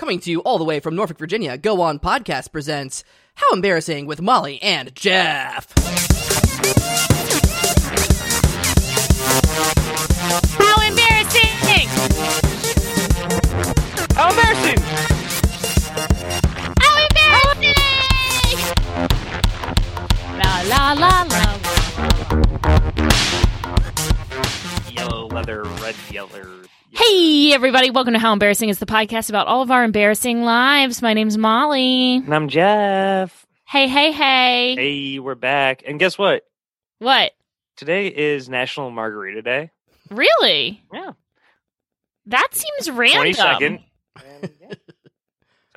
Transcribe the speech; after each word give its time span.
Coming 0.00 0.18
to 0.20 0.30
you 0.30 0.40
all 0.40 0.56
the 0.56 0.64
way 0.64 0.80
from 0.80 0.96
Norfolk, 0.96 1.18
Virginia, 1.18 1.58
Go 1.58 1.82
On 1.82 1.98
Podcast 1.98 2.52
presents 2.52 3.04
How 3.34 3.52
Embarrassing 3.52 4.06
with 4.06 4.22
Molly 4.22 4.58
and 4.62 4.94
Jeff. 4.94 5.74
How 10.56 10.80
embarrassing! 10.88 11.86
How 14.14 14.30
embarrassing! 14.30 14.80
How 16.80 16.94
embarrassing! 17.04 17.76
La 20.38 20.62
la 20.64 20.94
la 20.94 21.28
la. 21.28 21.58
Yellow 24.90 25.26
leather, 25.26 25.64
red 25.64 25.94
yellow. 26.10 26.60
Hey 27.02 27.54
everybody, 27.54 27.90
welcome 27.90 28.12
to 28.12 28.18
How 28.18 28.34
Embarrassing 28.34 28.68
is 28.68 28.78
the 28.78 28.84
podcast 28.84 29.30
about 29.30 29.46
all 29.46 29.62
of 29.62 29.70
our 29.70 29.84
embarrassing 29.84 30.42
lives. 30.42 31.00
My 31.00 31.14
name's 31.14 31.38
Molly. 31.38 32.16
And 32.16 32.34
I'm 32.34 32.46
Jeff. 32.46 33.46
Hey, 33.66 33.88
hey, 33.88 34.12
hey. 34.12 34.74
Hey, 34.74 35.18
we're 35.18 35.34
back. 35.34 35.82
And 35.86 35.98
guess 35.98 36.18
what? 36.18 36.42
What? 36.98 37.32
Today 37.78 38.08
is 38.08 38.50
National 38.50 38.90
Margarita 38.90 39.40
Day. 39.40 39.70
Really? 40.10 40.84
Yeah. 40.92 41.12
That 42.26 42.48
seems 42.52 42.90
random. 42.90 43.32
22nd. 43.32 43.82
The 44.42 44.78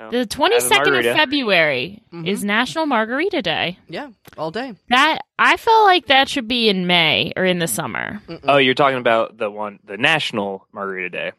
Have 0.04 0.14
a 0.14 0.26
22nd 0.26 0.98
of 1.10 1.16
February 1.16 2.02
Mhm. 2.12 2.26
is 2.26 2.44
National 2.44 2.86
Margarita 2.86 3.42
Day. 3.42 3.78
Yeah, 3.88 4.08
all 4.38 4.50
day. 4.50 4.74
That 4.88 5.18
I 5.38 5.56
feel 5.56 5.82
like 5.84 6.06
that 6.06 6.28
should 6.28 6.48
be 6.48 6.68
in 6.68 6.86
May 6.86 7.32
or 7.36 7.44
in 7.44 7.58
the 7.58 7.66
summer. 7.68 8.20
Mm-mm. 8.28 8.40
Oh, 8.44 8.56
you're 8.58 8.74
talking 8.74 8.98
about 8.98 9.36
the 9.38 9.50
one, 9.50 9.78
the 9.84 9.96
National 9.96 10.66
Margarita 10.72 11.10
Day. 11.10 11.32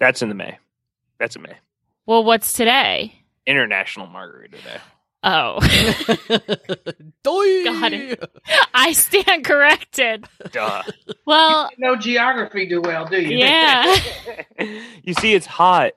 That's 0.00 0.22
in 0.22 0.28
the 0.28 0.34
May. 0.34 0.58
That's 1.18 1.36
in 1.36 1.42
May. 1.42 1.54
Well, 2.06 2.24
what's 2.24 2.52
today? 2.52 3.14
International 3.46 4.06
Margarita 4.06 4.56
Day. 4.56 4.78
Oh, 5.24 5.60
Doi! 7.22 7.64
Got 7.64 7.92
it. 7.92 8.24
I 8.74 8.92
stand 8.92 9.44
corrected. 9.44 10.26
Duh. 10.50 10.82
Well, 11.26 11.70
know 11.78 11.94
geography 11.94 12.66
do 12.66 12.80
well, 12.80 13.06
do 13.06 13.20
you? 13.20 13.38
yeah. 13.38 13.96
you 15.04 15.14
see, 15.14 15.34
it's 15.34 15.46
hot 15.46 15.92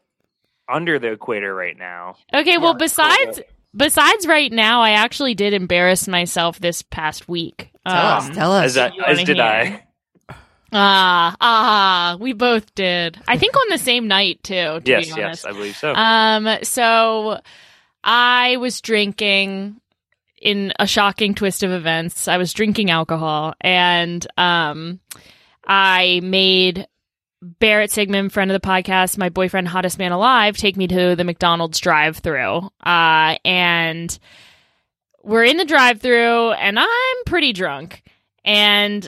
under 0.68 1.00
the 1.00 1.12
equator 1.12 1.54
right 1.54 1.78
now. 1.78 2.16
Okay, 2.34 2.58
well 2.58 2.74
Yeah, 2.74 2.78
besides 2.80 3.40
besides 3.76 4.26
right 4.28 4.52
now, 4.52 4.82
I 4.82 4.92
actually 4.92 5.36
did 5.36 5.54
embarrass 5.54 6.08
myself 6.08 6.60
this 6.60 6.82
past 6.82 7.28
week. 7.28 7.70
Tell 7.88 7.96
us, 7.96 8.28
Um, 8.28 8.34
tell 8.34 8.52
us. 8.52 8.66
As, 8.66 8.74
that, 8.76 8.94
as 9.08 9.24
did 9.24 9.38
hear? 9.38 9.46
I. 9.46 9.82
Ah, 10.78 11.36
ah, 11.40 12.18
we 12.20 12.34
both 12.34 12.74
did. 12.76 13.18
I 13.28 13.38
think 13.38 13.56
on 13.56 13.68
the 13.70 13.78
same 13.78 14.08
night 14.08 14.44
too, 14.44 14.54
to 14.54 14.82
Yes, 14.84 15.06
be 15.06 15.12
honest. 15.22 15.44
yes, 15.44 15.46
I 15.46 15.52
believe 15.52 15.76
so. 15.78 15.94
Um, 15.94 16.50
so 16.64 17.40
I 18.04 18.58
was 18.58 18.82
drinking 18.82 19.80
in 20.42 20.74
a 20.78 20.86
shocking 20.86 21.34
twist 21.34 21.64
of 21.64 21.72
events. 21.72 22.28
I 22.28 22.38
was 22.38 22.52
drinking 22.52 22.90
alcohol 22.90 23.54
and 23.62 24.26
um 24.38 25.00
I 25.66 26.20
made 26.24 26.88
Barrett 27.60 27.92
Sigmund, 27.92 28.34
friend 28.34 28.50
of 28.50 28.60
the 28.60 28.68
podcast, 28.68 29.18
my 29.18 29.30
boyfriend, 29.30 29.68
hottest 29.68 30.00
man 30.00 30.12
alive, 30.12 30.58
take 30.58 30.78
me 30.78 30.88
to 30.88 31.16
the 31.16 31.24
McDonald's 31.24 31.80
drive 31.80 32.18
through. 32.18 32.70
Uh 32.84 33.38
and 33.46 34.18
we're 35.24 35.44
in 35.44 35.58
the 35.58 35.66
drive 35.66 36.02
through 36.02 36.52
and 36.52 36.80
I'm 36.80 37.24
pretty 37.26 37.54
drunk. 37.54 38.04
And 38.44 39.08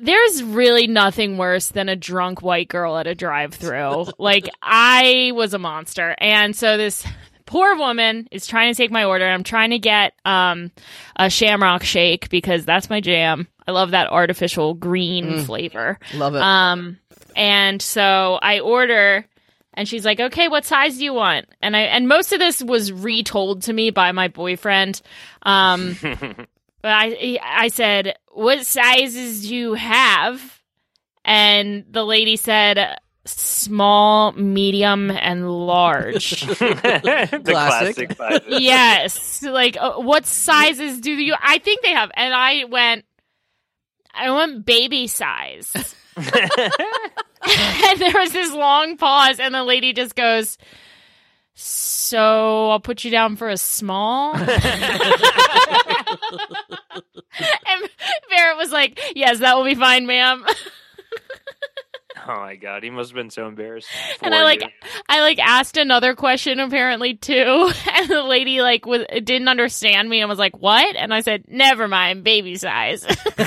there's 0.00 0.42
really 0.42 0.86
nothing 0.86 1.38
worse 1.38 1.68
than 1.68 1.88
a 1.88 1.96
drunk 1.96 2.42
white 2.42 2.68
girl 2.68 2.96
at 2.98 3.06
a 3.06 3.14
drive 3.14 3.54
through. 3.54 4.06
like 4.18 4.48
I 4.62 5.32
was 5.34 5.54
a 5.54 5.58
monster. 5.58 6.14
And 6.18 6.54
so 6.54 6.76
this 6.76 7.04
poor 7.46 7.76
woman 7.76 8.28
is 8.30 8.46
trying 8.46 8.72
to 8.72 8.76
take 8.76 8.90
my 8.90 9.04
order. 9.04 9.26
I'm 9.26 9.44
trying 9.44 9.70
to 9.70 9.78
get 9.78 10.12
um 10.24 10.70
a 11.16 11.30
shamrock 11.30 11.82
shake 11.82 12.28
because 12.28 12.64
that's 12.64 12.90
my 12.90 13.00
jam. 13.00 13.48
I 13.66 13.72
love 13.72 13.90
that 13.92 14.10
artificial 14.10 14.74
green 14.74 15.24
Mm. 15.26 15.46
flavor. 15.46 15.98
Love 16.14 16.34
it. 16.34 16.42
Um, 16.42 16.98
and 17.34 17.80
so 17.82 18.38
I 18.40 18.60
order, 18.60 19.26
and 19.74 19.88
she's 19.88 20.04
like, 20.04 20.20
"Okay, 20.20 20.48
what 20.48 20.64
size 20.64 20.98
do 20.98 21.04
you 21.04 21.12
want?" 21.14 21.46
And 21.60 21.76
I 21.76 21.80
and 21.82 22.06
most 22.08 22.32
of 22.32 22.38
this 22.38 22.62
was 22.62 22.92
retold 22.92 23.62
to 23.62 23.72
me 23.72 23.90
by 23.90 24.12
my 24.12 24.28
boyfriend. 24.28 25.00
Um, 25.42 25.96
but 26.02 26.46
I 26.92 27.38
I 27.42 27.68
said, 27.68 28.16
"What 28.32 28.64
sizes 28.66 29.48
do 29.48 29.54
you 29.56 29.74
have?" 29.74 30.60
And 31.24 31.84
the 31.90 32.04
lady 32.04 32.36
said, 32.36 32.98
"Small, 33.24 34.30
medium, 34.32 35.10
and 35.10 35.50
large." 35.66 36.40
the 36.46 37.42
Classic. 37.44 38.16
classic. 38.16 38.44
yes, 38.48 39.42
like 39.42 39.76
uh, 39.78 39.94
what 39.94 40.24
sizes 40.26 41.00
do 41.00 41.10
you? 41.10 41.34
I 41.42 41.58
think 41.58 41.82
they 41.82 41.92
have, 41.92 42.10
and 42.14 42.32
I 42.32 42.64
went. 42.64 43.04
I 44.16 44.30
want 44.30 44.64
baby 44.64 45.06
size. 45.06 45.72
and 46.16 46.26
there 47.98 48.12
was 48.14 48.32
this 48.32 48.52
long 48.52 48.96
pause, 48.96 49.38
and 49.38 49.54
the 49.54 49.62
lady 49.64 49.92
just 49.92 50.16
goes, 50.16 50.56
So 51.54 52.70
I'll 52.70 52.80
put 52.80 53.04
you 53.04 53.10
down 53.10 53.36
for 53.36 53.48
a 53.48 53.56
small. 53.56 54.34
and 54.36 54.48
Barrett 58.30 58.56
was 58.56 58.72
like, 58.72 58.98
Yes, 59.14 59.40
that 59.40 59.56
will 59.56 59.64
be 59.64 59.74
fine, 59.74 60.06
ma'am. 60.06 60.44
Oh 62.28 62.40
my 62.40 62.56
god, 62.56 62.82
he 62.82 62.90
must 62.90 63.10
have 63.10 63.14
been 63.14 63.30
so 63.30 63.46
embarrassed. 63.46 63.88
And 64.20 64.34
I, 64.34 64.42
like, 64.42 64.62
you. 64.62 64.68
I 65.08 65.20
like 65.20 65.38
asked 65.38 65.76
another 65.76 66.16
question 66.16 66.58
apparently 66.58 67.14
too, 67.14 67.70
and 67.94 68.08
the 68.08 68.24
lady 68.24 68.60
like 68.60 68.84
was 68.84 69.04
didn't 69.08 69.46
understand 69.46 70.08
me 70.08 70.20
and 70.20 70.28
was 70.28 70.38
like, 70.38 70.58
"What?" 70.58 70.96
And 70.96 71.14
I 71.14 71.20
said, 71.20 71.44
"Never 71.46 71.86
mind, 71.86 72.24
baby 72.24 72.56
size." 72.56 73.06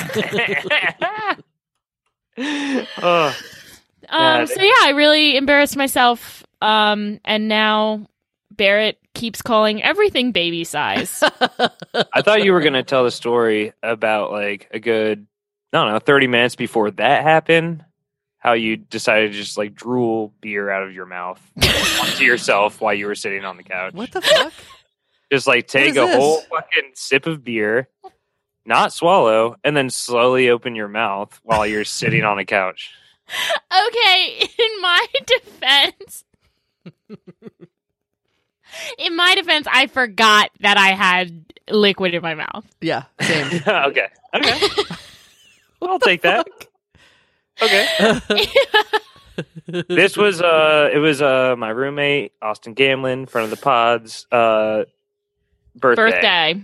oh, 2.37 3.27
um, 3.27 3.33
Yeah, 4.09 4.45
so 4.45 4.61
yeah, 4.61 4.73
I 4.81 4.93
really 4.95 5.35
embarrassed 5.35 5.75
myself. 5.75 6.45
Um, 6.61 7.19
and 7.25 7.49
now 7.49 8.07
Barrett 8.51 8.97
keeps 9.13 9.41
calling 9.41 9.83
everything 9.83 10.31
baby 10.31 10.63
size. 10.63 11.21
I 12.13 12.21
thought 12.21 12.43
you 12.43 12.53
were 12.53 12.61
gonna 12.61 12.83
tell 12.83 13.03
the 13.03 13.11
story 13.11 13.73
about 13.83 14.31
like 14.31 14.69
a 14.71 14.79
good, 14.79 15.27
I 15.73 15.77
don't 15.77 15.91
know, 15.91 15.99
thirty 15.99 16.27
minutes 16.27 16.55
before 16.55 16.91
that 16.91 17.23
happened. 17.23 17.83
How 18.39 18.53
you 18.53 18.77
decided 18.77 19.33
to 19.33 19.37
just 19.37 19.57
like 19.57 19.75
drool 19.75 20.33
beer 20.41 20.69
out 20.69 20.83
of 20.83 20.93
your 20.93 21.05
mouth 21.05 21.41
onto 22.01 22.23
yourself 22.23 22.79
while 22.79 22.93
you 22.93 23.05
were 23.05 23.15
sitting 23.15 23.43
on 23.45 23.57
the 23.57 23.63
couch. 23.63 23.93
what 23.93 24.11
the 24.11 24.21
fuck? 24.21 24.53
Just 25.31 25.45
like 25.45 25.67
take 25.67 25.91
a 25.91 25.93
this? 25.93 26.15
whole 26.15 26.41
fucking 26.41 26.91
sip 26.95 27.27
of 27.27 27.43
beer, 27.43 27.87
not 28.65 28.91
swallow, 28.91 29.57
and 29.63 29.77
then 29.77 29.91
slowly 29.91 30.49
open 30.49 30.73
your 30.73 30.87
mouth 30.87 31.39
while 31.43 31.67
you're 31.67 31.83
sitting 31.85 32.23
on 32.23 32.39
a 32.39 32.45
couch. 32.45 32.89
okay, 33.71 34.39
in 34.57 34.81
my 34.81 35.05
defense, 35.27 36.23
in 38.97 39.15
my 39.15 39.35
defense, 39.35 39.67
I 39.71 39.85
forgot 39.85 40.49
that 40.61 40.77
I 40.77 40.95
had 40.95 41.45
liquid 41.69 42.15
in 42.15 42.23
my 42.23 42.33
mouth. 42.33 42.65
Yeah, 42.81 43.03
same. 43.21 43.61
okay. 43.67 44.07
Okay. 44.33 44.59
I'll 45.81 45.99
take 45.99 46.23
that. 46.23 46.47
Okay. 47.61 48.45
this 49.87 50.17
was 50.17 50.41
uh 50.41 50.89
it 50.93 50.97
was 50.97 51.21
uh 51.21 51.55
my 51.57 51.69
roommate, 51.69 52.33
Austin 52.41 52.75
Gamlin, 52.75 53.29
friend 53.29 53.45
of 53.45 53.51
the 53.51 53.61
pods, 53.63 54.25
uh 54.31 54.83
birthday. 55.75 56.11
Birthday. 56.11 56.61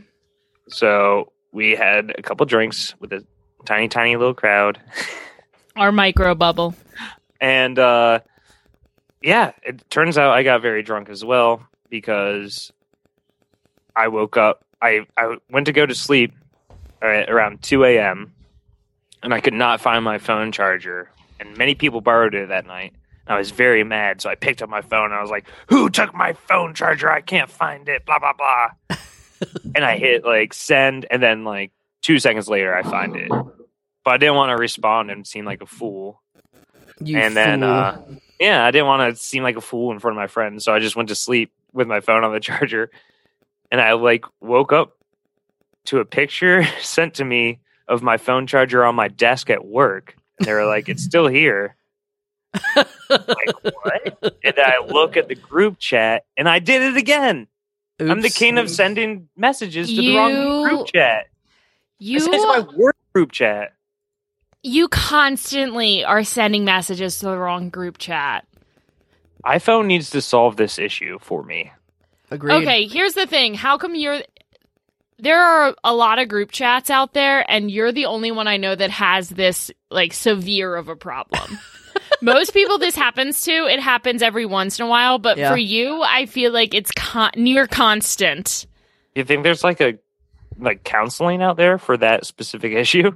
So 0.69 1.31
we 1.51 1.72
had 1.72 2.16
a 2.17 2.22
couple 2.22 2.45
drinks 2.45 2.95
with 3.00 3.13
a 3.13 3.25
tiny, 3.66 3.88
tiny 3.88 4.16
little 4.16 4.33
crowd. 4.33 4.79
Our 5.75 5.91
micro 5.91 6.35
bubble. 6.35 6.75
And 7.41 7.77
uh 7.77 8.19
yeah, 9.22 9.53
it 9.63 9.89
turns 9.89 10.17
out 10.17 10.33
I 10.33 10.44
got 10.44 10.62
very 10.62 10.83
drunk 10.83 11.09
as 11.09 11.25
well 11.25 11.67
because 11.89 12.71
I 13.95 14.07
woke 14.07 14.38
up 14.38 14.63
I 14.81 15.06
I 15.18 15.38
went 15.50 15.65
to 15.68 15.74
go 15.74 15.86
to 15.86 15.95
sleep 15.95 16.33
at 17.01 17.30
around 17.30 17.62
two 17.62 17.83
AM 17.86 18.34
and 19.25 19.33
I 19.33 19.42
could 19.42 19.56
not 19.56 19.81
find 19.81 20.06
my 20.06 20.19
phone 20.19 20.51
charger. 20.51 21.10
And 21.39 21.57
many 21.57 21.74
people 21.75 22.00
borrowed 22.00 22.36
it 22.36 22.50
that 22.50 22.66
night. 22.66 22.94
I 23.27 23.39
was 23.39 23.50
very 23.50 23.83
mad, 23.83 24.22
so 24.22 24.30
I 24.30 24.36
picked 24.36 24.62
up 24.62 24.69
my 24.69 24.81
phone 24.81 25.06
and 25.06 25.16
I 25.16 25.22
was 25.22 25.31
like, 25.31 25.48
Who 25.68 25.89
took 25.89 26.13
my 26.13 26.33
phone 26.33 26.75
charger? 26.75 27.10
I 27.10 27.22
can't 27.22 27.50
find 27.50 27.89
it, 27.89 28.06
blah 28.06 28.19
blah 28.19 28.33
blah. 28.33 28.98
and 29.75 29.83
I 29.83 29.98
hit 29.98 30.24
like 30.24 30.54
send 30.54 31.07
and 31.10 31.22
then 31.22 31.44
like 31.44 31.72
two 32.04 32.19
seconds 32.19 32.48
later 32.48 32.74
I 32.74 32.83
find 32.83 33.16
it. 33.16 33.30
But 33.30 34.12
I 34.13 34.18
didn't 34.18 34.36
want 34.36 34.51
to 34.51 34.57
respond 34.57 35.10
and 35.10 35.25
seem 35.25 35.44
like 35.44 35.63
a 35.63 35.66
fool 35.66 36.21
You 37.00 37.18
and 37.18 37.36
then 37.36 37.63
uh 37.63 38.00
yeah 38.39 38.63
i 38.63 38.71
didn't 38.71 38.88
want 38.88 39.16
to 39.16 39.21
seem 39.21 39.44
like 39.44 39.57
a 39.57 39.62
fool 39.62 39.92
in 39.92 40.00
front 40.00 40.16
of 40.16 40.21
my 40.21 40.28
friends 40.28 40.63
so 40.63 40.74
i 40.74 40.80
just 40.80 40.95
went 40.95 41.10
to 41.10 41.16
sleep 41.16 41.51
with 41.74 41.88
my 41.88 42.00
phone 42.00 42.24
on 42.24 42.31
the 42.31 42.39
charger 42.42 42.92
and 43.71 43.81
i 43.81 43.94
like 43.94 44.25
woke 44.39 44.71
up 44.71 44.98
to 45.86 46.00
a 46.00 46.06
picture 46.06 46.63
sent 46.80 47.16
to 47.16 47.25
me 47.25 47.60
of 47.87 48.01
my 48.01 48.17
phone 48.17 48.47
charger 48.47 48.83
on 48.83 48.95
my 48.95 49.07
desk 49.07 49.49
at 49.49 49.65
work 49.65 50.15
and 50.39 50.47
they 50.47 50.53
were 50.53 50.65
like 50.65 50.89
it's 50.89 51.03
still 51.03 51.27
here 51.27 51.75
like 53.09 53.53
what? 53.63 54.35
And 54.43 54.55
I 54.57 54.85
look 54.87 55.17
at 55.17 55.27
the 55.27 55.35
group 55.35 55.79
chat, 55.79 56.25
and 56.37 56.47
I 56.47 56.59
did 56.59 56.81
it 56.81 56.97
again. 56.97 57.47
I'm 57.99 58.21
the 58.21 58.29
king 58.29 58.57
of 58.57 58.69
sending 58.69 59.29
messages 59.37 59.87
to 59.89 59.95
the 59.95 60.15
wrong 60.15 60.63
group 60.63 60.87
chat. 60.87 61.27
You 61.99 62.19
This 62.19 62.27
is 62.27 62.43
my 62.43 62.65
work 62.75 62.95
group 63.13 63.31
chat. 63.31 63.73
you 64.63 64.87
constantly 64.89 66.03
are 66.03 66.23
sending 66.23 66.65
messages 66.65 67.19
to 67.19 67.27
the 67.27 67.37
wrong 67.37 67.69
group 67.69 67.97
chat. 67.97 68.45
iPhone 69.45 69.85
needs 69.85 70.09
to 70.09 70.21
solve 70.21 70.57
this 70.57 70.77
issue 70.77 71.19
for 71.19 71.43
me. 71.43 71.71
Agreed. 72.31 72.63
Okay, 72.63 72.87
here's 72.87 73.13
the 73.13 73.27
thing. 73.27 73.53
How 73.53 73.77
come 73.77 73.95
you're 73.95 74.21
there 75.17 75.41
are 75.41 75.75
a 75.83 75.94
lot 75.94 76.19
of 76.19 76.27
group 76.27 76.51
chats 76.51 76.89
out 76.89 77.13
there 77.13 77.50
and 77.50 77.71
you're 77.71 77.91
the 77.91 78.06
only 78.06 78.31
one 78.31 78.47
I 78.47 78.57
know 78.57 78.75
that 78.75 78.89
has 78.91 79.29
this 79.29 79.71
like 79.89 80.13
severe 80.13 80.75
of 80.75 80.88
a 80.89 80.95
problem. 80.95 81.57
Most 82.21 82.53
people 82.53 82.77
this 82.77 82.95
happens 82.95 83.41
to, 83.41 83.51
it 83.51 83.79
happens 83.79 84.21
every 84.21 84.45
once 84.45 84.79
in 84.79 84.85
a 84.85 84.89
while, 84.89 85.17
but 85.19 85.38
Yeah. 85.38 85.50
for 85.51 85.57
you, 85.57 86.01
I 86.03 86.25
feel 86.25 86.51
like 86.51 86.73
it's 86.73 86.91
con- 86.91 87.31
near 87.35 87.67
constant. 87.67 88.65
You 89.15 89.23
think 89.23 89.44
there's 89.44 89.63
like 89.63 89.79
a 89.81 89.97
like 90.59 90.83
counseling 90.83 91.41
out 91.41 91.57
there 91.57 91.77
for 91.77 91.97
that 91.97 92.25
specific 92.25 92.73
issue? 92.77 93.11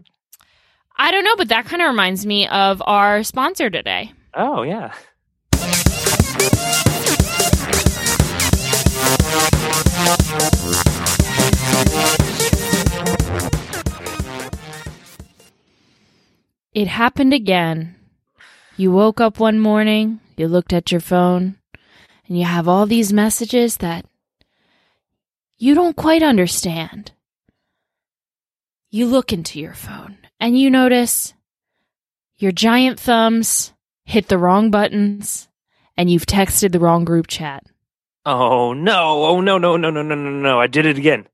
I 0.98 1.12
don't 1.12 1.24
know, 1.24 1.36
but 1.38 1.50
that 1.50 1.66
kind 1.66 1.81
of 1.81 1.88
reminds 1.90 2.25
me 2.25 2.48
of 2.48 2.81
our 2.86 3.24
sponsor 3.24 3.69
today. 3.69 4.12
Oh 4.34 4.63
yeah. 4.63 4.94
It 16.74 16.88
happened 16.88 17.33
again. 17.33 17.95
You 18.77 18.92
woke 18.92 19.19
up 19.19 19.39
one 19.39 19.60
morning, 19.60 20.19
you 20.38 20.48
looked 20.48 20.71
at 20.71 20.92
your 20.92 21.01
phone, 21.01 21.57
and 22.27 22.38
you 22.38 22.45
have 22.45 22.68
all 22.68 22.86
these 22.86 23.12
messages 23.12 23.77
that 23.77 24.06
you 25.57 25.74
don't 25.74 25.95
quite 25.95 26.24
understand. 26.24 27.12
You 28.92 29.07
look 29.07 29.33
into 29.33 29.60
your 29.60 29.74
phone 29.74 30.18
and 30.39 30.57
you 30.57 30.69
notice 30.69 31.33
your 32.38 32.51
giant 32.51 33.00
thumbs 33.00 33.74
hit 34.06 34.27
the 34.27 34.38
wrong 34.38 34.71
buttons 34.71 35.48
and 35.98 36.10
you've 36.10 36.25
texted 36.25 36.71
the 36.71 36.80
wrong 36.80 37.04
group 37.04 37.27
chat. 37.27 37.66
Oh 38.25 38.74
no! 38.74 39.25
Oh 39.25 39.42
no! 39.42 39.57
No! 39.57 39.75
No! 39.75 39.89
No! 39.89 40.01
No! 40.01 40.16
No! 40.16 40.30
No! 40.30 40.60
I 40.60 40.68
did 40.68 40.86
it 40.86 40.98
again. 40.98 41.27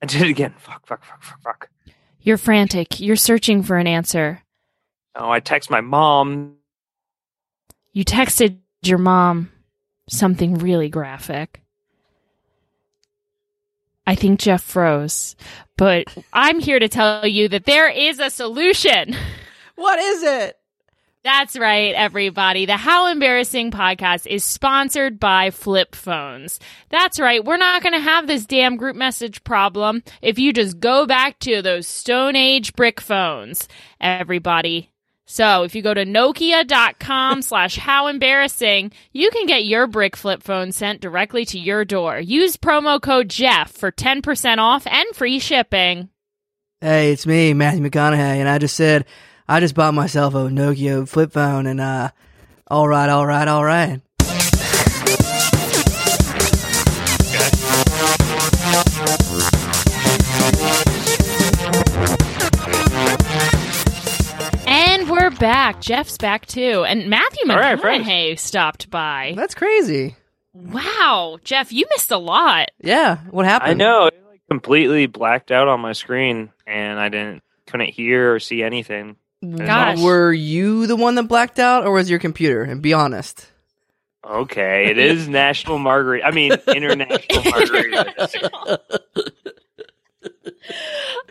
I 0.00 0.06
did 0.06 0.22
it 0.22 0.30
again. 0.30 0.54
Fuck! 0.58 0.86
Fuck! 0.86 1.04
Fuck! 1.04 1.22
Fuck! 1.22 1.42
Fuck! 1.42 1.70
You're 2.20 2.38
frantic. 2.38 3.00
You're 3.00 3.16
searching 3.16 3.62
for 3.62 3.76
an 3.76 3.86
answer. 3.86 4.42
Oh, 5.14 5.30
I 5.30 5.40
text 5.40 5.70
my 5.70 5.80
mom. 5.80 6.56
You 7.92 8.04
texted 8.04 8.58
your 8.82 8.98
mom 8.98 9.50
something 10.08 10.54
really 10.54 10.88
graphic. 10.88 11.62
I 14.06 14.14
think 14.14 14.40
Jeff 14.40 14.62
froze, 14.62 15.36
but 15.76 16.06
I'm 16.32 16.60
here 16.60 16.78
to 16.78 16.88
tell 16.88 17.26
you 17.26 17.48
that 17.48 17.66
there 17.66 17.90
is 17.90 18.18
a 18.20 18.30
solution. 18.30 19.14
What 19.74 19.98
is 19.98 20.22
it? 20.22 20.56
That's 21.24 21.58
right, 21.58 21.94
everybody. 21.94 22.64
The 22.64 22.76
How 22.76 23.08
Embarrassing 23.08 23.70
podcast 23.70 24.26
is 24.26 24.44
sponsored 24.44 25.20
by 25.20 25.50
Flip 25.50 25.94
Phones. 25.94 26.58
That's 26.88 27.20
right. 27.20 27.44
We're 27.44 27.58
not 27.58 27.82
going 27.82 27.92
to 27.92 28.00
have 28.00 28.26
this 28.26 28.46
damn 28.46 28.76
group 28.76 28.96
message 28.96 29.44
problem 29.44 30.02
if 30.22 30.38
you 30.38 30.52
just 30.52 30.80
go 30.80 31.04
back 31.04 31.38
to 31.40 31.60
those 31.60 31.86
Stone 31.86 32.34
Age 32.34 32.72
brick 32.74 33.00
phones, 33.00 33.68
everybody. 34.00 34.90
So 35.30 35.62
if 35.62 35.74
you 35.74 35.82
go 35.82 35.92
to 35.92 36.06
nokia.com 36.06 37.42
slash 37.42 37.76
how 37.76 38.06
embarrassing, 38.06 38.92
you 39.12 39.30
can 39.30 39.46
get 39.46 39.66
your 39.66 39.86
brick 39.86 40.16
flip 40.16 40.42
phone 40.42 40.72
sent 40.72 41.02
directly 41.02 41.44
to 41.46 41.58
your 41.58 41.84
door. 41.84 42.18
Use 42.18 42.56
promo 42.56 43.00
code 43.00 43.28
Jeff 43.28 43.70
for 43.70 43.92
10% 43.92 44.56
off 44.56 44.86
and 44.86 45.06
free 45.14 45.38
shipping. 45.38 46.08
Hey, 46.80 47.12
it's 47.12 47.26
me, 47.26 47.52
Matthew 47.52 47.82
McConaughey, 47.82 48.38
and 48.38 48.48
I 48.48 48.58
just 48.58 48.74
said 48.74 49.04
I 49.46 49.60
just 49.60 49.74
bought 49.74 49.94
myself 49.94 50.34
a 50.34 50.48
Nokia 50.48 51.06
flip 51.06 51.32
phone, 51.32 51.66
and 51.66 51.80
uh, 51.80 52.10
all 52.68 52.88
right, 52.88 53.08
all 53.08 53.26
right, 53.26 53.48
all 53.48 53.64
right. 53.64 54.00
Back. 65.38 65.80
Jeff's 65.80 66.18
back 66.18 66.46
too. 66.46 66.84
And 66.84 67.08
Matthew 67.08 67.50
All 67.50 67.56
right, 67.58 67.80
friends. 67.80 68.06
McConaughey 68.06 68.38
stopped 68.38 68.90
by. 68.90 69.34
That's 69.36 69.54
crazy. 69.54 70.16
Wow, 70.54 71.38
Jeff, 71.44 71.72
you 71.72 71.86
missed 71.94 72.10
a 72.10 72.18
lot. 72.18 72.68
Yeah, 72.82 73.18
what 73.30 73.46
happened? 73.46 73.70
I 73.70 73.74
know. 73.74 74.06
It 74.06 74.22
like 74.28 74.40
completely 74.50 75.06
blacked 75.06 75.52
out 75.52 75.68
on 75.68 75.80
my 75.80 75.92
screen, 75.92 76.50
and 76.66 76.98
I 76.98 77.08
didn't 77.08 77.42
couldn't 77.66 77.90
hear 77.90 78.34
or 78.34 78.40
see 78.40 78.62
anything. 78.62 79.16
Gosh. 79.56 80.00
Were 80.00 80.32
you 80.32 80.86
the 80.88 80.96
one 80.96 81.14
that 81.14 81.24
blacked 81.24 81.60
out, 81.60 81.84
or 81.86 81.92
was 81.92 82.10
your 82.10 82.18
computer? 82.18 82.62
And 82.62 82.82
be 82.82 82.92
honest. 82.92 83.46
Okay, 84.28 84.90
it 84.90 84.98
is 84.98 85.28
National 85.28 85.78
Margarita. 85.78 86.26
I 86.26 86.32
mean, 86.32 86.52
International 86.66 87.44
Margarita. 87.50 88.80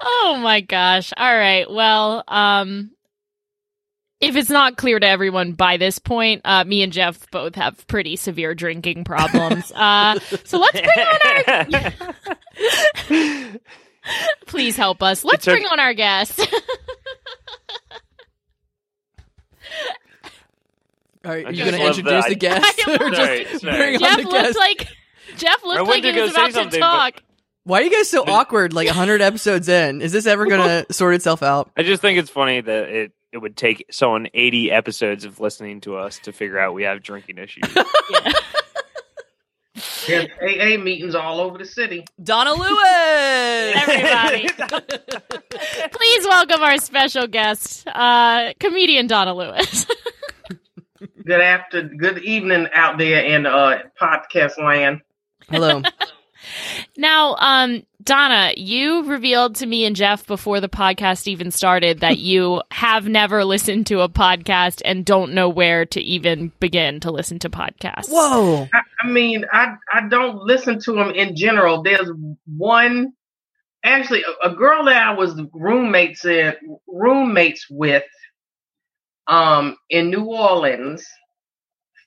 oh 0.01 0.39
my 0.42 0.62
gosh. 0.62 1.12
All 1.18 1.36
right. 1.36 1.69
Well, 1.69 2.24
um 2.27 2.92
if 4.19 4.36
it's 4.36 4.50
not 4.50 4.78
clear 4.78 5.00
to 5.00 5.08
everyone 5.08 5.52
by 5.54 5.78
this 5.78 6.00
point, 6.00 6.42
uh, 6.46 6.64
me 6.64 6.81
and 6.84 6.92
Jeff 6.92 7.30
both 7.31 7.56
have 7.56 7.86
pretty 7.88 8.16
severe 8.16 8.56
drinking 8.56 9.04
problems. 9.04 9.72
Uh, 9.75 10.19
so 10.46 10.58
let's 10.60 10.81
bring 10.81 10.90
on 11.00 11.94
our. 13.10 13.54
Please 14.48 14.75
help 14.78 15.04
us. 15.04 15.24
Let's 15.24 15.46
took- 15.46 15.54
bring 15.54 15.66
on 15.68 15.80
our 15.80 15.94
guest. 15.94 16.40
All 21.25 21.31
right, 21.34 21.46
Are 21.46 21.52
you 21.52 21.66
going 21.66 21.75
to 21.78 21.86
introduce 21.86 22.24
that. 22.24 22.30
the 22.30 22.36
guest, 22.36 22.81
I 22.88 22.96
or 22.96 22.98
love 23.00 23.12
just 23.12 23.22
Sorry, 23.22 23.46
sorry. 23.60 23.78
bring 23.78 23.96
on 23.96 24.00
Jeff 24.00 24.18
the 24.18 24.24
looked 24.24 24.31
guest? 24.44 24.58
like 24.58 24.88
Jeff 25.36 25.64
I 25.64 25.68
looked 25.68 25.90
like 25.90 26.04
to 26.04 26.14
he 26.14 26.22
was 26.22 26.31
about 26.31 26.48
to 26.48 26.54
something, 26.54 26.80
but- 26.80 26.86
talk. 26.86 27.24
Why 27.64 27.81
are 27.81 27.84
you 27.84 27.92
guys 27.92 28.10
so 28.10 28.24
awkward? 28.25 28.72
Like 28.72 28.88
hundred 28.88 29.22
episodes 29.22 29.68
in, 29.68 30.02
is 30.02 30.14
this 30.14 30.25
ever 30.25 30.46
going 30.46 30.86
to 30.86 30.94
sort 30.94 31.16
itself 31.16 31.44
out? 31.44 31.69
I 31.75 31.84
just 31.84 32.02
think 32.02 32.18
it's 32.18 32.30
funny 32.30 32.62
that 32.62 32.88
it 32.88 33.12
it 33.31 33.38
would 33.39 33.57
take 33.57 33.85
someone 33.91 34.27
80 34.33 34.71
episodes 34.71 35.25
of 35.25 35.39
listening 35.39 35.81
to 35.81 35.97
us 35.97 36.19
to 36.19 36.31
figure 36.31 36.57
out 36.59 36.74
we 36.74 36.83
have 36.83 37.03
drinking 37.03 37.38
issues. 37.38 37.63
There's 40.07 40.27
AA 40.41 40.81
meetings 40.81 41.13
all 41.15 41.39
over 41.39 41.57
the 41.57 41.65
city. 41.65 42.06
Donna 42.23 42.54
Lewis. 42.57 43.75
Everybody. 43.75 44.47
Please 45.92 46.25
welcome 46.25 46.61
our 46.61 46.78
special 46.78 47.28
guest, 47.28 47.87
uh, 47.87 48.54
comedian 48.59 49.07
Donna 49.07 49.33
Lewis. 49.33 49.85
Good 51.25 51.42
after, 51.42 51.83
good 51.83 52.19
evening 52.19 52.68
out 52.73 52.97
there 52.97 53.21
in 53.23 53.45
uh, 53.45 53.80
podcast 54.02 54.57
land. 54.57 55.02
Hello. 55.49 55.81
Now, 56.95 57.35
um, 57.35 57.83
Donna, 58.04 58.54
you 58.56 59.04
revealed 59.04 59.56
to 59.56 59.66
me 59.66 59.85
and 59.85 59.95
Jeff 59.95 60.25
before 60.25 60.61
the 60.61 60.69
podcast 60.69 61.27
even 61.27 61.51
started 61.51 61.99
that 61.99 62.18
you 62.19 62.61
have 62.71 63.07
never 63.07 63.44
listened 63.44 63.87
to 63.87 64.01
a 64.01 64.09
podcast 64.09 64.81
and 64.85 65.06
don't 65.06 65.33
know 65.33 65.49
where 65.49 65.85
to 65.87 66.01
even 66.01 66.51
begin 66.59 66.99
to 67.01 67.11
listen 67.11 67.39
to 67.39 67.49
podcasts. 67.49 68.09
Whoa. 68.09 68.68
I, 68.73 68.81
I 69.04 69.07
mean, 69.07 69.45
I 69.51 69.75
I 69.92 70.07
don't 70.07 70.37
listen 70.37 70.80
to 70.81 70.94
them 70.94 71.11
in 71.11 71.35
general. 71.35 71.83
There's 71.83 72.09
one, 72.45 73.13
actually, 73.83 74.23
a, 74.23 74.51
a 74.51 74.56
girl 74.56 74.85
that 74.85 75.07
I 75.07 75.13
was 75.13 75.39
roommates 75.54 76.23
in 76.23 76.54
roommates 76.87 77.68
with, 77.69 78.06
um, 79.27 79.75
in 79.89 80.09
New 80.09 80.25
Orleans, 80.25 81.06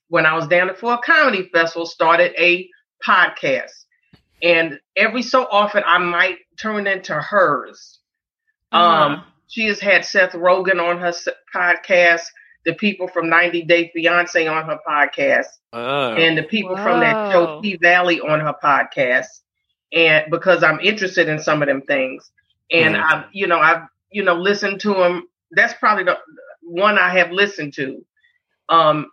when 0.08 0.26
I 0.26 0.34
was 0.34 0.48
down 0.48 0.68
there 0.68 0.76
for 0.76 0.94
a 0.94 0.98
comedy 0.98 1.48
festival, 1.52 1.86
started 1.86 2.32
a 2.38 2.68
podcast, 3.06 3.70
and 4.42 4.78
every 4.96 5.22
so 5.22 5.46
often 5.50 5.82
I 5.86 5.98
might 5.98 6.38
turn 6.58 6.86
into 6.86 7.14
hers. 7.14 7.98
Um, 8.72 8.82
Uh-huh. 8.82 9.22
she 9.48 9.66
has 9.66 9.80
had 9.80 10.04
Seth 10.04 10.32
Rogen 10.32 10.80
on 10.80 10.98
her 10.98 11.12
podcast, 11.54 12.22
the 12.64 12.74
people 12.74 13.08
from 13.08 13.28
90 13.28 13.62
Day 13.62 13.90
Fiance 13.94 14.46
on 14.46 14.64
her 14.66 14.78
podcast 14.86 15.46
Oh. 15.72 16.12
and 16.14 16.36
the 16.38 16.42
people 16.44 16.76
from 16.76 17.00
that 17.00 17.32
show 17.32 17.44
Whoa. 17.46 17.60
P 17.62 17.76
Valley 17.76 18.20
on 18.20 18.40
her 18.40 18.54
podcast, 18.62 19.40
and 19.92 20.30
because 20.30 20.62
I'm 20.62 20.80
interested 20.80 21.28
in 21.28 21.38
some 21.40 21.62
of 21.62 21.68
them 21.68 21.82
things, 21.82 22.30
and 22.72 22.94
Mhm. 22.94 23.02
I've 23.02 23.24
you 23.32 23.46
know 23.46 23.58
I've 23.60 23.82
you 24.10 24.22
know 24.22 24.34
listened 24.34 24.80
to 24.82 24.94
them. 24.94 25.26
That's 25.52 25.74
probably 25.74 26.04
the 26.04 26.18
one 26.62 26.98
I 26.98 27.08
have 27.18 27.32
listened 27.32 27.74
to. 27.74 28.04
Um, 28.68 29.10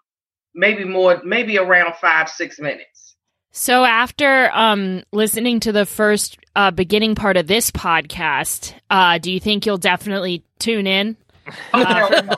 maybe 0.53 0.83
more, 0.83 1.21
maybe 1.23 1.57
around 1.57 1.95
five 1.95 2.29
six 2.29 2.59
minutes. 2.59 3.15
So 3.57 3.83
after 3.83 4.51
um, 4.53 5.01
listening 5.11 5.61
to 5.61 5.71
the 5.71 5.87
first 5.87 6.37
uh, 6.55 6.69
beginning 6.69 7.15
part 7.15 7.37
of 7.37 7.47
this 7.47 7.71
podcast, 7.71 8.75
uh, 8.91 9.17
do 9.17 9.31
you 9.31 9.39
think 9.39 9.65
you'll 9.65 9.79
definitely 9.79 10.43
tune 10.59 10.85
in? 10.85 11.17
Oh, 11.73 11.81
Uh. 11.81 12.35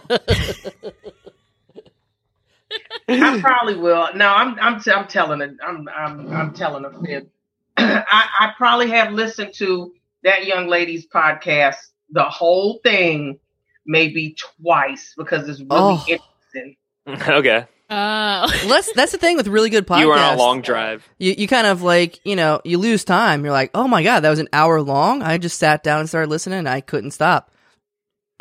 I 3.09 3.41
probably 3.41 3.75
will. 3.75 4.07
No, 4.15 4.29
I'm 4.29 4.57
I'm 4.61 4.79
t- 4.79 4.91
I'm 4.91 5.07
telling 5.07 5.41
it. 5.41 5.57
I'm 5.61 5.89
I'm 5.89 6.31
I'm 6.31 6.53
telling 6.53 6.85
a 6.85 6.91
fib. 7.01 7.27
I, 7.77 8.27
I 8.39 8.53
probably 8.55 8.89
have 8.91 9.11
listened 9.11 9.53
to 9.55 9.91
that 10.23 10.45
young 10.45 10.67
lady's 10.67 11.05
podcast, 11.05 11.75
the 12.11 12.23
whole 12.23 12.79
thing, 12.81 13.39
maybe 13.85 14.37
twice 14.61 15.15
because 15.17 15.49
it's 15.49 15.59
really 15.59 15.69
Oh. 15.71 16.05
interesting. 16.07 16.77
okay. 17.35 17.65
Oh. 17.91 17.95
Well, 17.95 18.67
that's 18.69 18.93
that's 18.93 19.11
the 19.11 19.17
thing 19.17 19.35
with 19.37 19.47
really 19.47 19.69
good 19.69 19.87
podcasts. 19.87 19.99
You 20.01 20.07
were 20.09 20.13
on 20.13 20.35
a 20.35 20.37
long 20.37 20.61
drive. 20.61 21.07
you, 21.17 21.33
you 21.37 21.47
kind 21.47 21.65
of 21.67 21.81
like 21.81 22.19
you 22.25 22.35
know 22.35 22.61
you 22.63 22.77
lose 22.77 23.03
time. 23.03 23.43
You're 23.43 23.53
like, 23.53 23.71
oh 23.73 23.87
my 23.87 24.03
god, 24.03 24.19
that 24.21 24.29
was 24.29 24.39
an 24.39 24.49
hour 24.53 24.81
long. 24.81 25.23
I 25.23 25.37
just 25.37 25.57
sat 25.57 25.83
down 25.83 26.01
and 26.01 26.09
started 26.09 26.29
listening. 26.29 26.59
and 26.59 26.69
I 26.69 26.81
couldn't 26.81 27.11
stop. 27.11 27.51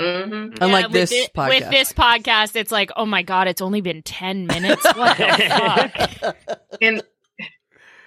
hmm 0.00 0.50
Unlike 0.60 0.84
with 0.86 0.92
this 0.92 1.10
thi- 1.10 1.28
podcast. 1.34 1.48
With 1.48 1.70
this 1.70 1.92
podcast, 1.92 2.56
it's 2.56 2.70
like, 2.70 2.90
oh 2.96 3.06
my 3.06 3.22
god, 3.22 3.48
it's 3.48 3.62
only 3.62 3.80
been 3.80 4.02
ten 4.02 4.46
minutes. 4.46 4.84
What 4.96 5.16
the 5.16 5.96
fuck? 6.20 6.36
And 6.82 7.02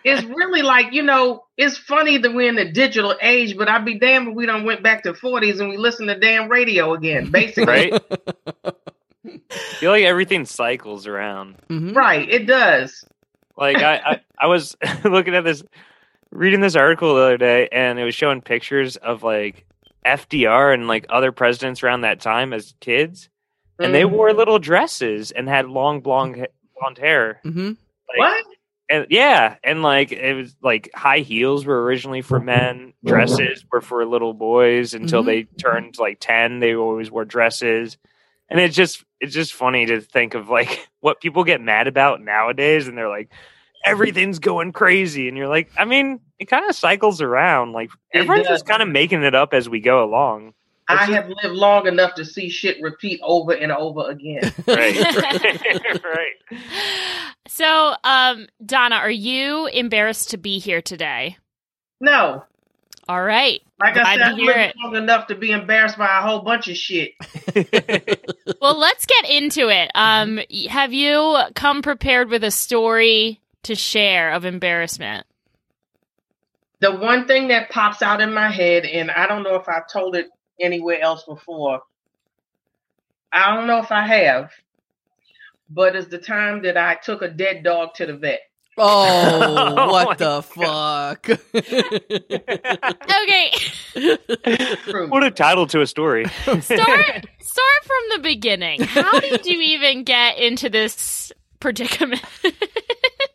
it's 0.04 0.24
really 0.24 0.62
like 0.62 0.94
you 0.94 1.04
know, 1.04 1.44
it's 1.58 1.78
funny 1.78 2.18
that 2.20 2.34
we're 2.34 2.50
in 2.50 2.56
the 2.56 2.72
digital 2.72 3.16
age, 3.22 3.58
but 3.58 3.68
I'd 3.68 3.86
be 3.86 4.00
damned 4.00 4.30
if 4.30 4.36
we 4.36 4.46
don't 4.46 4.64
went 4.64 4.82
back 4.84 5.04
to 5.04 5.14
40s 5.14 5.60
and 5.60 5.70
we 5.70 5.78
listen 5.78 6.08
to 6.08 6.18
damn 6.20 6.50
radio 6.50 6.94
again. 6.94 7.30
Basically, 7.32 7.66
Right? 7.66 7.94
I 9.26 9.40
feel 9.80 9.92
like 9.92 10.04
everything 10.06 10.46
cycles 10.46 11.08
around. 11.08 11.56
hmm 11.68 11.94
right? 11.94 12.28
It 12.30 12.46
does. 12.48 13.04
Like 13.58 13.78
I, 13.78 13.96
I, 13.98 14.22
I 14.40 14.48
was 14.48 14.76
looking 15.04 15.36
at 15.36 15.44
this, 15.44 15.64
reading 16.32 16.62
this 16.62 16.76
article 16.76 17.16
the 17.16 17.22
other 17.22 17.38
day, 17.38 17.68
and 17.72 18.00
it 18.00 18.04
was 18.04 18.16
showing 18.16 18.42
pictures 18.42 18.96
of 18.98 19.24
like 19.24 19.66
FDR 20.06 20.74
and 20.74 20.88
like 20.88 21.06
other 21.10 21.32
presidents 21.32 21.84
around 21.84 22.02
that 22.02 22.22
time 22.22 22.54
as 22.54 22.74
kids, 22.80 23.30
and 23.80 23.94
they 23.94 24.04
Mhm. 24.04 24.12
wore 24.12 24.34
little 24.34 24.58
dresses 24.60 25.32
and 25.32 25.48
had 25.48 25.68
long 25.68 26.02
blonde 26.02 26.48
blonde 26.80 26.98
hair. 26.98 27.40
hmm 27.44 27.68
Like, 28.10 28.18
what? 28.18 28.46
And 28.90 29.08
yeah, 29.10 29.56
and 29.64 29.84
like 29.84 30.12
it 30.12 30.34
was 30.34 30.56
like 30.62 30.90
high 30.96 31.20
heels 31.20 31.66
were 31.66 31.82
originally 31.84 32.22
for 32.22 32.40
men, 32.42 32.94
dresses 33.06 33.64
were 33.72 33.80
for 33.82 34.06
little 34.06 34.34
boys 34.34 34.94
until 34.94 35.22
Mhm. 35.24 35.26
they 35.28 35.44
turned 35.44 35.98
like 36.00 36.18
ten. 36.20 36.60
They 36.60 36.76
always 36.76 37.10
wore 37.12 37.24
dresses, 37.26 37.98
and 38.52 38.60
it's 38.60 38.76
just 38.76 39.04
it's 39.20 39.34
just 39.34 39.54
funny 39.54 39.86
to 39.88 40.02
think 40.02 40.36
of 40.36 40.50
like 40.50 40.88
what 41.00 41.22
people 41.22 41.44
get 41.44 41.62
mad 41.62 41.88
about 41.88 42.22
nowadays, 42.22 42.88
and 42.88 42.98
they're 42.98 43.10
like 43.10 43.32
everything's 43.84 44.38
going 44.38 44.74
crazy, 44.74 45.28
and 45.28 45.36
you're 45.36 45.48
like, 45.48 45.72
I 45.78 45.86
mean, 45.86 46.20
it 46.38 46.46
kind 46.46 46.70
of 46.70 46.76
cycles 46.76 47.22
around. 47.22 47.72
Like 47.72 47.90
everyone's 48.14 48.48
just 48.48 48.68
kind 48.68 48.84
of 48.84 48.90
making 48.90 49.24
it 49.24 49.34
up 49.34 49.54
as 49.54 49.68
we 49.68 49.80
go 49.80 50.04
along. 50.04 50.54
I 50.88 51.06
have 51.06 51.30
lived 51.30 51.56
long 51.56 51.88
enough 51.88 52.16
to 52.16 52.26
see 52.26 52.50
shit 52.50 52.82
repeat 52.82 53.22
over 53.24 53.54
and 53.54 53.72
over 53.72 54.10
again. 54.10 54.54
Right, 54.68 54.96
right. 56.04 56.60
So, 57.48 57.96
um, 58.04 58.48
Donna, 58.66 58.96
are 58.96 59.10
you 59.10 59.68
embarrassed 59.68 60.32
to 60.32 60.38
be 60.38 60.60
here 60.60 60.82
today? 60.82 61.38
No, 62.02 62.44
All 63.12 63.22
right. 63.22 63.62
like 63.78 63.98
I 63.98 64.04
Glad 64.04 64.06
said, 64.06 64.18
to 64.20 64.24
I've 64.26 64.38
lived 64.38 64.74
long 64.82 64.96
enough 64.96 65.28
to 65.28 65.36
be 65.36 65.52
embarrassed 65.52 65.98
by 65.98 66.06
a 66.06 66.22
whole 66.22 66.44
bunch 66.44 66.70
of 66.70 66.78
shit. 66.78 67.12
Well, 68.62 68.78
let's 68.78 69.08
get 69.08 69.30
into 69.30 69.70
it. 69.70 69.90
Um, 69.96 70.40
have 70.70 70.94
you 70.94 71.38
come 71.56 71.82
prepared 71.82 72.30
with 72.30 72.44
a 72.44 72.52
story 72.52 73.42
to 73.64 73.74
share 73.74 74.32
of 74.34 74.46
embarrassment? 74.46 75.26
The 76.80 76.92
one 76.96 77.28
thing 77.28 77.48
that 77.48 77.72
pops 77.72 78.04
out 78.04 78.22
in 78.22 78.34
my 78.34 78.50
head, 78.52 78.86
and 78.86 79.10
I 79.10 79.26
don't 79.26 79.42
know 79.42 79.56
if 79.56 79.68
I've 79.68 79.90
told 79.92 80.16
it 80.16 80.28
anywhere 80.60 81.02
else 81.02 81.24
before. 81.24 81.82
I 83.34 83.56
don't 83.56 83.66
know 83.66 83.80
if 83.80 83.92
I 83.92 84.06
have, 84.06 84.52
but 85.70 85.96
it's 85.96 86.08
the 86.08 86.20
time 86.20 86.62
that 86.62 86.78
I 86.78 86.96
took 86.96 87.24
a 87.24 87.30
dead 87.30 87.64
dog 87.64 87.96
to 87.96 88.06
the 88.06 88.16
vet. 88.16 88.42
Oh, 88.84 89.76
Oh 89.78 89.92
what 89.92 90.08
my 90.10 90.16
the 90.16 90.42
fuck? 90.42 91.30
Okay. 93.24 93.52
True. 94.90 95.08
what 95.10 95.24
a 95.24 95.30
title 95.32 95.68
to 95.68 95.82
a 95.82 95.88
story. 95.88 96.26
start 96.26 96.62
start 96.62 97.82
from 97.84 98.04
the 98.16 98.20
beginning. 98.24 98.82
How 98.82 99.20
did 99.20 99.46
you 99.46 99.60
even 99.62 100.04
get 100.04 100.38
into 100.40 100.70
this 100.70 101.32
predicament? 101.60 102.24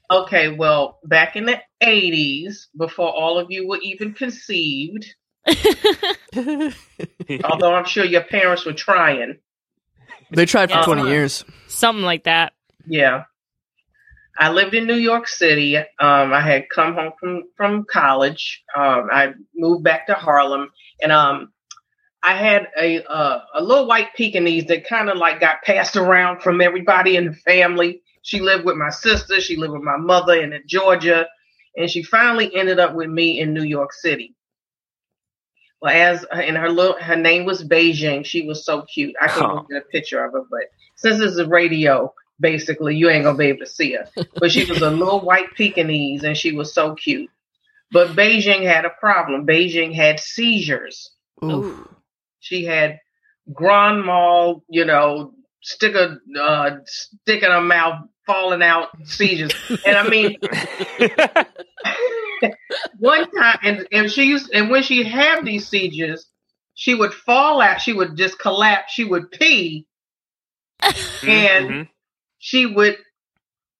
Okay, 0.08 0.50
well, 0.50 1.00
back 1.04 1.34
in 1.34 1.46
the 1.46 1.60
80s, 1.82 2.66
before 2.78 3.08
all 3.12 3.40
of 3.40 3.50
you 3.50 3.66
were 3.66 3.80
even 3.82 4.14
conceived, 4.14 5.04
although 7.42 7.74
I'm 7.74 7.84
sure 7.86 8.04
your 8.04 8.22
parents 8.22 8.64
were 8.64 8.72
trying. 8.72 9.38
they 10.30 10.46
tried 10.46 10.70
for 10.70 10.76
Yeah. 10.76 10.84
20 10.84 11.08
years. 11.08 11.44
Something 11.66 12.04
like 12.04 12.22
that. 12.22 12.52
Yeah. 12.86 13.24
I 14.38 14.50
lived 14.50 14.74
in 14.74 14.86
New 14.86 14.94
York 14.96 15.28
City. 15.28 15.76
Um, 15.76 15.86
I 15.98 16.40
had 16.40 16.68
come 16.68 16.94
home 16.94 17.12
from, 17.18 17.44
from 17.56 17.84
college. 17.90 18.62
Um, 18.76 19.08
I 19.10 19.32
moved 19.54 19.84
back 19.84 20.06
to 20.08 20.14
Harlem 20.14 20.70
and, 21.02 21.12
um, 21.12 21.52
I 22.22 22.34
had 22.34 22.68
a, 22.80 23.04
uh, 23.04 23.40
a 23.54 23.62
little 23.62 23.86
white 23.86 24.08
Pekingese 24.16 24.64
that 24.66 24.88
kind 24.88 25.08
of 25.08 25.16
like 25.16 25.38
got 25.38 25.62
passed 25.62 25.94
around 25.96 26.42
from 26.42 26.60
everybody 26.60 27.14
in 27.16 27.26
the 27.26 27.32
family. 27.34 28.02
She 28.22 28.40
lived 28.40 28.64
with 28.64 28.76
my 28.76 28.90
sister. 28.90 29.40
She 29.40 29.56
lived 29.56 29.72
with 29.74 29.82
my 29.82 29.96
mother 29.96 30.34
in 30.34 30.60
Georgia 30.66 31.26
and 31.76 31.88
she 31.88 32.02
finally 32.02 32.50
ended 32.56 32.80
up 32.80 32.94
with 32.94 33.08
me 33.08 33.38
in 33.38 33.54
New 33.54 33.62
York 33.62 33.92
City. 33.92 34.34
Well, 35.80 35.92
as 35.94 36.24
and 36.32 36.56
her 36.56 36.70
little, 36.70 36.96
her 36.98 37.16
name 37.16 37.44
was 37.44 37.62
Beijing. 37.62 38.24
She 38.24 38.46
was 38.46 38.64
so 38.64 38.82
cute. 38.82 39.14
I 39.20 39.28
can't 39.28 39.42
Oh. 39.52 39.66
get 39.70 39.82
a 39.82 39.84
picture 39.84 40.24
of 40.24 40.32
her, 40.32 40.42
but 40.50 40.62
since 40.96 41.18
this 41.18 41.34
is 41.36 41.46
radio, 41.46 42.12
basically, 42.40 42.96
you 42.96 43.08
ain't 43.10 43.24
gonna 43.24 43.38
be 43.38 43.46
able 43.46 43.60
to 43.60 43.66
see 43.66 43.92
her. 43.92 44.08
But 44.38 44.50
she 44.50 44.64
was 44.64 44.82
a 44.82 44.90
little 45.00 45.20
white 45.20 45.54
Pekingese, 45.54 46.24
and 46.24 46.36
she 46.36 46.52
was 46.52 46.72
so 46.72 46.94
cute. 46.94 47.30
But 47.92 48.16
Beijing 48.16 48.62
had 48.64 48.84
a 48.84 48.90
problem. 48.90 49.46
Beijing 49.46 49.94
had 49.94 50.18
seizures. 50.20 51.10
Ooh. 51.44 51.88
She 52.40 52.64
had 52.64 53.00
grand 53.52 54.04
mal, 54.04 54.64
you 54.68 54.84
know, 54.84 55.34
stick 55.62 55.94
a 55.94 56.18
uh, 56.40 56.78
stick 56.86 57.42
in 57.42 57.50
her 57.50 57.60
mouth, 57.60 58.08
falling 58.26 58.62
out 58.62 58.88
seizures. 59.04 59.52
And 59.86 59.96
I 59.96 60.08
mean, 60.08 60.36
one 62.98 63.30
time, 63.30 63.58
and, 63.62 63.86
and 63.92 64.10
she 64.10 64.24
used, 64.24 64.50
and 64.52 64.70
when 64.70 64.82
she 64.82 65.04
had 65.04 65.44
these 65.44 65.68
seizures, 65.68 66.26
she 66.74 66.94
would 66.94 67.12
fall 67.12 67.60
out. 67.60 67.80
She 67.80 67.92
would 67.92 68.16
just 68.16 68.38
collapse. 68.38 68.92
She 68.92 69.04
would 69.04 69.30
pee, 69.30 69.86
And- 70.82 71.68
Mhm. 71.70 71.88
She 72.46 72.64
would 72.64 72.96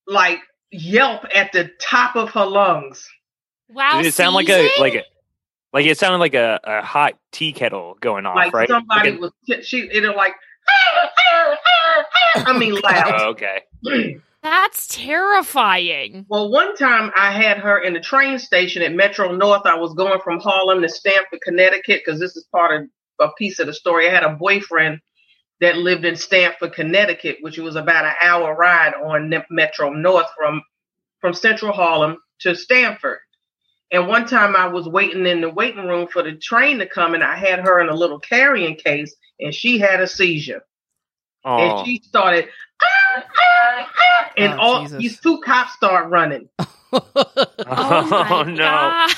like 0.08 0.40
yelp 0.72 1.24
at 1.32 1.52
the 1.52 1.70
top 1.80 2.16
of 2.16 2.30
her 2.30 2.44
lungs. 2.44 3.08
Wow. 3.68 3.98
Did 3.98 4.06
it 4.06 4.14
sound 4.14 4.34
like 4.34 4.48
a 4.48 4.68
like 4.80 4.94
a 4.94 5.04
like 5.72 5.86
it 5.86 5.96
sounded 5.96 6.18
like 6.18 6.34
a, 6.34 6.58
a 6.64 6.82
hot 6.82 7.12
tea 7.30 7.52
kettle 7.52 7.96
going 8.00 8.26
off, 8.26 8.34
like 8.34 8.52
right? 8.52 8.68
somebody 8.68 9.12
Like 9.12 9.20
was 9.48 9.64
she 9.64 9.88
it'll 9.92 10.16
like 10.16 10.34
I 12.34 12.58
mean 12.58 12.74
loud. 12.74 13.14
oh, 13.20 13.28
okay. 13.30 13.60
That's 14.42 14.88
terrifying. 14.88 16.26
Well, 16.28 16.50
one 16.50 16.74
time 16.74 17.12
I 17.14 17.30
had 17.30 17.58
her 17.58 17.78
in 17.78 17.94
the 17.94 18.00
train 18.00 18.40
station 18.40 18.82
at 18.82 18.92
Metro 18.92 19.32
North. 19.32 19.62
I 19.64 19.76
was 19.76 19.94
going 19.94 20.20
from 20.24 20.40
Harlem 20.40 20.82
to 20.82 20.88
Stamford, 20.88 21.40
Connecticut, 21.42 22.02
because 22.04 22.18
this 22.18 22.36
is 22.36 22.44
part 22.50 22.82
of 22.82 22.88
a 23.28 23.32
piece 23.38 23.60
of 23.60 23.68
the 23.68 23.74
story. 23.74 24.08
I 24.08 24.12
had 24.12 24.24
a 24.24 24.34
boyfriend 24.34 25.00
that 25.60 25.78
lived 25.78 26.04
in 26.04 26.16
Stamford, 26.16 26.74
Connecticut, 26.74 27.38
which 27.40 27.58
was 27.58 27.76
about 27.76 28.04
an 28.04 28.14
hour 28.22 28.54
ride 28.54 28.94
on 28.94 29.32
Metro 29.50 29.90
North 29.90 30.26
from 30.36 30.62
from 31.20 31.32
Central 31.34 31.72
Harlem 31.72 32.18
to 32.40 32.54
Stamford. 32.54 33.18
And 33.90 34.08
one 34.08 34.26
time 34.26 34.56
I 34.56 34.66
was 34.66 34.88
waiting 34.88 35.26
in 35.26 35.40
the 35.40 35.48
waiting 35.48 35.86
room 35.86 36.08
for 36.08 36.22
the 36.22 36.32
train 36.36 36.78
to 36.78 36.86
come, 36.86 37.14
and 37.14 37.24
I 37.24 37.36
had 37.36 37.60
her 37.60 37.80
in 37.80 37.88
a 37.88 37.94
little 37.94 38.18
carrying 38.18 38.76
case, 38.76 39.14
and 39.40 39.54
she 39.54 39.78
had 39.78 40.00
a 40.00 40.06
seizure. 40.06 40.62
Oh, 41.44 41.56
and 41.56 41.86
she 41.86 42.00
started, 42.00 42.48
"Ah, 42.82 43.24
ah, 43.38 43.92
ah," 43.98 44.30
and 44.36 44.54
Oh, 44.54 44.58
all 44.58 44.80
Jesus. 44.82 44.98
these 44.98 45.20
two 45.20 45.40
cops 45.40 45.72
start 45.74 46.10
running 46.10 46.48
Oh, 46.92 48.06
my 48.10 48.42
no. 48.44 48.56
God. 48.56 49.14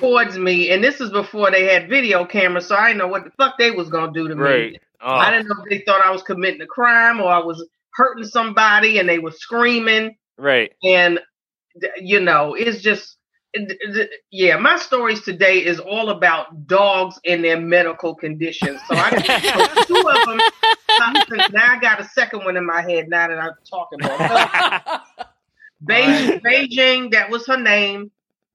towards 0.00 0.38
me. 0.38 0.70
And 0.70 0.82
this 0.82 1.00
is 1.00 1.10
before 1.10 1.50
they 1.50 1.64
had 1.64 1.88
video 1.88 2.24
cameras, 2.24 2.66
so 2.66 2.76
I 2.76 2.88
didn't 2.88 2.98
know 2.98 3.08
what 3.08 3.24
the 3.24 3.30
fuck 3.32 3.58
they 3.58 3.70
was 3.70 3.88
gonna 3.88 4.12
do 4.12 4.28
to 4.28 4.34
me. 4.34 4.42
Right. 4.42 4.80
Oh. 5.02 5.14
I 5.14 5.30
didn't 5.30 5.48
know 5.48 5.56
if 5.64 5.70
they 5.70 5.84
thought 5.84 6.04
I 6.04 6.10
was 6.10 6.22
committing 6.22 6.60
a 6.60 6.66
crime 6.66 7.20
or 7.20 7.28
I 7.30 7.38
was 7.38 7.66
hurting 7.94 8.24
somebody, 8.24 8.98
and 8.98 9.08
they 9.08 9.18
were 9.18 9.32
screaming. 9.32 10.16
Right. 10.38 10.72
And 10.84 11.20
you 11.96 12.20
know, 12.20 12.54
it's 12.54 12.82
just. 12.82 13.16
th- 13.54 13.78
th- 13.94 14.10
Yeah, 14.30 14.56
my 14.58 14.76
stories 14.78 15.22
today 15.22 15.58
is 15.64 15.80
all 15.80 16.10
about 16.10 16.66
dogs 16.66 17.18
and 17.24 17.42
their 17.44 17.60
medical 17.60 18.14
conditions. 18.14 18.80
So 18.88 18.94
I 18.96 19.10
got 19.10 19.86
two 19.86 19.96
of 20.08 20.26
them. 20.28 20.40
Now 21.52 21.72
I 21.74 21.78
got 21.80 22.00
a 22.00 22.04
second 22.04 22.44
one 22.44 22.56
in 22.56 22.66
my 22.66 22.82
head. 22.82 23.08
Now 23.08 23.28
that 23.28 23.38
I'm 23.38 23.52
talking 23.68 24.02
about 24.04 24.82
it. 24.86 25.00
Beijing, 25.88 26.42
Beijing, 26.42 27.12
that 27.12 27.30
was 27.30 27.46
her 27.46 27.56
name. 27.56 28.10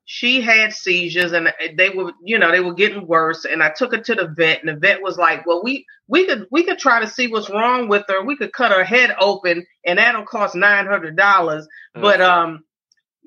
She 0.08 0.40
had 0.40 0.72
seizures 0.72 1.32
and 1.32 1.52
they 1.76 1.90
were, 1.90 2.14
you 2.24 2.38
know, 2.38 2.52
they 2.52 2.60
were 2.60 2.76
getting 2.76 3.08
worse. 3.08 3.44
And 3.44 3.64
I 3.64 3.70
took 3.76 3.92
her 3.92 4.02
to 4.02 4.16
the 4.16 4.28
vet, 4.28 4.60
and 4.60 4.70
the 4.70 4.80
vet 4.80 5.02
was 5.02 5.18
like, 5.18 5.46
"Well, 5.48 5.64
we 5.64 5.86
we 6.08 6.28
could 6.28 6.46
we 6.52 6.64
could 6.64 6.78
try 6.78 7.02
to 7.02 7.08
see 7.08 7.28
what's 7.28 7.50
wrong 7.50 7.88
with 7.88 8.04
her. 8.08 8.24
We 8.24 8.38
could 8.38 8.54
cut 8.54 8.72
her 8.72 8.84
head 8.84 9.16
open, 9.20 9.66
and 9.84 9.98
that'll 9.98 10.26
cost 10.26 10.56
nine 10.56 10.86
hundred 10.86 11.16
dollars. 11.18 11.68
But 11.96 12.22
um, 12.22 12.64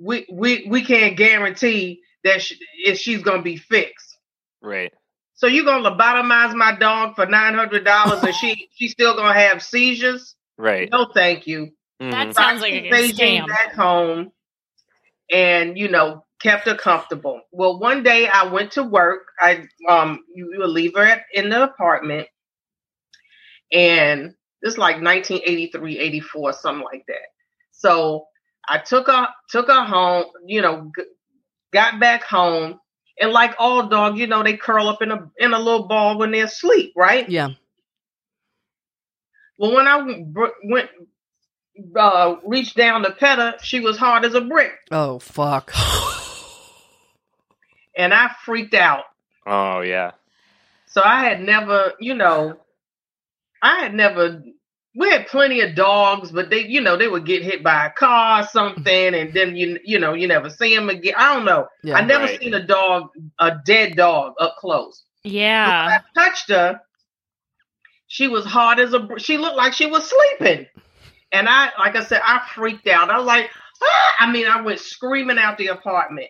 we 0.00 0.26
we 0.32 0.66
we 0.70 0.85
can't 0.85 1.16
guarantee 1.16 2.00
that 2.23 2.42
she, 2.42 2.56
if 2.85 2.99
she's 2.99 3.23
gonna 3.23 3.42
be 3.42 3.56
fixed. 3.56 4.16
right. 4.62 4.92
So 5.35 5.47
you're 5.47 5.64
gonna 5.64 5.88
lobotomize 5.88 6.54
my 6.54 6.76
dog 6.76 7.14
for 7.16 7.26
nine 7.26 7.54
hundred 7.54 7.85
dollars, 7.85 8.23
and 8.23 8.35
she 8.35 8.68
she's 8.73 8.92
still 8.92 9.16
gonna 9.16 9.38
have 9.38 9.62
seizures? 9.62 10.35
Right. 10.56 10.88
No, 10.90 11.06
thank 11.14 11.47
you. 11.47 11.73
Mhm. 12.00 12.11
That 12.11 12.35
sounds 12.35 12.61
like 12.61 12.73
a 12.73 12.87
I 12.88 12.90
took 12.90 13.16
Beijing 13.16 13.40
scam. 13.42 13.47
back 13.49 13.75
home, 13.75 14.30
and 15.30 15.76
you 15.78 15.88
know 15.88 16.25
kept 16.40 16.66
her 16.66 16.75
comfortable. 16.75 17.40
Well, 17.52 17.78
one 17.78 18.02
day 18.02 18.28
I 18.28 18.45
went 18.45 18.73
to 18.73 18.83
work. 18.83 19.26
I 19.40 19.66
um 19.88 20.25
you, 20.35 20.50
you 20.52 20.61
would 20.61 20.71
leave 20.71 20.95
her 20.97 21.04
at, 21.04 21.23
in 21.33 21.50
the 21.50 21.64
apartment, 21.64 22.28
and 23.73 24.35
this 24.62 24.73
is 24.73 24.78
like 24.78 25.02
1983, 25.02 25.99
84, 25.99 26.52
something 26.54 26.85
like 26.85 27.04
that. 27.09 27.28
So 27.73 28.26
I 28.68 28.78
took 28.78 29.07
her 29.09 29.28
took 29.50 29.68
her 29.68 29.85
home. 29.85 30.26
You 30.47 30.62
know, 30.62 30.90
g- 30.97 31.04
got 31.73 32.00
back 32.00 32.25
home, 32.25 32.80
and 33.21 33.33
like 33.33 33.54
all 33.59 33.88
dogs, 33.88 34.18
you 34.18 34.26
know, 34.26 34.42
they 34.42 34.57
curl 34.57 34.88
up 34.88 35.02
in 35.02 35.11
a 35.11 35.30
in 35.38 35.52
a 35.52 35.59
little 35.59 35.87
ball 35.87 36.18
when 36.18 36.30
they're 36.30 36.45
asleep, 36.47 36.92
right? 36.97 37.28
Yeah. 37.28 37.50
Well, 39.59 39.75
when 39.75 39.88
I 39.88 39.99
w- 39.99 40.25
br- 40.25 40.47
went 40.64 40.90
uh 41.97 42.37
reached 42.45 42.76
down 42.76 43.02
to 43.02 43.12
pet 43.12 43.38
her, 43.38 43.57
she 43.62 43.80
was 43.80 43.97
hard 43.97 44.25
as 44.25 44.35
a 44.35 44.40
brick. 44.40 44.73
Oh 44.90 45.18
fuck. 45.18 45.73
and 47.98 48.14
I 48.14 48.30
freaked 48.44 48.74
out. 48.74 49.04
Oh 49.46 49.80
yeah. 49.80 50.12
So 50.86 51.02
I 51.04 51.24
had 51.24 51.42
never, 51.42 51.92
you 52.00 52.14
know, 52.14 52.56
I 53.62 53.80
had 53.80 53.94
never. 53.94 54.42
We 54.94 55.10
had 55.10 55.28
plenty 55.28 55.60
of 55.60 55.76
dogs, 55.76 56.32
but 56.32 56.50
they, 56.50 56.66
you 56.66 56.80
know, 56.80 56.96
they 56.96 57.06
would 57.06 57.24
get 57.26 57.42
hit 57.44 57.62
by 57.62 57.86
a 57.86 57.90
car 57.90 58.40
or 58.40 58.46
something, 58.46 59.14
and 59.14 59.32
then 59.32 59.54
you, 59.54 59.78
you 59.84 60.00
know, 60.00 60.14
you 60.14 60.26
never 60.26 60.50
see 60.50 60.74
them 60.74 60.88
again. 60.88 61.14
I 61.16 61.34
don't 61.34 61.44
know. 61.44 61.68
Yeah. 61.84 61.96
I 61.96 62.00
never 62.04 62.24
Right. 62.24 62.40
seen 62.40 62.54
a 62.54 62.66
dog, 62.66 63.10
a 63.38 63.52
dead 63.64 63.94
dog, 63.96 64.32
up 64.40 64.56
close. 64.56 65.04
Yeah. 65.22 66.00
I 66.16 66.20
touched 66.20 66.48
her. 66.48 66.80
She 68.08 68.26
was 68.26 68.44
hard 68.44 68.80
as 68.80 68.92
a. 68.94 69.00
br- 69.00 69.18
She 69.18 69.36
looked 69.38 69.56
like 69.56 69.74
she 69.74 69.86
was 69.86 70.08
sleeping, 70.10 70.66
and 71.30 71.48
I, 71.48 71.70
like 71.78 71.94
I 71.94 72.02
said, 72.04 72.22
I 72.24 72.40
freaked 72.54 72.88
out. 72.88 73.10
I 73.10 73.18
was 73.18 73.26
like, 73.26 73.50
ah! 73.82 74.14
I 74.20 74.32
mean, 74.32 74.46
I 74.48 74.62
went 74.62 74.80
screaming 74.80 75.38
out 75.38 75.58
the 75.58 75.68
apartment. 75.68 76.28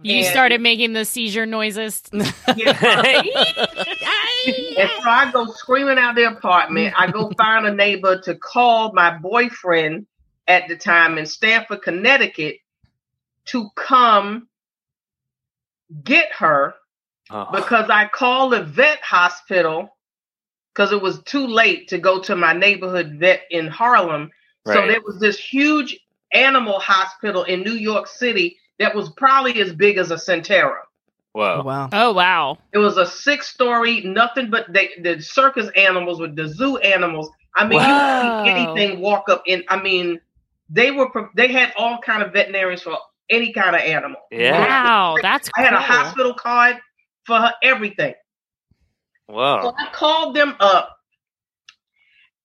You 0.00 0.18
And- 0.18 0.26
started 0.26 0.60
making 0.60 0.94
the 0.94 1.04
seizure 1.04 1.46
noises. 1.46 2.02
Yeah. 2.12 2.22
And 4.46 4.90
so 5.02 5.08
I 5.08 5.30
go 5.32 5.46
screaming 5.52 5.98
out 5.98 6.14
the 6.16 6.24
apartment. 6.24 6.94
I 6.98 7.10
go 7.10 7.30
find 7.36 7.66
a 7.66 7.72
neighbor 7.74 8.20
to 8.22 8.34
call 8.34 8.92
my 8.92 9.16
boyfriend 9.16 10.06
at 10.48 10.66
the 10.68 10.76
time 10.76 11.18
in 11.18 11.26
Stamford, 11.26 11.82
Connecticut, 11.82 12.56
to 13.46 13.68
come 13.76 14.48
get 16.02 16.32
her 16.38 16.74
Oh. 17.30 17.48
because 17.52 17.88
I 17.88 18.08
called 18.08 18.52
the 18.52 18.62
vet 18.64 19.00
hospital 19.02 19.96
because 20.74 20.90
it 20.92 21.00
was 21.00 21.22
too 21.22 21.46
late 21.46 21.88
to 21.88 21.98
go 21.98 22.20
to 22.22 22.34
my 22.34 22.52
neighborhood 22.52 23.16
vet 23.18 23.42
in 23.50 23.68
Harlem. 23.68 24.30
So 24.66 24.86
there 24.86 25.00
was 25.02 25.18
this 25.20 25.38
huge 25.38 25.98
animal 26.32 26.78
hospital 26.80 27.44
in 27.44 27.62
New 27.62 27.74
York 27.74 28.06
City 28.08 28.58
that 28.78 28.94
was 28.94 29.10
probably 29.16 29.60
as 29.60 29.72
big 29.72 29.96
as 29.98 30.10
a 30.10 30.16
Sentara. 30.16 30.80
Whoa. 31.32 31.60
Oh, 31.60 31.64
wow. 31.64 31.88
Oh 31.92 32.12
wow. 32.12 32.58
It 32.72 32.78
was 32.78 32.98
a 32.98 33.06
six 33.06 33.48
story, 33.48 34.02
nothing 34.02 34.50
but 34.50 34.70
they, 34.72 34.90
the 35.02 35.20
circus 35.20 35.70
animals 35.76 36.20
with 36.20 36.36
the 36.36 36.48
zoo 36.48 36.76
animals. 36.78 37.30
I 37.56 37.66
mean, 37.66 37.80
you 37.80 37.86
Wow. 37.86 38.20
could 38.20 38.44
see 38.44 38.50
anything 38.50 39.00
walk 39.00 39.28
up 39.28 39.42
in. 39.46 39.62
I 39.68 39.80
mean, 39.80 40.20
they 40.68 40.90
were 40.90 41.10
pro- 41.10 41.30
they 41.36 41.48
had 41.48 41.72
all 41.76 41.98
kind 41.98 42.22
of 42.22 42.32
veterinarians 42.32 42.82
for 42.82 42.98
any 43.30 43.52
kind 43.52 43.74
of 43.74 43.82
animal. 43.82 44.20
Yeah. 44.30 44.60
Wow, 44.60 45.16
that's 45.22 45.50
I 45.56 45.62
had 45.62 45.72
a 45.72 45.80
hospital 45.80 46.34
card 46.34 46.76
for 47.24 47.38
her, 47.38 47.52
everything. 47.62 48.14
Wow. 49.28 49.62
So 49.62 49.74
I 49.78 49.88
called 49.92 50.36
them 50.36 50.54
up, 50.60 50.96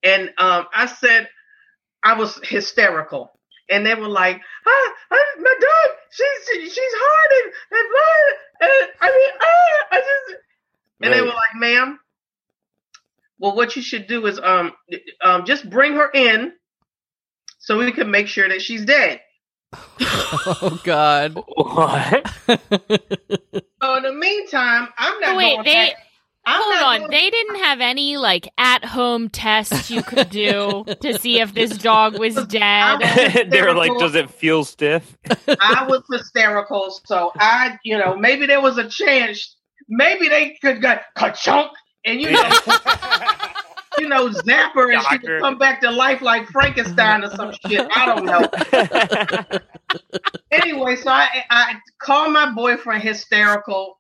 and 0.04 0.30
um, 0.38 0.68
I 0.74 0.86
said 0.86 1.28
I 2.04 2.14
was 2.14 2.40
hysterical, 2.44 3.37
and 3.70 3.86
they 3.86 3.96
were 3.96 4.08
like, 4.08 4.40
"Ah, 4.66 4.94
ah 5.12 5.18
my 5.40 5.56
dog, 5.60 5.98
she's 6.12 6.74
she's 6.74 6.94
hard 6.96 7.32
and 7.44 7.54
and, 7.72 7.90
blah, 7.92 8.68
and 8.68 8.92
I 9.02 9.12
mean, 9.12 9.32
ah, 9.42 9.88
I 9.92 10.00
just." 10.00 10.42
And 11.02 11.14
they 11.14 11.22
were 11.22 11.28
like, 11.28 11.56
"Ma'am, 11.56 12.00
well, 13.40 13.56
what 13.56 13.76
you 13.76 13.82
should 13.82 14.08
do 14.08 14.26
is 14.26 14.40
um 14.40 14.74
um 15.24 15.46
just 15.46 15.70
bring 15.70 15.94
her 15.94 16.10
in, 16.12 16.54
so 17.60 17.78
we 17.78 17.92
can 17.92 18.10
make 18.10 18.28
sure 18.28 18.48
that 18.48 18.62
she's 18.62 18.86
dead." 18.86 19.22
Oh 20.50 20.80
god. 20.84 21.36
What? 21.56 22.32
So 23.82 23.96
in 23.96 24.04
the 24.04 24.12
meantime, 24.14 24.90
I'm 24.98 25.20
not 25.20 25.38
wait, 25.38 25.54
going 25.54 25.66
they 25.66 25.74
back. 25.74 26.07
I'm 26.48 26.62
hold 26.64 26.76
on. 26.76 27.00
going- 27.02 27.12
They 27.12 27.30
didn't 27.30 27.56
have 27.58 27.82
any 27.82 28.16
like 28.18 28.48
at 28.58 28.86
home 28.86 29.30
tests 29.30 29.92
you 29.92 30.02
could 30.02 30.30
do 30.30 30.86
to 31.02 31.20
see 31.20 31.42
if 31.42 31.54
this 31.54 31.78
dog 31.78 32.18
was 32.18 32.36
dead. 32.48 33.00
They're 33.52 33.74
like, 33.74 33.98
does 34.00 34.16
it 34.16 34.30
feel 34.30 34.64
stiff? 34.64 35.18
I 35.48 35.86
was 35.88 36.04
hysterical, 36.12 36.98
so 37.06 37.32
I, 37.38 37.78
you 37.84 37.98
know, 37.98 38.16
maybe 38.16 38.46
there 38.46 38.62
was 38.62 38.78
a 38.78 38.88
chance. 38.90 39.58
Maybe 39.90 40.30
they 40.30 40.58
could 40.62 40.82
get 40.82 41.04
ka-chunk 41.16 41.72
and 42.06 42.22
you 42.22 42.32
know, 42.32 42.50
you 44.00 44.08
know, 44.08 44.32
zap 44.32 44.74
her 44.76 44.90
and 44.92 45.02
she 45.04 45.18
could 45.20 45.42
come 45.42 45.58
back 45.58 45.82
to 45.82 45.92
life 45.92 46.22
like 46.22 46.48
Frankenstein 46.48 47.24
or 47.26 47.30
some 47.32 47.52
shit. 47.68 47.86
I 47.96 48.06
don't 48.06 48.26
know. 48.26 49.60
Anyway, 50.52 50.96
so 50.96 51.10
I 51.10 51.44
I 51.50 51.76
called 52.02 52.32
my 52.32 52.52
boyfriend 52.54 53.04
hysterical. 53.04 53.98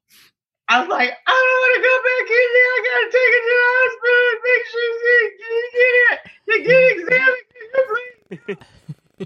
I 0.69 0.80
was 0.82 0.89
like, 0.89 1.10
I 1.10 1.32
don't 1.32 1.60
want 1.63 1.73
to 1.75 1.82
go 1.88 1.95
back 2.10 2.27
in 2.30 2.47
there. 2.56 2.71
I 2.75 2.80
gotta 2.88 3.10
take 3.15 3.32
her 3.36 3.41
to 3.47 3.53
the 3.58 3.67
hospital 3.77 4.23
and 4.32 4.41
make 4.47 4.65
sure 4.71 4.89
she, 5.01 5.15
she 5.43 5.56
get 5.77 5.93
it, 6.12 6.19
she 6.45 6.56
get 6.63 6.84
examined. 6.97 8.60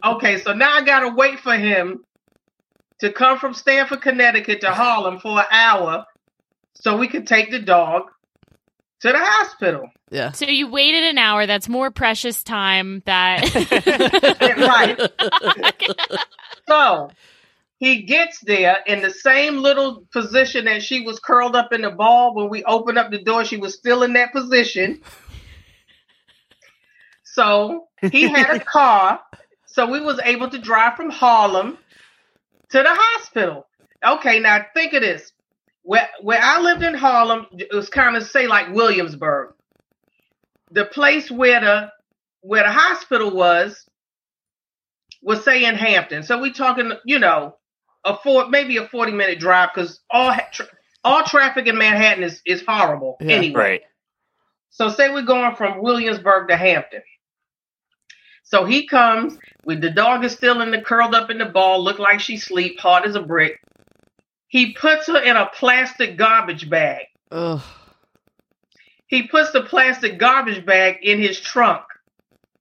okay, 0.15 0.35
so 0.39 0.53
now 0.53 0.75
I 0.75 0.81
gotta 0.83 1.09
wait 1.15 1.39
for 1.39 1.55
him 1.55 2.03
to 2.99 3.11
come 3.11 3.39
from 3.39 3.53
Stamford, 3.53 4.01
Connecticut 4.01 4.61
to 4.61 4.71
Harlem 4.71 5.19
for 5.19 5.39
an 5.39 5.45
hour 5.51 6.05
so 6.73 6.97
we 6.97 7.07
could 7.07 7.25
take 7.27 7.51
the 7.51 7.59
dog 7.59 8.03
to 9.01 9.07
the 9.07 9.17
hospital. 9.17 9.89
Yeah. 10.11 10.31
So 10.31 10.45
you 10.45 10.69
waited 10.69 11.03
an 11.05 11.17
hour. 11.17 11.47
That's 11.47 11.67
more 11.67 11.89
precious 11.89 12.43
time. 12.43 13.01
That 13.05 13.53
right. 15.79 15.89
So 16.67 17.09
he 17.81 18.03
gets 18.03 18.39
there 18.41 18.77
in 18.85 19.01
the 19.01 19.09
same 19.09 19.57
little 19.57 20.05
position 20.13 20.65
that 20.65 20.83
she 20.83 21.01
was 21.01 21.19
curled 21.19 21.55
up 21.55 21.73
in 21.73 21.81
the 21.81 21.89
ball. 21.89 22.35
When 22.35 22.47
we 22.47 22.63
opened 22.63 22.99
up 22.99 23.09
the 23.09 23.23
door, 23.23 23.43
she 23.43 23.57
was 23.57 23.73
still 23.73 24.03
in 24.03 24.13
that 24.13 24.31
position. 24.31 25.01
So 27.23 27.87
he 28.11 28.29
had 28.29 28.55
a 28.55 28.59
car. 28.63 29.19
So 29.65 29.89
we 29.89 29.99
was 29.99 30.19
able 30.23 30.47
to 30.51 30.59
drive 30.59 30.95
from 30.95 31.09
Harlem 31.09 31.79
to 32.69 32.77
the 32.77 32.85
hospital. 32.87 33.65
Okay, 34.05 34.39
now 34.39 34.63
think 34.75 34.93
of 34.93 35.01
this. 35.01 35.31
Where 35.81 36.07
where 36.21 36.39
I 36.39 36.61
lived 36.61 36.83
in 36.83 36.93
Harlem, 36.93 37.47
it 37.53 37.73
was 37.73 37.89
kind 37.89 38.15
of 38.15 38.21
say 38.27 38.45
like 38.45 38.75
Williamsburg. 38.75 39.55
The 40.69 40.85
place 40.85 41.31
where 41.31 41.61
the 41.61 41.91
where 42.41 42.61
the 42.61 42.71
hospital 42.71 43.31
was 43.31 43.89
was 45.23 45.43
say 45.43 45.65
in 45.65 45.73
Hampton. 45.73 46.21
So 46.21 46.39
we 46.39 46.51
talking, 46.51 46.91
you 47.05 47.17
know, 47.17 47.55
a 48.05 48.17
four 48.17 48.49
maybe 48.49 48.77
a 48.77 48.87
forty 48.87 49.11
minute 49.11 49.39
drive 49.39 49.69
because 49.73 49.99
all 50.09 50.33
tra- 50.51 50.67
all 51.03 51.23
traffic 51.23 51.67
in 51.67 51.77
Manhattan 51.77 52.23
is 52.23 52.41
is 52.45 52.63
horrible 52.67 53.17
Yeah. 53.21 53.35
anyway. 53.35 53.59
right. 53.61 53.81
So 54.69 54.89
say 54.89 55.11
we're 55.11 55.23
going 55.23 55.55
from 55.55 55.81
Williamsburg 55.81 56.47
to 56.49 56.55
Hampton. 56.57 57.01
So 58.43 58.65
he 58.65 58.87
comes 58.87 59.37
with 59.65 59.81
the 59.81 59.89
dog 59.89 60.23
is 60.25 60.33
still 60.33 60.61
in 60.61 60.71
the 60.71 60.81
curled 60.81 61.13
up 61.15 61.29
in 61.29 61.37
the 61.37 61.45
ball, 61.45 61.83
look 61.83 61.99
like 61.99 62.19
she 62.19 62.37
sleep, 62.37 62.79
hard 62.79 63.05
as 63.05 63.15
a 63.15 63.21
brick. 63.21 63.59
He 64.47 64.73
puts 64.73 65.07
her 65.07 65.17
in 65.21 65.37
a 65.37 65.45
plastic 65.53 66.17
garbage 66.17 66.69
bag. 66.69 67.05
Ugh. 67.31 67.61
He 69.07 69.27
puts 69.27 69.51
the 69.51 69.61
plastic 69.63 70.17
garbage 70.17 70.65
bag 70.65 70.97
in 71.01 71.19
his 71.19 71.39
trunk. 71.39 71.83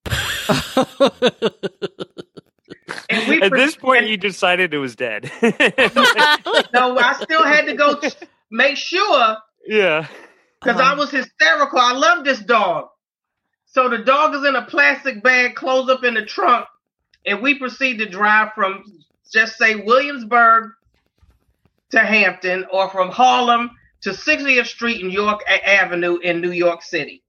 At 3.11 3.53
this 3.53 3.77
point, 3.77 4.07
you 4.07 4.17
decided 4.17 4.75
it 4.75 4.79
was 4.79 4.97
dead. 4.97 5.31
No, 6.73 6.99
I 6.99 7.15
still 7.21 7.45
had 7.45 7.67
to 7.67 7.75
go 7.75 7.99
t- 7.99 8.11
make 8.51 8.77
sure 8.77 9.37
yeah. 9.67 10.07
because 10.61 10.81
I 10.81 10.95
was 10.95 11.11
hysterical. 11.11 11.79
I 11.79 11.93
love 11.93 12.25
this 12.25 12.41
dog. 12.41 12.89
So 13.67 13.89
the 13.89 13.99
dog 13.99 14.35
is 14.35 14.45
in 14.45 14.57
a 14.57 14.65
plastic 14.65 15.23
bag, 15.23 15.55
closed 15.55 15.91
up 15.91 16.05
in 16.05 16.15
the 16.15 16.25
trunk, 16.25 16.67
and 17.27 17.43
we 17.43 17.59
proceed 17.59 17.99
to 17.99 18.09
drive 18.09 18.53
from 18.55 18.85
just 19.33 19.57
say 19.59 19.77
Williamsburg 19.77 20.73
to 21.91 22.01
Hampton 22.01 22.67
or 22.73 22.89
from 22.91 23.11
Harlem 23.11 23.71
to 24.03 24.11
60th 24.11 24.67
Street 24.67 25.03
and 25.03 25.13
York 25.13 25.41
Avenue 25.49 26.19
in 26.19 26.41
New 26.41 26.53
York 26.53 26.83
City. 26.83 27.23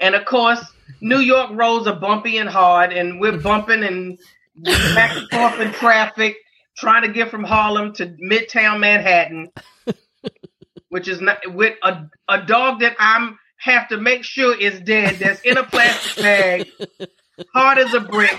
And 0.00 0.14
of 0.14 0.24
course, 0.24 0.64
New 1.00 1.18
York 1.18 1.50
roads 1.52 1.86
are 1.86 1.98
bumpy 1.98 2.38
and 2.38 2.48
hard, 2.48 2.92
and 2.92 3.20
we're 3.20 3.38
bumping 3.38 3.84
and 3.84 4.18
back 4.94 5.16
and 5.16 5.28
forth 5.30 5.60
in 5.60 5.72
traffic, 5.72 6.36
trying 6.76 7.02
to 7.02 7.08
get 7.08 7.30
from 7.30 7.44
Harlem 7.44 7.92
to 7.94 8.06
Midtown 8.22 8.80
Manhattan, 8.80 9.50
which 10.88 11.08
is 11.08 11.20
not 11.20 11.38
with 11.54 11.76
a, 11.82 12.04
a 12.28 12.42
dog 12.42 12.80
that 12.80 12.96
I'm 12.98 13.38
have 13.58 13.88
to 13.88 13.96
make 13.96 14.24
sure 14.24 14.58
is 14.58 14.80
dead. 14.80 15.16
That's 15.20 15.40
in 15.42 15.56
a 15.56 15.62
plastic 15.62 16.22
bag, 16.22 16.68
hard 17.54 17.78
as 17.78 17.94
a 17.94 18.00
brick. 18.00 18.38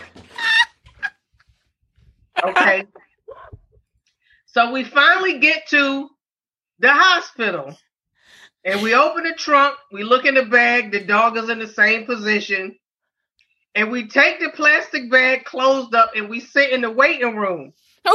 Okay. 2.43 2.85
So 4.47 4.71
we 4.71 4.83
finally 4.83 5.39
get 5.39 5.67
to 5.69 6.09
the 6.79 6.91
hospital. 6.91 7.75
And 8.65 8.81
we 8.81 8.95
open 8.95 9.23
the 9.23 9.33
trunk, 9.33 9.75
we 9.91 10.03
look 10.03 10.25
in 10.25 10.35
the 10.35 10.45
bag, 10.45 10.91
the 10.91 11.01
dog 11.03 11.37
is 11.37 11.49
in 11.49 11.59
the 11.59 11.67
same 11.67 12.05
position. 12.05 12.75
And 13.75 13.91
we 13.91 14.07
take 14.07 14.39
the 14.39 14.49
plastic 14.51 15.09
bag 15.11 15.45
closed 15.45 15.93
up 15.95 16.11
and 16.15 16.29
we 16.29 16.39
sit 16.39 16.71
in 16.71 16.81
the 16.81 16.91
waiting 16.91 17.35
room. 17.35 17.73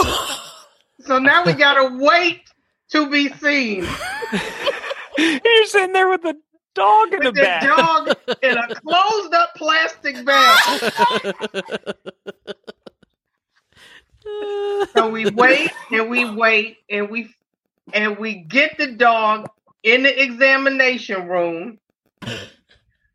So 1.00 1.18
now 1.18 1.44
we 1.44 1.52
gotta 1.54 1.96
wait 1.96 2.40
to 2.90 3.08
be 3.10 3.28
seen. 3.34 3.86
You're 5.18 5.66
sitting 5.66 5.92
there 5.92 6.08
with 6.08 6.22
the 6.22 6.36
dog 6.74 7.12
in 7.14 7.22
the 7.22 7.26
With 7.26 7.34
the 7.34 7.42
back. 7.42 7.62
dog 7.62 8.08
in 8.42 8.56
a 8.58 8.74
closed 8.74 9.34
up 9.34 9.54
plastic 9.56 10.24
bag. 10.24 10.92
So 14.94 15.08
we 15.10 15.26
wait 15.26 15.70
and 15.90 16.08
we 16.10 16.24
wait 16.30 16.78
and 16.90 17.08
we 17.10 17.34
and 17.92 18.18
we 18.18 18.34
get 18.36 18.76
the 18.78 18.92
dog 18.92 19.48
in 19.82 20.02
the 20.02 20.22
examination 20.22 21.28
room. 21.28 21.78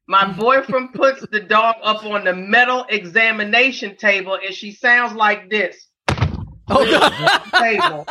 My 0.08 0.32
boyfriend 0.34 0.94
puts 0.94 1.26
the 1.28 1.40
dog 1.40 1.76
up 1.82 2.04
on 2.06 2.26
the 2.26 2.34
metal 2.34 2.86
examination 2.90 3.96
table 3.96 4.38
and 4.44 4.54
she 4.54 4.72
sounds 4.74 5.14
like 5.14 5.50
this. 5.50 5.88
Oh. 6.68 7.44
Table. 7.60 8.06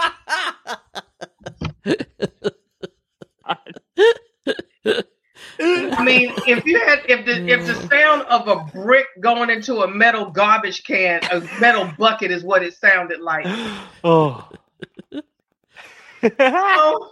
I 5.60 6.04
mean, 6.04 6.32
if 6.46 6.64
you 6.66 6.80
had 6.80 7.00
if 7.08 7.24
the 7.24 7.46
if 7.48 7.66
the 7.66 7.74
sound 7.88 8.22
of 8.22 8.48
a 8.48 8.64
brick 8.72 9.06
going 9.20 9.50
into 9.50 9.82
a 9.82 9.88
metal 9.88 10.30
garbage 10.30 10.84
can, 10.84 11.20
a 11.30 11.40
metal 11.60 11.90
bucket 11.98 12.30
is 12.30 12.42
what 12.42 12.62
it 12.62 12.74
sounded 12.74 13.20
like. 13.20 13.46
oh. 14.04 14.48
So 16.38 17.10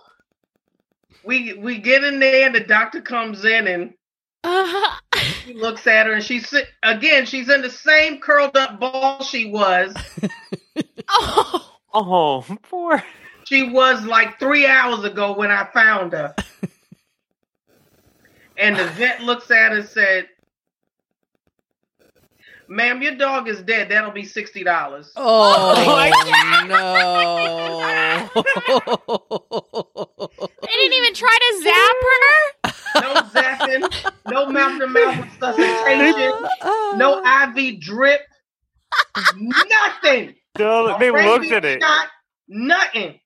we 1.24 1.54
we 1.54 1.78
get 1.78 2.04
in 2.04 2.18
there 2.20 2.46
and 2.46 2.54
the 2.54 2.60
doctor 2.60 3.00
comes 3.00 3.44
in 3.44 3.66
and 3.66 3.94
uh-huh. 4.42 5.00
he 5.44 5.54
looks 5.54 5.86
at 5.86 6.06
her 6.06 6.12
and 6.12 6.24
she's 6.24 6.54
again 6.82 7.26
she's 7.26 7.48
in 7.48 7.62
the 7.62 7.70
same 7.70 8.20
curled 8.20 8.56
up 8.56 8.80
ball 8.80 9.22
she 9.22 9.50
was. 9.50 9.94
oh. 11.08 11.78
oh, 11.94 12.56
poor. 12.62 13.02
She 13.44 13.70
was 13.70 14.04
like 14.04 14.38
three 14.38 14.66
hours 14.66 15.04
ago 15.04 15.36
when 15.36 15.50
I 15.50 15.68
found 15.72 16.12
her. 16.12 16.34
And 18.60 18.76
the 18.76 18.84
vet 18.88 19.22
looks 19.22 19.50
at 19.50 19.72
her 19.72 19.78
and 19.78 19.88
said, 19.88 20.28
Ma'am, 22.72 23.02
your 23.02 23.16
dog 23.16 23.48
is 23.48 23.60
dead. 23.62 23.88
That'll 23.88 24.12
be 24.12 24.24
sixty 24.24 24.62
dollars. 24.62 25.10
Oh, 25.16 25.74
my 25.84 26.10
no. 26.68 28.30
They 30.62 30.72
didn't 30.72 30.96
even 30.98 31.14
try 31.14 31.36
to 31.40 31.62
zap 31.64 31.96
her. 32.06 33.02
No 33.02 33.14
zapping, 33.40 34.12
no 34.30 34.46
mouth 34.50 34.78
to 34.78 34.86
mouth 34.86 35.16
resuscitation, 35.24 36.32
no 36.96 37.20
IV 37.56 37.80
drip, 37.80 38.20
nothing. 39.36 40.34
No, 40.58 40.96
they 40.98 41.10
looked 41.10 41.50
at 41.50 41.64
it. 41.64 41.82
shot, 41.82 42.06
nothing. 42.48 43.18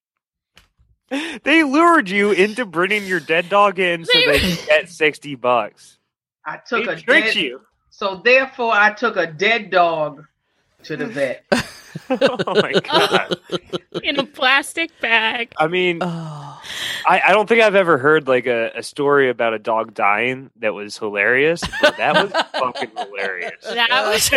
They 1.42 1.62
lured 1.64 2.08
you 2.08 2.32
into 2.32 2.64
bringing 2.64 3.04
your 3.06 3.20
dead 3.20 3.48
dog 3.50 3.78
in 3.78 4.04
so 4.06 4.10
They- 4.18 4.26
they 4.26 4.38
could 4.40 4.66
get 4.66 4.88
sixty 4.88 5.34
bucks. 5.34 5.98
I 6.46 6.56
took 6.66 6.86
They 6.86 6.92
a 6.92 6.96
tricked 7.00 7.26
dead, 7.34 7.36
you. 7.36 7.60
So 7.96 8.16
therefore 8.16 8.72
I 8.72 8.92
took 8.92 9.16
a 9.16 9.26
dead 9.26 9.70
dog 9.70 10.24
to 10.82 10.96
the 10.96 11.06
vet. 11.06 11.44
oh 12.10 12.60
my 12.60 12.72
god! 12.80 13.38
in 14.02 14.18
a 14.18 14.26
plastic 14.26 14.90
bag. 15.00 15.52
I 15.58 15.68
mean, 15.68 15.98
Oh. 16.02 16.60
I, 17.06 17.20
I 17.28 17.32
don't 17.32 17.48
think 17.48 17.62
I've 17.62 17.76
ever 17.76 17.98
heard 17.98 18.26
like 18.26 18.46
a, 18.46 18.72
a 18.74 18.82
story 18.82 19.30
about 19.30 19.54
a 19.54 19.60
dog 19.60 19.94
dying 19.94 20.50
that 20.56 20.74
was 20.74 20.98
hilarious, 20.98 21.62
but 21.80 21.96
that 21.98 22.14
was 22.14 22.32
fucking 22.58 22.90
hilarious. 22.96 23.62
That 23.62 24.06
was 24.06 24.32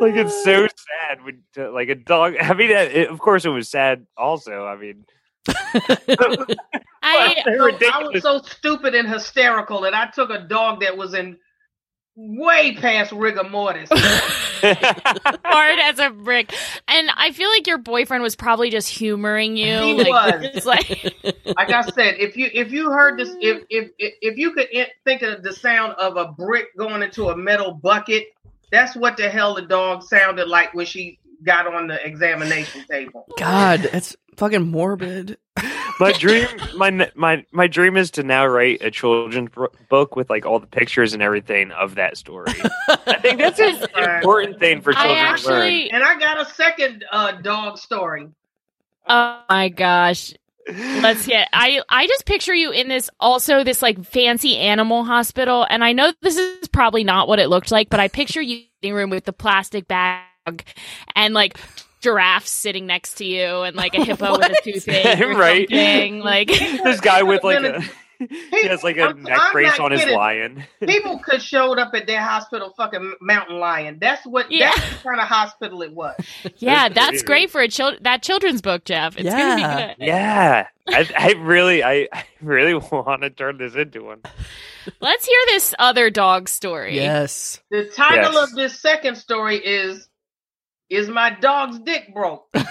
like 0.00 0.14
it's 0.14 0.44
so 0.44 0.68
sad 0.68 1.24
when 1.24 1.42
to, 1.54 1.70
like 1.70 1.88
a 1.88 1.96
dog. 1.96 2.34
I 2.40 2.54
mean, 2.54 2.70
uh, 2.70 2.80
it, 2.80 3.08
of 3.08 3.18
course, 3.18 3.44
it 3.44 3.48
was 3.48 3.68
sad. 3.68 4.06
Also, 4.16 4.66
I 4.66 4.76
mean, 4.76 5.04
I 7.02 7.42
I 7.44 8.08
was 8.12 8.22
so 8.22 8.40
stupid 8.42 8.94
and 8.94 9.08
hysterical 9.08 9.80
that 9.80 9.94
I 9.94 10.06
took 10.10 10.30
a 10.30 10.38
dog 10.38 10.80
that 10.82 10.96
was 10.96 11.14
in 11.14 11.38
way 12.20 12.74
past 12.74 13.12
rigor 13.12 13.44
mortis. 13.44 13.88
hard 14.62 15.78
as 15.80 15.98
a 15.98 16.10
brick, 16.10 16.52
and 16.86 17.10
I 17.16 17.32
feel 17.32 17.48
like 17.48 17.66
your 17.66 17.78
boyfriend 17.78 18.22
was 18.22 18.36
probably 18.36 18.68
just 18.68 18.88
humoring 18.90 19.56
you. 19.56 19.80
He 19.80 19.94
like, 19.94 20.42
was. 20.42 20.64
Like 20.70 21.14
like 21.56 21.70
I 21.70 21.82
said, 21.82 22.16
if 22.18 22.36
you 22.36 22.50
if 22.52 22.70
you 22.70 22.90
heard 22.90 23.18
this, 23.18 23.30
if 23.40 23.64
if 23.70 23.90
if, 23.98 24.14
if 24.20 24.36
you 24.36 24.52
could 24.52 24.68
think 25.04 25.22
of 25.22 25.42
the 25.42 25.52
sound 25.52 25.94
of 25.94 26.16
a 26.16 26.32
brick 26.32 26.76
going 26.76 27.02
into 27.02 27.30
a 27.30 27.36
metal 27.36 27.72
bucket, 27.72 28.24
that's 28.70 28.94
what 28.94 29.16
the 29.16 29.28
hell 29.30 29.54
the 29.54 29.62
dog 29.62 30.02
sounded 30.02 30.48
like 30.48 30.74
when 30.74 30.86
she 30.86 31.18
got 31.44 31.66
on 31.66 31.86
the 31.86 32.04
examination 32.04 32.84
table. 32.90 33.26
God, 33.38 33.88
that's 33.92 34.16
fucking 34.36 34.70
morbid. 34.70 35.38
my 36.00 36.12
dream, 36.12 36.46
my 36.76 37.10
my 37.14 37.44
my 37.52 37.66
dream 37.66 37.96
is 37.96 38.10
to 38.12 38.22
now 38.22 38.46
write 38.46 38.82
a 38.82 38.90
children's 38.90 39.50
book 39.88 40.16
with 40.16 40.30
like 40.30 40.46
all 40.46 40.58
the 40.58 40.66
pictures 40.66 41.12
and 41.12 41.22
everything 41.22 41.70
of 41.72 41.96
that 41.96 42.16
story. 42.16 42.52
I 42.88 43.18
think 43.20 43.38
that's 43.38 43.58
an 43.60 43.86
important 43.96 44.58
thing 44.58 44.80
for 44.80 44.92
I 44.96 45.34
children 45.34 45.36
to 45.36 45.48
learn. 45.48 45.88
And 45.92 46.02
I 46.02 46.18
got 46.18 46.40
a 46.40 46.50
second 46.54 47.04
uh, 47.10 47.32
dog 47.32 47.78
story. 47.78 48.28
Oh 49.06 49.42
my 49.48 49.68
gosh. 49.68 50.32
Let's 50.68 51.26
get 51.26 51.48
I 51.52 51.82
I 51.88 52.06
just 52.06 52.26
picture 52.26 52.54
you 52.54 52.70
in 52.70 52.88
this 52.88 53.10
also 53.18 53.64
this 53.64 53.82
like 53.82 54.04
fancy 54.04 54.56
animal 54.56 55.04
hospital 55.04 55.66
and 55.68 55.82
I 55.82 55.92
know 55.92 56.12
this 56.22 56.36
is 56.36 56.68
probably 56.68 57.02
not 57.02 57.26
what 57.28 57.38
it 57.38 57.48
looked 57.48 57.72
like 57.72 57.88
but 57.88 57.98
I 57.98 58.08
picture 58.08 58.42
you 58.42 58.64
in 58.82 58.92
a 58.92 58.94
room 58.94 59.10
with 59.10 59.24
the 59.24 59.32
plastic 59.32 59.88
bag 59.88 60.29
and 61.14 61.34
like 61.34 61.58
giraffes 62.00 62.50
sitting 62.50 62.86
next 62.86 63.14
to 63.14 63.24
you 63.24 63.62
and 63.62 63.76
like 63.76 63.94
a 63.94 64.04
hippo 64.04 64.32
with 64.38 64.46
a 64.46 64.48
What? 64.50 64.64
toothache 64.64 65.20
or 65.20 65.34
Right. 65.36 65.68
something 65.68 66.20
like 66.20 66.48
this 66.48 67.00
guy 67.00 67.22
with 67.22 67.44
like 67.44 67.62
a 67.62 67.82
he 68.50 68.66
has 68.68 68.82
like 68.84 68.98
a 68.98 69.04
I'm- 69.04 69.22
neck 69.22 69.38
I'm 69.40 69.52
brace 69.52 69.78
not 69.78 69.80
on 69.80 69.98
his 69.98 70.04
lion. 70.06 70.64
People 70.86 71.18
could 71.20 71.40
showed 71.40 71.78
up 71.78 71.94
at 71.94 72.06
their 72.06 72.20
hospital 72.20 72.74
fucking 72.76 73.14
mountain 73.22 73.58
lion. 73.58 73.96
That's 73.98 74.26
what 74.26 74.50
Yeah. 74.52 74.72
that's 74.74 74.90
the 75.02 75.08
kind 75.08 75.20
of 75.20 75.26
hospital 75.26 75.80
it 75.80 75.92
was. 75.92 76.14
yeah 76.58 76.88
That's 76.90 76.94
that's 76.94 77.22
great 77.22 77.50
for 77.50 77.62
a 77.62 77.68
child 77.68 77.96
that 78.02 78.22
children's 78.22 78.60
book 78.60 78.84
Jeff 78.84 79.14
it's 79.16 79.24
Yeah. 79.24 79.38
gonna 79.38 79.56
be 79.56 79.94
good 79.94 80.06
Yeah, 80.06 80.66
I, 80.88 81.10
I 81.16 81.32
really, 81.38 81.82
I, 81.82 82.08
I 82.12 82.24
really 82.42 82.74
want 82.74 83.22
to 83.22 83.30
turn 83.30 83.56
this 83.56 83.74
into 83.74 84.04
one. 84.04 84.20
let's 85.00 85.24
hear 85.26 85.40
this 85.48 85.74
other 85.78 86.10
dog 86.10 86.50
story 86.50 86.96
Yes. 86.96 87.60
The 87.70 87.86
title 87.86 88.34
Yes. 88.34 88.50
of 88.50 88.54
this 88.54 88.78
second 88.80 89.14
story 89.16 89.56
is 89.56 90.08
Is 90.90 91.08
My 91.08 91.30
Dog's 91.30 91.78
Dick 91.78 92.12
Broke? 92.12 92.46
oh, 92.54 92.64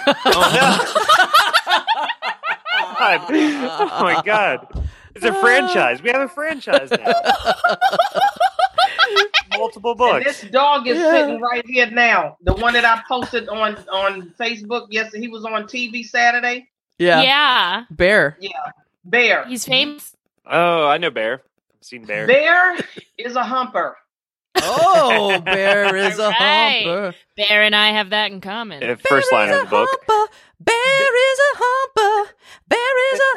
God. 3.02 3.30
Oh 3.32 4.00
my 4.02 4.22
god, 4.24 4.66
it's 5.14 5.24
a 5.24 5.32
franchise. 5.34 6.02
We 6.02 6.10
have 6.10 6.20
a 6.20 6.28
franchise 6.28 6.90
now. 6.90 7.12
Multiple 9.58 9.90
And 9.92 9.98
books. 9.98 10.24
this 10.24 10.50
dog 10.50 10.86
is 10.86 10.98
Yeah. 10.98 11.10
sitting 11.10 11.40
right 11.40 11.64
here 11.66 11.90
now. 11.90 12.36
The 12.42 12.54
one 12.54 12.72
that 12.74 12.84
I 12.84 13.02
posted 13.08 13.48
on 13.48 13.76
on 13.90 14.32
Facebook. 14.38 14.86
Yes, 14.90 15.12
he 15.14 15.28
was 15.28 15.44
on 15.44 15.64
TV 15.64 16.04
Saturday. 16.04 16.68
Yeah. 16.98 17.22
yeah 17.22 17.84
Bear. 17.90 18.36
Yeah. 18.40 18.50
Bear. 19.04 19.46
he's 19.46 19.64
famous 19.64 20.14
Oh, 20.46 20.86
I 20.86 20.98
know 20.98 21.10
Bear. 21.10 21.42
I've 21.78 21.84
seen 21.84 22.04
Bear. 22.04 22.26
Bear 22.26 22.76
is 23.18 23.36
a 23.36 23.42
humper. 23.42 23.96
Oh, 24.56 25.40
bear 25.44 25.94
is 25.96 26.18
a 26.18 26.28
Right. 26.28 26.82
humper. 26.84 27.14
Bear 27.36 27.62
and 27.62 27.74
I 27.74 27.92
have 27.92 28.10
that 28.10 28.30
in 28.32 28.40
common. 28.40 28.82
Uh, 28.82 28.96
First 29.08 29.32
line 29.32 29.48
of 29.50 29.60
the 29.60 29.66
book. 29.66 29.88
Humper. 30.06 30.32
Bear 30.62 31.32
is 31.32 31.38
a 31.38 31.56
humper. 31.56 32.34
Bear 32.68 33.14
is 33.14 33.20
a 33.20 33.32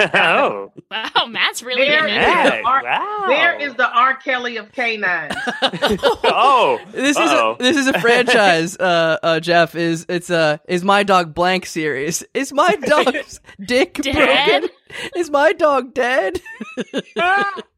humper. 0.00 0.16
oh, 0.18 0.72
Wow, 0.90 1.26
Matt's 1.26 1.62
really 1.62 1.82
Bear 1.86 2.06
getting 2.06 2.14
is 2.16 2.22
it. 2.22 2.30
yeah, 2.30 2.50
the 2.50 2.62
R- 2.66 2.82
wow. 2.82 3.24
There 3.28 3.60
is 3.60 3.74
the 3.74 3.86
R. 3.88 4.16
Kelly 4.16 4.56
of 4.56 4.72
canines. 4.72 5.34
Oh, 6.24 6.80
This 6.92 7.18
is 7.18 7.30
a, 7.30 7.56
this 7.58 7.76
is 7.76 7.88
a 7.88 8.00
franchise. 8.00 8.76
Uh, 8.78 9.18
uh, 9.22 9.40
Jeff 9.40 9.74
is 9.74 10.06
it's 10.08 10.30
a 10.30 10.60
is 10.66 10.82
my 10.82 11.02
dog 11.02 11.34
blank 11.34 11.66
series. 11.66 12.24
Is 12.32 12.52
my 12.54 12.74
dog's 12.76 13.40
dick 13.62 13.94
Dead? 13.94 14.60
broken? 14.62 14.70
Is 15.16 15.30
my 15.30 15.52
dog 15.52 15.92
dead? 15.92 16.40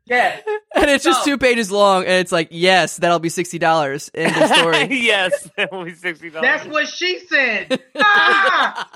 Yeah. 0.07 0.41
And 0.75 0.91
it's 0.91 1.05
just 1.05 1.27
No. 1.27 1.33
two 1.35 1.38
pages 1.38 1.71
long, 1.71 2.03
and 2.05 2.12
it's 2.15 2.33
like, 2.33 2.49
yes, 2.51 2.97
that'll 2.97 3.19
be 3.21 3.29
sixty 3.29 3.59
dollars. 3.59 4.11
End 4.15 4.35
of 4.35 4.49
story. 4.57 4.88
yes, 4.91 5.49
that 5.57 5.71
will 5.71 5.85
be 5.85 5.95
sixty 5.95 6.31
dollars. 6.31 6.43
That's 6.49 6.67
what 6.67 6.88
she 6.88 7.21
said. 7.21 7.81
ah! 7.99 8.88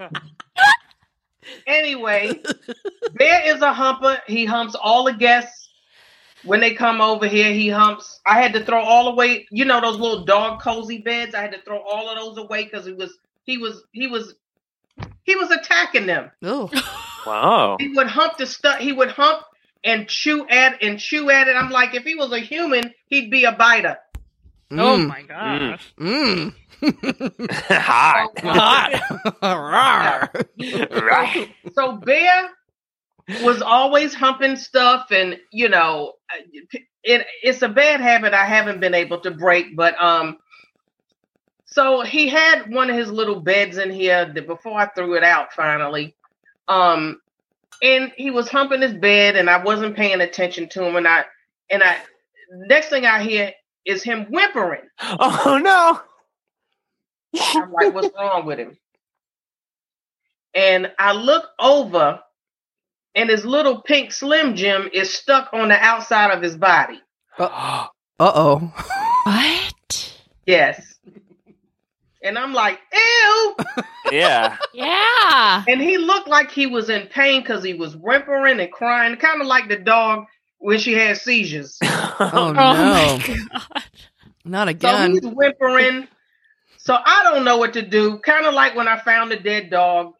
Ah, 0.00 0.10
Anyway, 1.66 2.40
there 3.14 3.54
is 3.54 3.60
a 3.62 3.72
humper. 3.72 4.18
He 4.26 4.44
humps 4.44 4.74
all 4.74 5.04
the 5.04 5.12
guests 5.14 5.68
when 6.44 6.60
they 6.60 6.74
come 6.74 7.00
over 7.00 7.26
here. 7.26 7.52
He 7.52 7.68
humps. 7.68 8.20
I 8.26 8.40
had 8.40 8.52
to 8.54 8.64
throw 8.64 8.80
all 8.82 9.08
away. 9.08 9.46
You 9.50 9.64
know 9.64 9.80
those 9.80 9.98
little 9.98 10.24
dog 10.24 10.60
cozy 10.60 10.98
beds. 10.98 11.34
I 11.34 11.40
had 11.42 11.52
to 11.52 11.60
throw 11.62 11.78
all 11.80 12.08
of 12.08 12.16
those 12.18 12.38
away 12.44 12.64
because 12.64 12.86
he 12.86 12.92
was 12.92 13.18
he 13.44 13.58
was 13.58 13.82
he 13.92 14.06
was 14.06 14.34
he 15.24 15.34
was 15.36 15.50
attacking 15.50 16.06
them. 16.06 16.30
oh, 16.42 16.70
wow. 17.26 17.76
He 17.80 17.88
would 17.88 18.06
hump 18.06 18.36
the 18.36 18.46
stuff. 18.46 18.78
He 18.78 18.92
would 18.92 19.10
hump 19.10 19.42
and 19.84 20.08
chew 20.08 20.46
at 20.48 20.82
and 20.82 20.98
chew 20.98 21.30
at 21.30 21.48
it. 21.48 21.56
I'm 21.56 21.70
like, 21.70 21.94
if 21.94 22.04
he 22.04 22.14
was 22.14 22.32
a 22.32 22.38
human, 22.40 22.92
he'd 23.06 23.30
be 23.30 23.44
a 23.44 23.52
biter. 23.52 23.98
Oh 24.72 24.98
Mm. 24.98 25.06
my 25.08 25.22
gosh. 25.22 25.92
Mm. 25.98 26.54
Hot. 27.70 28.38
Hot. 29.42 30.46
right. 31.02 31.48
So 31.74 31.92
Bear 31.96 32.50
was 33.42 33.62
always 33.62 34.14
humping 34.14 34.56
stuff, 34.56 35.06
and 35.10 35.38
you 35.52 35.68
know, 35.68 36.12
it, 37.02 37.26
it's 37.42 37.62
a 37.62 37.68
bad 37.68 38.00
habit 38.00 38.32
I 38.32 38.44
haven't 38.44 38.80
been 38.80 38.94
able 38.94 39.20
to 39.20 39.30
break. 39.30 39.76
But 39.76 40.00
um, 40.02 40.38
so 41.66 42.02
he 42.02 42.28
had 42.28 42.72
one 42.72 42.90
of 42.90 42.96
his 42.96 43.10
little 43.10 43.40
beds 43.40 43.76
in 43.78 43.90
here 43.90 44.32
that 44.32 44.46
before 44.46 44.78
I 44.78 44.86
threw 44.88 45.14
it 45.16 45.24
out 45.24 45.52
finally. 45.52 46.14
Um, 46.68 47.20
and 47.82 48.12
he 48.16 48.30
was 48.30 48.48
humping 48.48 48.82
his 48.82 48.94
bed, 48.94 49.36
and 49.36 49.48
I 49.50 49.62
wasn't 49.62 49.96
paying 49.96 50.20
attention 50.20 50.68
to 50.70 50.84
him, 50.84 50.96
and 50.96 51.08
I 51.08 51.24
and 51.70 51.82
I 51.82 51.96
next 52.50 52.88
thing 52.88 53.06
I 53.06 53.22
hear 53.22 53.52
is 53.84 54.02
him 54.02 54.26
whimpering. 54.26 54.82
Oh 55.02 55.58
no. 55.62 56.00
I'm 57.56 57.72
like, 57.72 57.94
what's 57.94 58.14
wrong 58.18 58.46
with 58.46 58.58
him? 58.58 58.76
And 60.54 60.90
I 60.98 61.12
look 61.12 61.44
over, 61.60 62.20
and 63.14 63.30
his 63.30 63.44
little 63.44 63.82
pink 63.82 64.12
Slim 64.12 64.56
Jim 64.56 64.90
is 64.92 65.14
stuck 65.14 65.50
on 65.52 65.68
the 65.68 65.76
outside 65.76 66.32
of 66.32 66.42
his 66.42 66.56
body. 66.56 67.00
Uh 68.22 68.32
oh. 68.34 68.74
What? 69.24 70.20
Yes. 70.44 70.89
And 72.22 72.38
I'm 72.38 72.52
like, 72.52 72.78
ew. 72.92 73.56
yeah. 74.10 74.56
Yeah. 74.74 75.64
And 75.66 75.80
he 75.80 75.98
looked 75.98 76.28
like 76.28 76.50
he 76.50 76.66
was 76.66 76.90
in 76.90 77.06
pain 77.08 77.42
because 77.42 77.62
he 77.64 77.74
was 77.74 77.96
whimpering 77.96 78.60
and 78.60 78.70
crying, 78.72 79.16
kind 79.16 79.40
of 79.40 79.46
like 79.46 79.68
the 79.68 79.76
dog 79.76 80.26
when 80.58 80.78
she 80.78 80.92
had 80.94 81.16
seizures. 81.18 81.78
Oh 82.20 82.52
Oh 82.56 82.74
no. 82.74 82.92
my 82.92 83.22
god. 83.52 83.84
Not 84.44 84.68
So 84.80 84.96
again. 84.96 85.12
he's 85.12 85.22
whimpering. 85.26 86.08
So 86.78 86.94
I 87.04 87.22
don't 87.24 87.44
know 87.44 87.58
what 87.58 87.74
to 87.74 87.82
do. 87.82 88.18
Kind 88.18 88.46
of 88.46 88.54
like 88.54 88.74
when 88.76 88.88
I 88.88 88.98
found 89.00 89.32
a 89.32 89.38
dead 89.40 89.70
dog. 89.70 90.14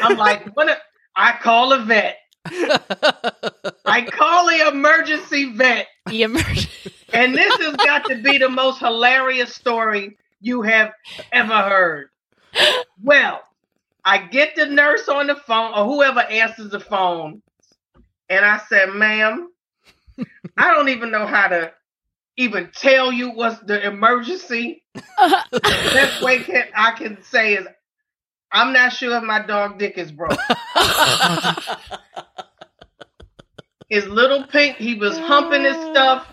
I'm 0.00 0.16
like, 0.16 0.46
what? 0.56 0.68
A, 0.70 0.76
I 1.16 1.32
call 1.42 1.72
a 1.72 1.84
vet. 1.84 2.18
I 3.86 4.02
call 4.10 4.46
the 4.46 4.68
emergency 4.68 5.52
vet. 5.54 5.86
The 6.06 6.22
emergency. 6.22 6.92
And 7.12 7.34
this 7.34 7.56
has 7.60 7.76
got 7.76 8.04
to 8.06 8.16
be 8.22 8.38
the 8.38 8.48
most 8.48 8.78
hilarious 8.80 9.54
story 9.54 10.16
you 10.40 10.62
have 10.62 10.92
ever 11.32 11.62
heard. 11.62 12.08
Well, 13.02 13.42
I 14.04 14.18
get 14.18 14.56
the 14.56 14.66
nurse 14.66 15.08
on 15.08 15.26
the 15.26 15.34
phone 15.34 15.72
or 15.74 15.84
whoever 15.84 16.20
answers 16.20 16.70
the 16.70 16.80
phone, 16.80 17.42
and 18.28 18.44
I 18.44 18.60
said, 18.68 18.90
ma'am, 18.90 19.48
I 20.56 20.72
don't 20.72 20.88
even 20.88 21.10
know 21.10 21.26
how 21.26 21.48
to 21.48 21.72
even 22.36 22.70
tell 22.72 23.12
you 23.12 23.30
what's 23.30 23.58
the 23.60 23.84
emergency. 23.84 24.82
The 24.94 25.60
best 25.62 26.22
way 26.22 26.38
can, 26.40 26.64
I 26.74 26.92
can 26.92 27.22
say 27.22 27.54
is, 27.54 27.66
I'm 28.52 28.72
not 28.72 28.92
sure 28.92 29.16
if 29.16 29.24
my 29.24 29.44
dog 29.44 29.78
dick 29.78 29.98
is 29.98 30.12
broke. 30.12 30.38
His 33.88 34.06
little 34.06 34.44
pink, 34.46 34.76
he 34.76 34.94
was 34.94 35.16
humping 35.18 35.62
his 35.64 35.76
stuff, 35.76 36.26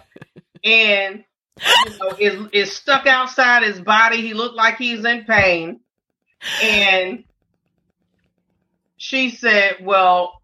and 0.64 1.24
you 1.60 1.98
know, 2.00 2.16
is 2.20 2.50
is 2.52 2.72
stuck 2.76 3.08
outside 3.08 3.64
his 3.64 3.80
body. 3.82 4.22
He 4.22 4.34
looked 4.34 4.56
like 4.56 4.78
he's 4.78 5.04
in 5.06 5.26
pain, 5.26 5.80
and 6.62 7.24
she 8.98 9.30
said, 9.32 9.78
"Well." 9.82 10.40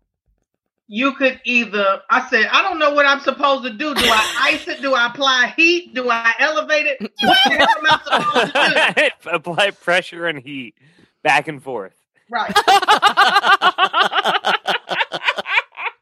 You 0.91 1.13
could 1.13 1.39
either, 1.43 2.01
I 2.09 2.27
said, 2.29 2.47
I 2.51 2.63
don't 2.63 2.79
know 2.79 2.95
what 2.95 3.05
I'm 3.05 3.19
supposed 3.19 3.63
to 3.63 3.69
do. 3.69 3.93
Do 3.93 4.01
I 4.03 4.37
ice 4.53 4.67
it? 4.67 4.81
Do 4.81 4.95
I 4.95 5.05
apply 5.05 5.53
heat? 5.55 5.93
Do 5.93 6.09
I 6.09 6.33
elevate 6.39 6.87
it? 6.87 6.99
What 6.99 7.11
the 7.21 7.51
hell 7.51 7.67
am 7.77 7.85
I 7.85 7.99
supposed 8.03 8.55
to 8.55 9.11
do? 9.23 9.29
Apply 9.35 9.69
pressure 9.69 10.25
and 10.25 10.39
heat 10.39 10.73
back 11.21 11.47
and 11.47 11.61
forth. 11.61 11.93
Right. 12.31 12.51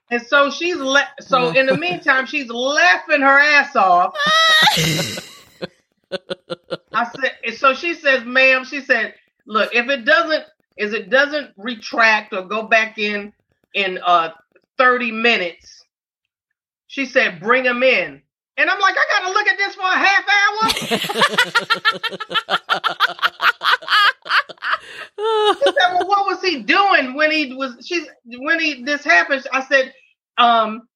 And 0.10 0.22
so 0.22 0.50
she's 0.50 0.78
le- 0.78 1.10
so 1.20 1.50
in 1.50 1.65
the 1.65 1.76
meantime 1.76 2.26
she's 2.26 2.50
laughing 2.50 3.22
her 3.22 3.39
ass 3.39 3.76
off. 3.76 4.15
I 6.93 7.12
said 7.12 7.56
so 7.58 7.74
she 7.74 7.93
says, 7.93 8.24
ma'am, 8.24 8.63
she 8.63 8.80
said, 8.82 9.15
look, 9.46 9.76
if 9.76 9.89
it 9.89 10.06
doesn't 10.06 10.46
is 10.78 10.93
it 10.93 11.10
doesn't 11.10 11.52
retract 11.58 12.34
or 12.34 12.43
go 12.43 12.63
back 12.63 12.98
in 12.98 13.34
in 13.74 14.00
uh 14.06 14.30
30 14.78 15.12
minutes, 15.12 15.84
she 16.88 17.06
said, 17.06 17.41
bring 17.41 17.65
him 17.65 17.84
in. 17.84 18.22
And 18.60 18.70
I'm 18.70 18.80
like, 18.80 18.96
I 18.98 19.06
gotta 19.20 19.34
look 19.34 19.48
at 19.48 19.58
this 19.58 19.76
for 19.76 19.84
a 19.84 19.98
half 19.98 20.26
hour. 22.89 23.67
She 25.18 25.63
said, 25.63 25.94
well, 25.94 26.08
what 26.08 26.28
was 26.28 26.42
he 26.42 26.63
doing 26.63 27.16
when 27.16 27.32
he 27.32 27.54
was 27.54 27.86
she's 27.86 28.08
when 28.26 28.60
he 28.60 28.84
this 28.84 29.04
happened? 29.04 29.46
I 29.52 29.63
said, 29.63 29.94
um, 30.38 30.88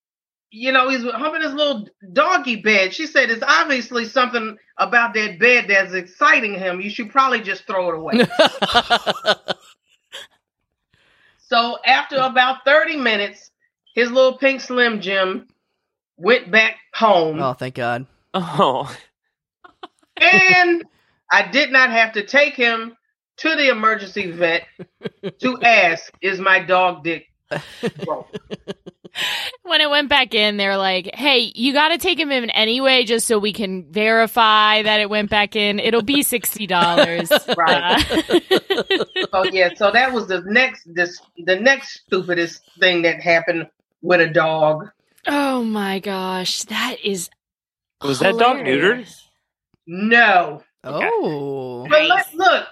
you 0.51 0.71
know, 0.73 0.89
he's 0.89 1.03
humping 1.03 1.41
his 1.41 1.53
little 1.53 1.87
doggy 2.11 2.57
bed. 2.57 2.93
She 2.93 3.07
said, 3.07 3.29
it's 3.29 3.43
obviously 3.45 4.05
something 4.05 4.57
about 4.77 5.13
that 5.13 5.39
bed 5.39 5.65
that's 5.69 5.93
exciting 5.93 6.53
him. 6.55 6.81
You 6.81 6.89
should 6.89 7.09
probably 7.09 7.41
just 7.41 7.65
throw 7.65 7.89
it 7.89 7.95
away. 7.95 8.27
so 11.47 11.77
after 11.85 12.17
about 12.17 12.65
30 12.65 12.97
minutes, 12.97 13.51
his 13.95 14.11
little 14.11 14.37
pink 14.37 14.59
Slim 14.59 14.99
Jim 14.99 15.47
went 16.17 16.51
back 16.51 16.77
home. 16.93 17.41
oh, 17.41 17.53
thank 17.53 17.75
God. 17.75 18.05
Oh. 18.33 18.93
and 20.17 20.83
I 21.31 21.47
did 21.49 21.71
not 21.71 21.91
have 21.91 22.13
to 22.13 22.25
take 22.25 22.55
him 22.55 22.95
to 23.41 23.55
the 23.55 23.69
emergency 23.69 24.31
vet 24.31 24.65
to 25.39 25.61
ask, 25.61 26.11
"Is 26.21 26.39
my 26.39 26.59
dog 26.59 27.03
dick 27.03 27.27
broke?" 28.05 28.29
when 29.63 29.81
it 29.81 29.89
went 29.89 30.07
back 30.09 30.33
in, 30.33 30.57
they're 30.57 30.77
like, 30.77 31.13
"Hey, 31.13 31.51
you 31.55 31.73
got 31.73 31.89
to 31.89 31.97
take 31.97 32.19
him 32.19 32.31
in 32.31 32.49
anyway, 32.49 33.03
just 33.03 33.27
so 33.27 33.37
we 33.39 33.51
can 33.53 33.91
verify 33.91 34.81
that 34.83 34.99
it 35.01 35.09
went 35.09 35.29
back 35.29 35.55
in. 35.55 35.79
It'll 35.79 36.01
be 36.01 36.23
sixty 36.23 36.65
dollars." 36.67 37.29
Right. 37.57 38.05
Uh. 38.09 38.39
So 39.31 39.43
yeah, 39.45 39.69
so 39.75 39.91
that 39.91 40.11
was 40.13 40.27
the 40.27 40.41
next 40.45 40.83
this 40.93 41.19
the 41.37 41.55
next 41.57 42.01
stupidest 42.05 42.61
thing 42.79 43.01
that 43.03 43.21
happened 43.21 43.67
with 44.01 44.19
a 44.21 44.27
dog. 44.27 44.89
oh 45.27 45.63
my 45.63 45.99
gosh, 45.99 46.63
that 46.63 46.97
is. 47.03 47.29
Was 48.03 48.19
that 48.19 48.37
dog 48.37 48.57
hilarious. 48.65 49.27
No, 49.87 50.63
Oh. 50.83 51.87
but 51.89 51.99
Nice. 52.07 52.09
let, 52.09 52.33
look, 52.35 52.67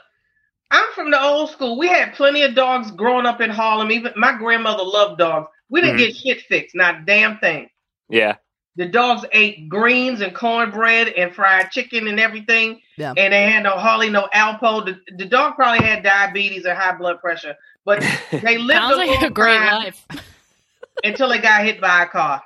I'm 0.72 0.86
from 0.94 1.12
the 1.12 1.22
old 1.22 1.50
school. 1.52 1.78
We 1.78 1.88
had 1.88 2.14
plenty 2.14 2.44
of 2.44 2.54
dogs 2.56 2.92
growing 2.92 3.26
up 3.26 3.42
in 3.42 3.50
Harlem. 3.50 3.92
Even 3.92 4.14
my 4.16 4.38
grandmother 4.38 4.84
loved 4.84 5.18
dogs. 5.20 5.48
We 5.70 5.82
didn't 5.82 5.98
Mhm. 5.98 6.00
get 6.08 6.16
shit 6.16 6.42
fixed, 6.42 6.76
not 6.76 6.96
a 6.96 7.02
damn 7.06 7.38
thing. 7.40 7.70
Yeah. 8.08 8.36
The 8.76 8.86
dogs 8.86 9.26
ate 9.34 9.68
greens 9.68 10.22
and 10.22 10.34
cornbread 10.34 11.10
and 11.10 11.34
fried 11.34 11.72
chicken 11.72 12.08
and 12.08 12.20
everything. 12.20 12.82
Yeah. 12.98 13.14
And 13.18 13.34
they 13.34 13.50
had 13.52 13.64
no 13.64 13.72
hardly 13.72 14.10
no 14.10 14.28
Alpo. 14.34 14.86
The, 14.86 15.00
the 15.18 15.26
dog 15.26 15.56
probably 15.56 15.86
had 15.86 16.04
diabetes 16.04 16.66
or 16.66 16.76
high 16.76 16.96
blood 16.96 17.20
pressure, 17.20 17.56
but 17.84 18.00
they 18.32 18.58
lived 18.58 18.80
a 18.82 18.96
like 18.96 19.22
a 19.24 19.30
great 19.30 19.60
life. 19.60 20.06
until 21.04 21.30
they 21.30 21.40
got 21.40 21.64
hit 21.64 21.82
by 21.82 22.04
a 22.04 22.08
car. 22.08 22.44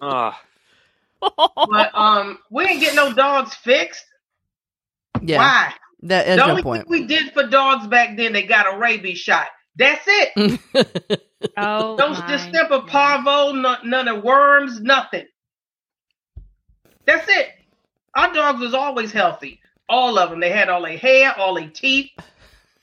Oh, 0.00 0.32
But 1.20 1.90
um, 1.94 2.38
we 2.50 2.66
didn't 2.66 2.80
get 2.80 2.94
no 2.94 3.12
dogs 3.12 3.54
fixed. 3.54 4.04
yeah, 5.20 5.36
Why? 5.38 5.74
That, 6.02 6.26
the 6.36 6.36
that's 6.36 6.50
only 6.50 6.62
point. 6.62 6.88
thing 6.88 6.90
we 6.90 7.06
did 7.06 7.32
for 7.32 7.46
dogs 7.46 7.86
back 7.86 8.16
then, 8.16 8.32
they 8.32 8.44
got 8.44 8.72
a 8.74 8.78
rabies 8.78 9.18
shot. 9.18 9.48
That's 9.76 10.04
it. 10.06 10.60
oh, 11.56 11.96
No 11.98 12.10
my 12.10 12.26
distemper 12.26 12.80
God. 12.80 12.88
parvo, 12.88 13.52
no, 13.52 13.76
none 13.84 14.08
of 14.08 14.22
worms, 14.24 14.80
nothing. 14.80 15.26
That's 17.06 17.28
it. 17.28 17.48
Our 18.14 18.32
dogs 18.32 18.60
was 18.60 18.74
always 18.74 19.12
healthy. 19.12 19.60
All 19.88 20.18
of 20.18 20.30
them. 20.30 20.40
They 20.40 20.50
had 20.50 20.68
all 20.68 20.82
their 20.82 20.98
hair, 20.98 21.34
all 21.38 21.54
their 21.54 21.70
teeth. 21.70 22.10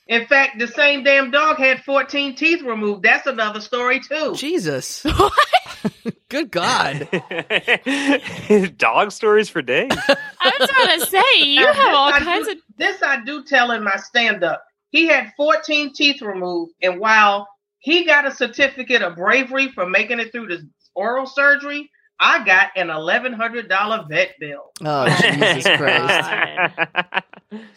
In 0.06 0.26
fact, 0.26 0.58
the 0.58 0.68
same 0.68 1.04
damn 1.04 1.30
dog 1.30 1.58
had 1.58 1.84
14 1.84 2.34
teeth 2.34 2.62
removed. 2.62 3.02
That's 3.02 3.26
another 3.26 3.60
story 3.60 4.00
too. 4.00 4.34
Jesus, 4.36 5.04
good 6.28 6.50
God. 6.50 7.08
dog 8.76 9.12
stories 9.12 9.48
for 9.48 9.62
days. 9.62 9.90
I 10.40 10.52
was 10.58 10.70
about 10.70 10.98
to 10.98 11.06
say 11.06 11.22
you 11.42 11.64
Now, 11.64 11.72
have 11.72 11.94
all 11.94 12.12
this 12.12 12.22
I 12.22 12.24
kinds 12.24 12.46
do, 12.46 12.52
of. 12.52 12.58
This 12.76 13.02
I 13.02 13.24
do 13.24 13.44
tell 13.44 13.70
in 13.72 13.82
my 13.84 13.96
stand 13.96 14.44
up. 14.44 14.64
He 14.90 15.06
had 15.06 15.32
14 15.36 15.92
teeth 15.92 16.22
removed, 16.22 16.72
and 16.82 16.98
while 17.00 17.48
he 17.80 18.04
got 18.04 18.26
a 18.26 18.34
certificate 18.34 19.02
of 19.02 19.16
bravery 19.16 19.68
for 19.68 19.86
making 19.86 20.20
it 20.20 20.32
through 20.32 20.48
the 20.48 20.68
oral 20.94 21.26
surgery, 21.26 21.90
I 22.20 22.44
got 22.44 22.70
an 22.74 22.88
$1,100 22.88 24.08
vet 24.08 24.34
bill. 24.40 24.72
Oh 24.84 25.06
Jesus 25.06 25.64
Christ. 25.76 26.74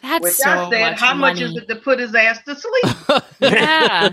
That's 0.01 0.23
Which 0.23 0.33
so 0.33 0.49
I 0.49 0.69
said, 0.69 0.91
much 0.91 0.99
how 0.99 1.13
much 1.13 1.41
is 1.41 1.55
it 1.55 1.67
to 1.67 1.75
put 1.75 1.99
his 1.99 2.15
ass 2.15 2.39
to 2.45 2.55
sleep? 2.55 3.23
Yeah. 3.39 4.09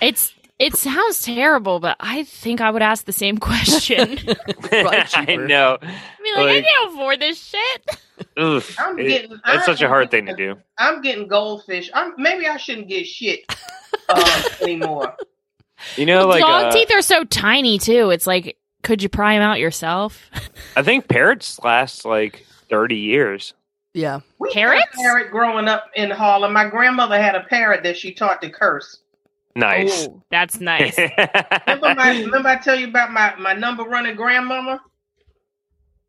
It's 0.00 0.34
it 0.64 0.76
sounds 0.76 1.22
terrible, 1.22 1.80
but 1.80 1.96
I 2.00 2.24
think 2.24 2.60
I 2.60 2.70
would 2.70 2.82
ask 2.82 3.04
the 3.04 3.12
same 3.12 3.38
question. 3.38 4.18
I 4.72 5.36
know. 5.36 5.78
I'd 5.80 6.22
be 6.22 6.32
like, 6.36 6.56
I 6.56 6.62
can't 6.62 6.92
afford 6.92 7.20
this 7.20 7.42
shit. 7.42 7.96
Oof. 8.38 8.76
I'm 8.78 8.98
It- 8.98 9.08
getting- 9.08 9.40
that's 9.44 9.66
such 9.66 9.82
a 9.82 9.88
hard 9.88 10.10
thing 10.10 10.26
to 10.26 10.36
do. 10.36 10.56
I'm 10.78 11.02
getting 11.02 11.26
goldfish. 11.28 11.90
I'm 11.92 12.14
maybe 12.16 12.46
I 12.46 12.56
shouldn't 12.56 12.88
get 12.88 13.06
shit 13.06 13.40
uh, 14.08 14.42
anymore. 14.62 15.16
You 15.96 16.06
know, 16.06 16.26
like 16.28 16.40
Dog 16.42 16.64
uh, 16.66 16.70
teeth 16.72 16.92
are 16.92 17.02
so 17.02 17.24
tiny 17.24 17.78
too. 17.78 18.10
It's 18.10 18.26
like, 18.26 18.56
could 18.82 19.02
you 19.02 19.08
pry 19.08 19.34
them 19.34 19.42
out 19.42 19.58
yourself? 19.58 20.30
I 20.76 20.82
think 20.82 21.08
parrots 21.08 21.58
last 21.64 22.04
like 22.04 22.46
thirty 22.68 22.98
years. 22.98 23.52
Yeah, 23.94 24.20
We 24.38 24.48
had 24.48 24.54
Parrots? 24.54 24.86
a 24.94 24.96
parrot 24.96 25.30
growing 25.30 25.68
up 25.68 25.90
in 25.94 26.10
Harlem. 26.10 26.54
My 26.54 26.66
grandmother 26.66 27.20
had 27.20 27.34
a 27.34 27.42
parrot 27.42 27.82
that 27.82 27.98
she 27.98 28.14
taught 28.14 28.40
to 28.40 28.48
curse. 28.48 29.01
Nice. 29.54 30.06
Ooh, 30.06 30.22
that's 30.30 30.60
nice. 30.60 30.96
Remember, 31.66 31.94
my, 31.94 32.20
remember 32.20 32.48
I 32.48 32.56
tell 32.56 32.74
you 32.78 32.88
about 32.88 33.10
my, 33.12 33.34
my 33.36 33.52
number 33.52 33.82
running 33.84 34.16
grandmama? 34.16 34.80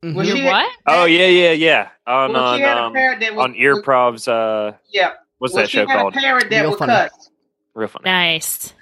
Mhm. 0.03 0.15
Was 0.15 0.27
Your 0.27 0.38
she- 0.38 0.43
what? 0.45 0.69
oh 0.88 1.06
yeah, 1.06 1.27
yeah, 1.27 1.51
yeah. 1.51 1.89
On 2.08 2.34
Well, 2.34 2.58
she 2.58 2.63
on 2.63 2.67
had 2.69 2.77
a 2.77 2.84
um, 2.84 2.93
parrot 2.93 3.19
that 3.21 3.36
would, 3.36 3.41
on 3.41 3.53
Earprov's. 3.56 4.27
Uh, 4.27 4.73
Yeah. 4.91 5.12
what's 5.39 5.53
well, 5.53 5.63
that 5.63 5.69
she 5.69 5.77
show 5.77 5.88
had 5.88 5.97
called? 5.99 6.15
a 6.15 6.19
parrot 6.19 6.49
that 6.49 6.62
Real 6.62 6.69
would 6.71 6.79
funny. 6.79 6.91
cuss. 6.93 7.29
Real 7.73 7.88
funny. 7.88 8.03
Nice. 8.06 8.73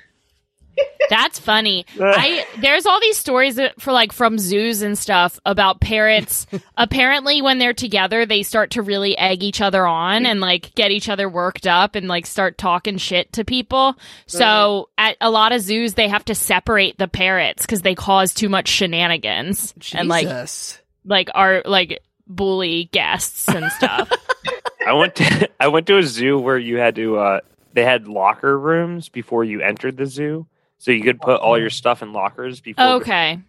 That's 1.09 1.39
funny. 1.39 1.85
I 1.99 2.45
there's 2.61 2.85
all 2.85 3.01
these 3.01 3.17
stories 3.17 3.59
for 3.79 3.91
like 3.91 4.13
from 4.13 4.39
zoos 4.39 4.81
and 4.81 4.97
stuff 4.97 5.39
about 5.45 5.81
parrots. 5.81 6.47
Apparently, 6.77 7.41
when 7.41 7.59
they're 7.59 7.73
together, 7.73 8.25
they 8.25 8.43
start 8.43 8.71
to 8.71 8.81
really 8.81 9.17
egg 9.17 9.43
each 9.43 9.59
other 9.59 9.85
on 9.85 10.25
and 10.25 10.39
like 10.39 10.73
get 10.73 10.91
each 10.91 11.09
other 11.09 11.27
worked 11.27 11.67
up 11.67 11.95
and 11.95 12.07
like 12.07 12.25
start 12.25 12.57
talking 12.57 12.97
shit 12.97 13.33
to 13.33 13.43
people. 13.43 13.97
So 14.25 14.89
at 14.97 15.17
a 15.19 15.29
lot 15.29 15.51
of 15.51 15.61
zoos, 15.61 15.95
they 15.95 16.07
have 16.07 16.23
to 16.25 16.35
separate 16.35 16.97
the 16.97 17.09
parrots 17.09 17.63
because 17.63 17.81
they 17.81 17.95
cause 17.95 18.33
too 18.33 18.47
much 18.47 18.69
shenanigans 18.69 19.73
and 19.93 20.07
like 20.07 20.27
Jesus. 20.27 20.79
like 21.03 21.29
are 21.35 21.61
like 21.65 22.01
bully 22.25 22.85
guests 22.93 23.49
and 23.49 23.69
stuff. 23.73 24.09
I 24.87 24.93
went 24.93 25.15
to 25.15 25.49
I 25.59 25.67
went 25.67 25.87
to 25.87 25.97
a 25.97 26.03
zoo 26.03 26.39
where 26.39 26.57
you 26.57 26.77
had 26.77 26.95
to 26.95 27.17
uh 27.17 27.39
they 27.73 27.83
had 27.83 28.07
locker 28.07 28.57
rooms 28.57 29.09
before 29.09 29.43
you 29.43 29.61
entered 29.61 29.97
the 29.97 30.05
zoo. 30.05 30.47
So 30.81 30.89
you 30.89 31.03
could 31.03 31.21
put 31.21 31.39
all 31.39 31.59
your 31.59 31.69
stuff 31.69 32.01
in 32.01 32.11
lockers 32.11 32.59
before 32.59 32.83
okay. 32.95 33.39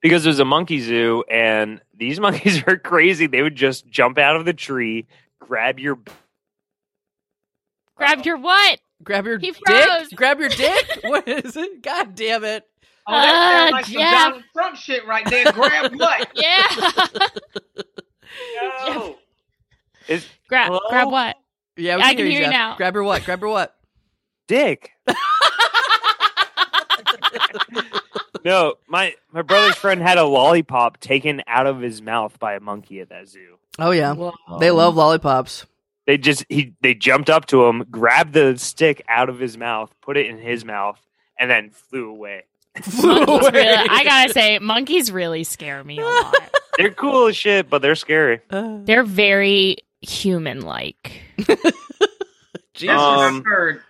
because 0.00 0.24
it 0.24 0.28
was 0.28 0.38
a 0.38 0.44
monkey 0.44 0.78
zoo 0.78 1.24
and 1.28 1.80
these 1.92 2.20
monkeys 2.26 2.62
are 2.68 2.76
crazy. 2.76 3.26
They 3.26 3.42
would 3.42 3.56
just 3.56 3.88
jump 3.88 4.16
out 4.16 4.36
of 4.36 4.44
the 4.44 4.52
tree, 4.54 5.06
grab 5.40 5.80
your 5.80 5.98
Grab 7.96 8.24
your 8.24 8.36
what? 8.36 8.78
Grab 9.02 9.26
your 9.26 9.40
He 9.40 9.50
dick. 9.50 9.60
froze. 9.66 10.08
Grab 10.14 10.38
your 10.38 10.48
dick. 10.50 11.00
what 11.02 11.26
is 11.26 11.56
it? 11.56 11.82
God 11.82 12.14
damn 12.14 12.44
it! 12.44 12.64
Oh, 13.08 13.12
that 13.12 13.32
sounds 13.34 13.72
Uh, 13.72 13.74
like 13.74 13.84
some 13.86 13.94
Jeff. 13.94 14.12
Donald 14.12 14.44
Trump 14.52 14.76
shit 14.76 15.04
right 15.04 15.28
there. 15.28 15.50
Grab 15.52 15.96
what? 15.96 16.28
Yeah. 16.36 16.62
No. 18.86 19.16
Is 20.06 20.26
grab 20.48 20.68
Hello? 20.68 20.80
grab 20.90 21.10
what? 21.10 21.36
Yeah, 21.76 21.96
we 21.96 22.02
I 22.02 22.14
can 22.14 22.26
hear 22.26 22.38
you 22.38 22.44
Jeff. 22.44 22.52
now. 22.52 22.76
Grab 22.76 22.94
your 22.94 23.02
what? 23.02 23.24
Grab 23.24 23.40
your 23.40 23.50
what? 23.50 23.74
dick. 24.46 24.92
No, 28.44 28.74
my 28.88 29.14
my 29.32 29.42
brother's 29.42 29.76
friend 29.76 30.00
had 30.00 30.18
a 30.18 30.24
lollipop 30.24 30.98
taken 31.00 31.42
out 31.46 31.66
of 31.66 31.80
his 31.80 32.00
mouth 32.02 32.38
by 32.38 32.54
a 32.54 32.60
monkey 32.60 33.00
at 33.00 33.08
that 33.10 33.28
zoo. 33.28 33.56
Oh 33.78 33.90
yeah, 33.90 34.14
they 34.60 34.70
love 34.70 34.96
lollipops. 34.96 35.66
They 36.06 36.18
just 36.18 36.44
he 36.48 36.74
they 36.80 36.94
jumped 36.94 37.28
up 37.30 37.46
to 37.46 37.64
him, 37.66 37.84
grabbed 37.90 38.32
the 38.32 38.56
stick 38.58 39.04
out 39.08 39.28
of 39.28 39.38
his 39.38 39.56
mouth, 39.58 39.92
put 40.00 40.16
it 40.16 40.26
in 40.26 40.38
his 40.38 40.64
mouth, 40.64 40.98
and 41.38 41.50
then 41.50 41.70
flew 41.70 42.08
away. 42.10 42.44
Monkeys 43.02 43.50
really, 43.52 43.66
I 43.90 44.04
gotta 44.04 44.32
say, 44.32 44.58
monkeys 44.60 45.10
really 45.10 45.44
scare 45.44 45.82
me 45.84 45.98
a 45.98 46.04
lot. 46.04 46.34
They're 46.78 46.90
cool 46.92 47.26
as 47.26 47.36
shit, 47.36 47.68
but 47.68 47.82
they're 47.82 47.96
scary. 47.96 48.40
Uh, 48.50 48.78
They're 48.84 49.02
very 49.02 49.78
human-like. 50.00 51.22
That's 51.38 51.62
what 52.84 52.88
Um, 52.90 53.38
I've 53.38 53.44
heard 53.44 53.82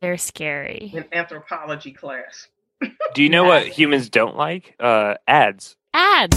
They're 0.00 0.16
scary. 0.16 0.92
in 0.94 1.04
anthropology 1.12 1.90
class. 1.90 2.46
Do 3.14 3.22
you 3.22 3.28
know 3.28 3.44
what 3.44 3.68
humans 3.68 4.08
don't 4.10 4.36
like? 4.36 4.74
Uh, 4.80 5.14
ads. 5.28 5.76
Ads. 5.94 6.36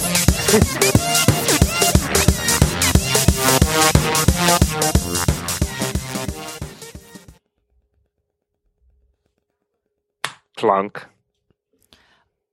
Clunk. 10.55 11.03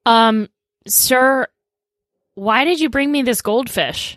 Um, 0.07 0.49
sir, 0.87 1.47
why 2.35 2.65
did 2.65 2.81
you 2.81 2.89
bring 2.89 3.13
me 3.13 3.21
this 3.21 3.43
goldfish? 3.43 4.17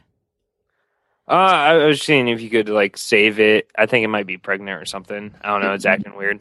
Uh, 1.27 1.33
I 1.33 1.73
was 1.85 2.01
seeing 2.01 2.29
if 2.29 2.41
you 2.41 2.49
could 2.49 2.69
like 2.69 2.95
save 2.95 3.41
it. 3.41 3.69
I 3.77 3.87
think 3.87 4.05
it 4.05 4.07
might 4.07 4.25
be 4.25 4.37
pregnant 4.37 4.81
or 4.81 4.85
something. 4.85 5.35
I 5.41 5.49
don't 5.49 5.61
know. 5.61 5.73
It's 5.73 5.85
acting 5.85 6.15
weird. 6.15 6.39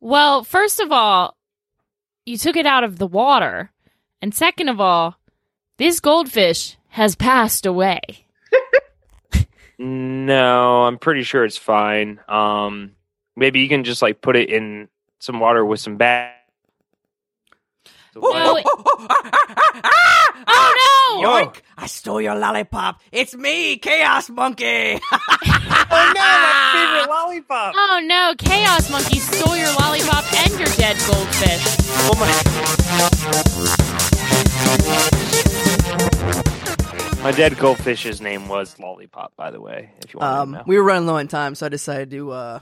Well, 0.00 0.44
first 0.44 0.80
of 0.80 0.90
all, 0.92 1.36
you 2.30 2.38
took 2.38 2.56
it 2.56 2.64
out 2.66 2.84
of 2.84 2.98
the 2.98 3.06
water, 3.06 3.70
and 4.22 4.32
second 4.34 4.68
of 4.68 4.80
all, 4.80 5.16
this 5.76 6.00
goldfish 6.00 6.76
has 6.88 7.14
passed 7.16 7.66
away. 7.66 8.00
No, 9.78 10.82
I'm 10.84 10.98
pretty 10.98 11.22
sure 11.22 11.44
it's 11.44 11.56
fine. 11.56 12.20
Um, 12.28 12.92
maybe 13.34 13.60
you 13.60 13.68
can 13.68 13.82
just 13.84 14.02
like 14.02 14.20
put 14.20 14.36
it 14.36 14.50
in 14.50 14.88
some 15.20 15.40
water 15.40 15.64
with 15.64 15.80
some 15.80 15.96
bat. 15.96 16.36
No, 18.14 18.56
it- 18.56 18.66
ah, 18.66 19.06
ah, 19.08 19.80
ah, 19.84 20.26
Oh 20.52 21.20
no! 21.22 21.28
Yoink! 21.28 21.60
I 21.78 21.86
stole 21.86 22.20
your 22.20 22.34
lollipop. 22.34 23.00
It's 23.12 23.34
me, 23.34 23.76
Chaos 23.78 24.28
Monkey. 24.28 24.98
Oh 25.00 26.12
no, 26.14 26.20
my 26.20 26.70
favorite 26.74 27.10
lollipop! 27.14 27.74
Oh 27.76 28.00
no, 28.04 28.34
Chaos 28.36 28.90
Monkey 28.90 29.18
stole 29.18 29.56
your 29.56 29.72
lollipop 29.80 30.24
and 30.44 30.52
your 30.58 30.68
dead 30.76 30.96
goldfish. 31.10 31.64
Oh 32.06 32.14
my! 32.20 32.30
My 37.22 37.32
dead 37.32 37.52
goldfish's 37.52 38.20
name 38.20 38.48
was 38.48 38.78
Lollipop, 38.78 39.34
by 39.36 39.50
the 39.50 39.60
way. 39.60 39.90
If 40.04 40.14
you 40.14 40.20
want 40.20 40.32
um, 40.32 40.52
to 40.52 40.58
know. 40.58 40.64
we 40.66 40.76
were 40.78 40.84
running 40.84 41.06
low 41.06 41.16
on 41.16 41.28
time, 41.28 41.54
so 41.54 41.66
I 41.66 41.68
decided 41.68 42.10
to 42.12 42.30
uh, 42.30 42.60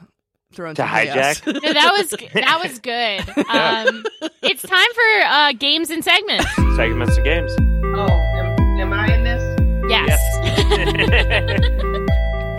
throw 0.53 0.71
in 0.71 0.77
To 0.77 0.83
some 0.83 0.91
chaos. 0.91 1.41
hijack? 1.41 1.63
No, 1.63 1.73
that 1.73 1.93
was 1.97 2.11
that 2.33 2.61
was 2.63 2.79
good. 2.81 3.23
Um, 3.49 4.05
it's 4.43 4.63
time 4.63 4.89
for 4.95 5.27
uh, 5.27 5.53
games 5.53 5.91
and 5.91 6.03
segments. 6.05 6.47
Segments 6.77 7.17
and 7.17 7.25
games. 7.25 7.53
Oh, 7.97 8.09
am, 8.09 8.81
am 8.81 8.93
I 8.93 9.15
in 9.15 9.25
this? 9.25 9.43
Yes. 9.89 10.21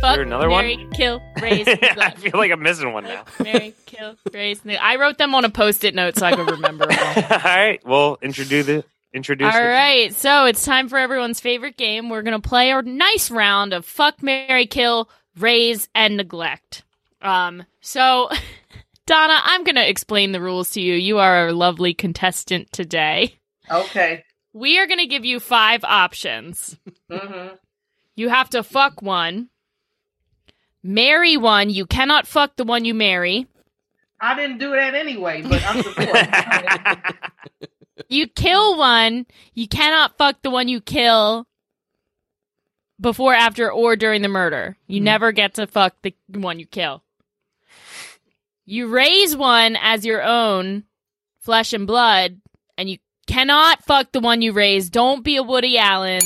Fuck. 0.00 0.14
there 0.14 0.22
another 0.22 0.48
Mary, 0.48 0.76
one? 0.76 0.90
Kill. 0.92 1.20
Raise. 1.42 1.66
I 1.66 2.10
feel 2.16 2.38
like 2.38 2.52
I'm 2.52 2.62
missing 2.62 2.92
one 2.92 3.02
now. 3.02 3.24
Mary, 3.42 3.74
kill, 3.86 4.14
raise. 4.32 4.64
Ne- 4.64 4.76
I 4.76 4.94
wrote 4.96 5.18
them 5.18 5.34
on 5.34 5.44
a 5.44 5.50
post-it 5.50 5.92
note 5.92 6.16
so 6.16 6.24
I 6.26 6.36
could 6.36 6.48
remember 6.48 6.86
them 6.86 6.96
all. 7.00 7.22
All 7.32 7.38
right, 7.44 7.84
well, 7.84 8.18
introduce 8.22 8.66
the 8.66 8.84
introduce 9.12 9.52
All 9.52 9.60
it? 9.60 9.64
right, 9.66 10.14
so 10.14 10.44
it's 10.44 10.64
time 10.64 10.88
for 10.88 10.96
everyone's 10.96 11.40
favorite 11.40 11.76
game. 11.76 12.08
We're 12.08 12.22
gonna 12.22 12.38
play 12.38 12.70
a 12.70 12.80
nice 12.82 13.32
round 13.32 13.72
of 13.72 13.84
fuck, 13.84 14.22
Mary, 14.22 14.66
kill, 14.66 15.08
raise, 15.36 15.88
and 15.92 16.16
neglect. 16.16 16.84
Um, 17.20 17.64
so 17.80 18.28
Donna, 19.08 19.40
I'm 19.42 19.64
gonna 19.64 19.82
explain 19.82 20.30
the 20.30 20.40
rules 20.40 20.70
to 20.72 20.80
you. 20.80 20.94
You 20.94 21.18
are 21.18 21.34
our 21.34 21.52
lovely 21.52 21.94
contestant 21.94 22.70
today. 22.70 23.34
Okay. 23.68 24.22
We 24.52 24.78
are 24.78 24.86
gonna 24.86 25.06
give 25.06 25.24
you 25.24 25.40
five 25.40 25.82
options. 25.82 26.78
hmm 27.10 27.48
You 28.14 28.28
have 28.28 28.50
to 28.50 28.62
fuck 28.62 29.00
one, 29.02 29.48
marry 30.82 31.36
one. 31.36 31.70
You 31.70 31.86
cannot 31.86 32.26
fuck 32.26 32.56
the 32.56 32.64
one 32.64 32.84
you 32.84 32.94
marry. 32.94 33.46
I 34.20 34.34
didn't 34.36 34.58
do 34.58 34.70
that 34.70 34.94
anyway, 34.94 35.42
but 35.42 35.62
I'm 35.64 35.82
supporting. 35.82 37.02
You 38.08 38.26
kill 38.26 38.76
one. 38.76 39.26
You 39.54 39.66
cannot 39.68 40.18
fuck 40.18 40.42
the 40.42 40.50
one 40.50 40.68
you 40.68 40.80
kill 40.82 41.46
before, 43.00 43.32
after, 43.32 43.72
or 43.72 43.96
during 43.96 44.20
the 44.22 44.28
murder. 44.28 44.76
You 44.86 44.98
Hmm. 45.00 45.04
never 45.04 45.32
get 45.32 45.54
to 45.54 45.66
fuck 45.66 45.94
the 46.02 46.12
one 46.28 46.58
you 46.58 46.66
kill. 46.66 47.02
You 48.66 48.88
raise 48.88 49.34
one 49.36 49.76
as 49.80 50.04
your 50.04 50.22
own 50.22 50.84
flesh 51.40 51.72
and 51.72 51.86
blood, 51.86 52.40
and 52.76 52.90
you 52.90 52.98
cannot 53.26 53.82
fuck 53.84 54.12
the 54.12 54.20
one 54.20 54.42
you 54.42 54.52
raise. 54.52 54.90
Don't 54.90 55.24
be 55.24 55.36
a 55.36 55.42
Woody 55.42 55.78
Allen. 55.78 56.20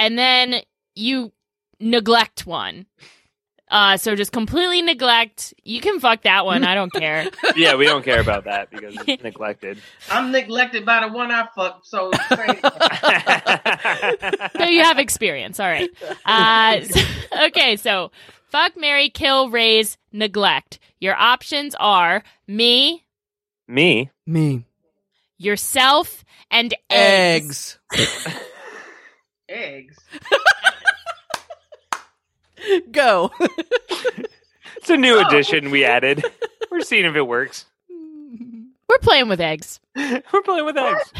And 0.00 0.18
then 0.18 0.62
you 0.96 1.30
neglect 1.78 2.46
one. 2.46 2.86
Uh, 3.70 3.96
so 3.96 4.16
just 4.16 4.32
completely 4.32 4.82
neglect. 4.82 5.54
You 5.62 5.80
can 5.80 6.00
fuck 6.00 6.22
that 6.22 6.44
one. 6.44 6.64
I 6.64 6.74
don't 6.74 6.92
care. 6.92 7.28
yeah, 7.56 7.76
we 7.76 7.84
don't 7.84 8.04
care 8.04 8.20
about 8.20 8.44
that 8.46 8.68
because 8.70 8.96
it's 9.06 9.22
neglected. 9.22 9.78
I'm 10.10 10.32
neglected 10.32 10.84
by 10.84 11.06
the 11.06 11.12
one 11.12 11.30
I 11.30 11.46
fucked, 11.54 11.86
so 11.86 12.10
same. 12.30 12.58
so 14.56 14.64
you 14.64 14.82
have 14.82 14.98
experience. 14.98 15.60
All 15.60 15.68
right. 15.68 15.88
Uh, 16.24 16.80
so- 16.82 17.46
okay, 17.46 17.76
so 17.76 18.10
fuck, 18.48 18.76
Mary, 18.76 19.08
kill, 19.08 19.50
raise, 19.50 19.96
neglect. 20.12 20.80
Your 20.98 21.14
options 21.14 21.76
are 21.78 22.24
me, 22.48 23.04
Me? 23.68 24.10
Me. 24.26 24.64
yourself, 25.38 26.24
and 26.50 26.74
eggs. 26.90 27.78
Eggs. 27.92 28.36
Eggs. 29.50 29.96
Go. 32.90 33.30
It's 34.76 34.90
a 34.90 34.96
new 34.96 35.16
Oh. 35.18 35.26
addition 35.26 35.70
we 35.70 35.84
added. 35.84 36.24
We're 36.70 36.80
seeing 36.82 37.04
if 37.06 37.16
it 37.16 37.22
works. 37.26 37.64
We're 38.88 38.98
playing 39.00 39.28
with 39.28 39.40
eggs. 39.40 39.80
We're 39.96 40.42
playing 40.44 40.66
with 40.66 40.76
eggs. 40.76 41.12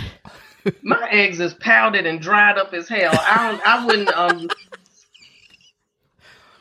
My 0.83 1.09
eggs 1.11 1.41
is 1.41 1.55
powdered 1.55 2.05
and 2.07 2.21
dried 2.21 2.59
up 2.59 2.73
as 2.75 2.89
hell. 2.89 3.11
I 3.13 3.51
don't. 3.51 3.67
I 3.67 3.87
wouldn't. 3.87 4.13
Um. 4.15 4.49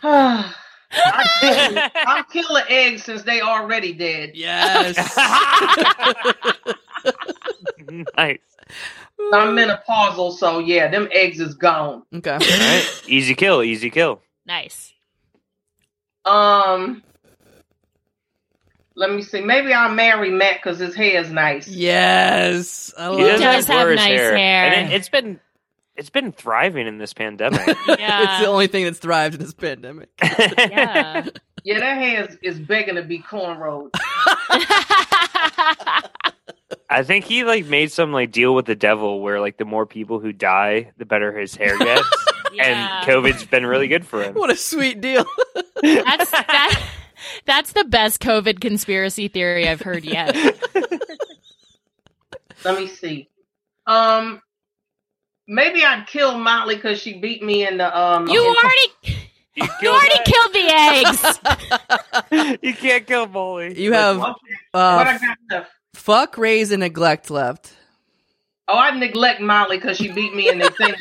I 0.91 1.25
kill, 1.41 1.77
I'll 2.07 2.23
kill 2.23 2.47
the 2.55 2.63
eggs 2.71 3.03
since 3.03 3.21
they 3.23 3.41
already 3.41 3.93
dead. 3.93 4.31
yes. 4.33 4.95
nice. 8.17 8.39
I'm 9.33 9.55
menopausal, 9.55 10.37
so 10.37 10.59
yeah, 10.59 10.89
them 10.89 11.07
eggs 11.11 11.39
is 11.39 11.53
gone. 11.53 12.03
Okay. 12.13 12.31
All 12.31 12.39
right. 12.39 13.01
Easy 13.07 13.35
kill, 13.35 13.63
easy 13.63 13.89
kill. 13.89 14.21
Nice. 14.45 14.93
Um. 16.25 17.03
Let 18.95 19.11
me 19.11 19.21
see. 19.21 19.41
Maybe 19.41 19.71
I'll 19.71 19.93
marry 19.93 20.29
Matt 20.29 20.55
because 20.61 20.79
his 20.79 20.93
hair 20.93 21.21
is 21.21 21.31
nice. 21.31 21.69
Yes. 21.69 22.93
I 22.97 23.15
He 23.15 23.23
love 23.23 23.39
does 23.39 23.65
have 23.67 23.75
glorious 23.77 24.01
nice 24.01 24.19
hair. 24.19 24.33
And 24.35 24.91
it, 24.91 24.95
it's 24.95 25.07
been 25.07 25.39
it's 25.95 26.09
been 26.09 26.33
thriving 26.33 26.85
in 26.85 26.97
this 26.97 27.13
pandemic. 27.13 27.65
Yeah. 27.87 28.23
it's 28.23 28.41
the 28.41 28.47
only 28.47 28.67
thing 28.67 28.83
that's 28.83 28.99
thrived 28.99 29.35
in 29.35 29.41
this 29.41 29.53
pandemic. 29.53 30.09
Yeah. 30.21 31.27
Yeah, 31.63 31.79
that 31.79 31.97
hair 31.97 32.25
is, 32.25 32.37
is 32.41 32.59
begging 32.59 32.95
to 32.95 33.03
be 33.03 33.19
cornrowed. 33.19 33.91
I 36.89 37.03
think 37.03 37.25
he 37.25 37.43
like 37.43 37.65
made 37.65 37.91
some 37.91 38.11
like 38.11 38.31
deal 38.31 38.53
with 38.55 38.65
the 38.65 38.75
devil 38.75 39.21
where 39.21 39.39
like 39.39 39.57
the 39.57 39.65
more 39.65 39.85
people 39.85 40.19
who 40.19 40.31
die, 40.33 40.91
the 40.97 41.05
better 41.05 41.37
his 41.37 41.55
hair 41.55 41.77
gets. 41.79 42.07
Yeah. 42.53 43.01
And 43.03 43.07
COVID's 43.07 43.45
been 43.45 43.65
really 43.65 43.87
good 43.87 44.05
for 44.05 44.23
him. 44.23 44.33
What 44.33 44.49
a 44.49 44.55
sweet 44.55 45.01
deal. 45.01 45.25
That's 45.81 46.31
that. 46.31 46.83
That's 47.45 47.73
the 47.73 47.83
best 47.83 48.21
COVID 48.21 48.59
conspiracy 48.59 49.27
theory 49.27 49.67
I've 49.67 49.81
heard 49.81 50.03
yet. 50.05 50.35
Let 52.65 52.77
me 52.77 52.87
see. 52.87 53.29
Um, 53.87 54.41
maybe 55.47 55.83
I'd 55.83 56.07
kill 56.07 56.37
Molly 56.37 56.75
because 56.75 56.99
she 56.99 57.19
beat 57.19 57.41
me 57.43 57.65
in 57.67 57.77
the 57.77 57.97
um. 57.97 58.27
You 58.27 58.41
in- 58.41 58.47
already, 58.55 58.87
You, 59.55 59.67
you 59.81 59.89
already 59.89 60.15
that. 60.15 60.25
killed 60.25 60.53
the 62.31 62.49
eggs. 62.49 62.59
you 62.63 62.73
can't 62.73 63.05
kill 63.07 63.25
Bully. 63.27 63.79
You 63.81 63.93
have 63.93 64.17
Okay, 64.17 64.33
what 64.71 65.07
I 65.07 65.15
uh, 65.15 65.19
got 65.19 65.37
left? 65.51 65.71
Fuck, 65.99 66.37
raise, 66.37 66.71
and 66.71 66.79
neglect 66.81 67.29
left. 67.29 67.73
Oh, 68.67 68.77
I 68.77 68.91
neglect 68.97 69.41
Molly 69.41 69.77
because 69.77 69.97
she 69.97 70.11
beat 70.11 70.33
me 70.33 70.47
in 70.49 70.59
the 70.59 70.69
thing. 70.71 70.93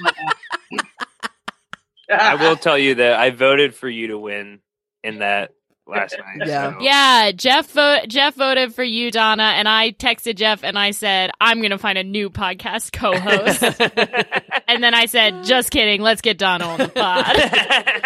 I 2.10 2.34
will 2.36 2.56
tell 2.60 2.78
you 2.78 2.96
that 2.96 3.14
I 3.18 3.30
voted 3.30 3.74
for 3.74 3.88
you 3.88 4.08
to 4.08 4.18
win 4.18 4.60
in 5.04 5.18
that 5.18 5.52
last 5.86 6.16
night. 6.18 6.46
Yeah. 6.48 6.72
so- 6.72 6.78
Yeah, 6.80 7.32
Jeff 7.32 7.70
vo- 7.72 8.06
Jeff 8.08 8.34
voted 8.34 8.74
for 8.74 8.82
you, 8.82 9.10
Donna, 9.10 9.42
and 9.56 9.68
I 9.68 9.92
texted 9.92 10.36
Jeff 10.36 10.64
and 10.64 10.78
I 10.78 10.92
said 10.92 11.30
I'm 11.40 11.60
gonna 11.60 11.78
find 11.78 11.98
a 11.98 12.04
new 12.04 12.30
podcast 12.30 12.92
co-host, 12.92 13.62
and 14.68 14.82
then 14.82 14.94
I 14.94 15.06
said, 15.06 15.44
just 15.44 15.70
kidding, 15.70 16.00
let's 16.00 16.20
get 16.22 16.38
Donna 16.38 16.64
on 16.64 16.78
the 16.78 16.88
pod. 16.88 18.02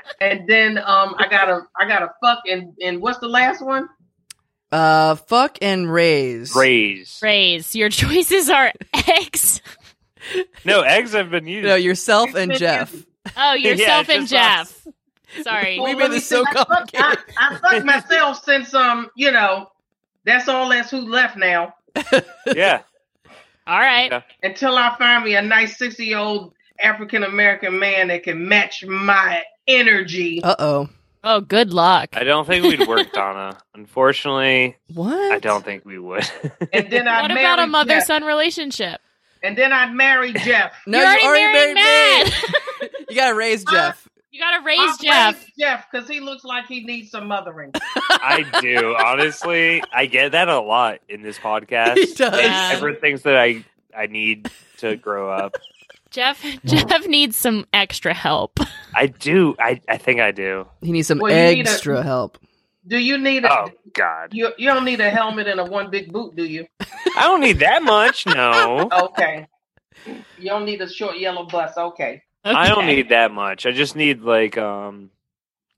and 0.20 0.48
then 0.48 0.78
um, 0.78 1.14
I 1.18 1.28
got 1.28 1.44
to 1.46 1.60
I 1.78 1.86
got 1.86 2.00
to 2.00 2.10
fuck 2.20 2.40
and 2.48 2.74
and 2.82 3.00
what's 3.00 3.18
the 3.18 3.28
last 3.28 3.64
one? 3.64 3.88
Uh, 4.72 5.14
fuck 5.14 5.58
and 5.62 5.90
raise. 5.92 6.54
Raise. 6.54 7.20
Raise 7.22 7.74
your 7.76 7.88
choices 7.88 8.50
are 8.50 8.72
eggs. 9.08 9.60
No, 10.64 10.80
eggs 10.82 11.12
have 11.12 11.30
been 11.30 11.46
used. 11.46 11.66
No, 11.66 11.76
yourself 11.76 12.34
and 12.34 12.52
Jeff. 12.52 12.94
Oh, 13.36 13.54
yourself 13.54 14.08
it's 14.08 14.18
and 14.18 14.28
just 14.28 14.84
Jeff. 14.84 15.44
Sorry. 15.44 15.74
We 15.74 15.80
Well, 15.80 15.92
made 15.94 15.98
let 16.02 16.10
me 16.10 16.16
this 16.16 16.28
so 16.28 16.42
see. 16.44 16.48
I 16.50 16.52
fucked- 16.54 16.92
complicated. 16.92 17.34
I, 17.38 17.54
I 17.54 17.58
fucked 17.58 17.84
myself 17.86 18.44
since 18.44 18.74
um, 18.74 19.08
you 19.16 19.30
know, 19.30 19.70
that's 20.24 20.48
all 20.48 20.68
that's 20.68 20.90
who 20.90 21.00
left 21.02 21.36
now. 21.36 21.74
yeah. 22.54 22.82
All 23.66 23.78
right. 23.78 24.10
Yeah. 24.10 24.22
Until 24.42 24.76
I 24.76 24.96
find 24.98 25.24
me 25.24 25.34
a 25.36 25.42
nice 25.42 25.76
sixty 25.76 26.06
year 26.06 26.18
old 26.18 26.54
African 26.80 27.22
American 27.24 27.78
man 27.78 28.08
that 28.08 28.22
can 28.24 28.48
match 28.48 28.84
my 28.84 29.42
energy. 29.68 30.42
Uh 30.42 30.56
oh. 30.58 30.88
Oh, 31.28 31.40
good 31.40 31.72
luck. 31.72 32.10
I 32.12 32.22
don't 32.24 32.46
think 32.46 32.64
we'd 32.64 32.86
work, 32.86 33.12
Donna. 33.12 33.58
Unfortunately, 33.74 34.76
What? 34.94 35.32
I 35.32 35.38
don't 35.40 35.64
think 35.64 35.84
we 35.84 35.98
would. 35.98 36.24
And 36.72 36.88
then 36.90 37.08
I'd 37.08 37.22
What 37.22 37.30
about 37.32 37.58
a 37.58 37.66
mother 37.66 38.00
son 38.00 38.22
relationship? 38.24 39.00
And 39.42 39.58
then 39.58 39.72
I'd 39.72 39.92
marry 39.92 40.32
Jeff. 40.44 40.72
No, 40.86 40.98
you 40.98 41.04
you 41.04 41.26
already, 41.26 41.42
already 41.42 41.74
married 41.74 41.74
married 41.74 42.32
Matt. 42.80 42.90
You 43.10 43.16
gotta 43.16 43.34
raise 43.36 43.64
Jeff. 43.64 44.08
you 44.30 44.40
gotta 44.40 44.64
raise 44.64 44.78
I'll 44.80 44.96
Jeff. 44.98 45.34
raise 45.42 45.52
Jeff 45.58 45.86
because 45.90 46.08
he 46.08 46.20
looks 46.20 46.44
like 46.44 46.66
he 46.66 46.84
needs 46.84 47.10
some 47.10 47.26
mothering. 47.28 47.70
I 47.74 48.44
do. 48.60 48.94
Honestly, 48.98 49.82
I 49.92 50.06
get 50.06 50.32
that 50.32 50.48
a 50.48 50.60
lot 50.60 50.98
in 51.08 51.22
this 51.22 51.38
podcast. 51.38 51.96
He 51.98 52.06
does. 52.14 52.40
Yeah. 52.40 52.70
Everyone 52.74 53.00
thinks 53.00 53.22
that 53.22 53.36
I 53.36 53.64
I 53.96 54.06
need 54.06 54.50
to 54.78 54.96
grow 54.96 55.30
up. 55.30 55.54
Jeff 56.16 56.42
Jeff 56.64 57.06
needs 57.06 57.36
some 57.36 57.66
extra 57.72 58.12
help. 58.14 58.58
I 58.94 59.06
do. 59.06 59.54
I, 59.60 59.80
I 59.88 59.98
think 59.98 60.20
I 60.20 60.32
do. 60.32 60.66
He 60.80 60.90
needs 60.92 61.08
some 61.08 61.18
Well, 61.18 61.30
you 61.30 61.56
need 61.56 61.66
a- 61.66 61.70
extra 61.70 62.02
help. 62.02 62.38
Do 62.88 62.96
you 62.98 63.18
need 63.18 63.44
a 63.44 63.52
Oh 63.52 63.68
God. 63.92 64.32
you 64.32 64.50
you 64.56 64.66
don't 64.68 64.84
need 64.84 65.00
a 65.00 65.10
helmet 65.10 65.46
and 65.48 65.60
a 65.60 65.64
one 65.64 65.90
big 65.90 66.12
boot, 66.12 66.34
do 66.36 66.44
you? 66.44 66.66
I 66.80 67.22
don't 67.28 67.40
need 67.40 67.58
that 67.60 67.82
much. 67.82 68.24
No. 68.26 68.88
Okay. 69.06 69.46
You 70.38 70.44
don't 70.50 70.64
need 70.64 70.80
a 70.80 70.88
short 70.88 71.18
yellow 71.18 71.44
bus. 71.46 71.76
Okay. 71.76 72.22
I 72.44 72.68
don't 72.68 72.78
Okay. 72.84 72.94
need 72.96 73.08
that 73.10 73.32
much. 73.32 73.66
I 73.66 73.72
just 73.72 73.94
need 73.96 74.22
like 74.22 74.56
um 74.56 75.10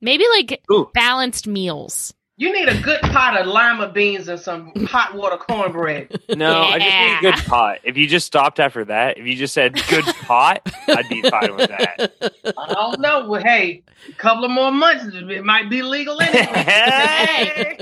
maybe 0.01 0.25
like 0.37 0.61
Ooh. 0.71 0.91
balanced 0.95 1.47
meals. 1.47 2.15
You 2.41 2.53
need 2.53 2.69
a 2.69 2.81
good 2.81 3.01
pot 3.01 3.37
of 3.37 3.49
lima 3.49 3.91
beans 3.91 4.29
and 4.29 4.39
some 4.39 4.71
hot 4.87 5.13
water 5.13 5.37
cornbread. 5.37 6.21
no, 6.37 6.63
I 6.63 6.79
just 6.79 6.97
need 6.97 7.31
a 7.31 7.33
good 7.33 7.45
pot. 7.47 7.79
If 7.83 7.97
you 7.97 8.07
just 8.07 8.27
stopped 8.27 8.61
after 8.61 8.85
that, 8.85 9.19
if 9.19 9.27
you 9.27 9.35
just 9.35 9.53
said 9.53 9.75
good 9.89 10.05
pot, 10.05 10.63
I'd 10.87 11.09
be 11.09 11.21
fine 11.23 11.57
with 11.57 11.69
that. 11.69 12.13
I 12.57 12.73
don't 12.73 13.01
know. 13.01 13.29
Well, 13.29 13.43
hey, 13.43 13.83
a 14.09 14.13
couple 14.13 14.45
of 14.45 14.53
more 14.53 14.71
months, 14.71 15.05
it 15.13 15.45
might 15.45 15.69
be 15.69 15.83
legal 15.83 16.21
anyway. 16.23 16.47
Hey! 16.69 17.79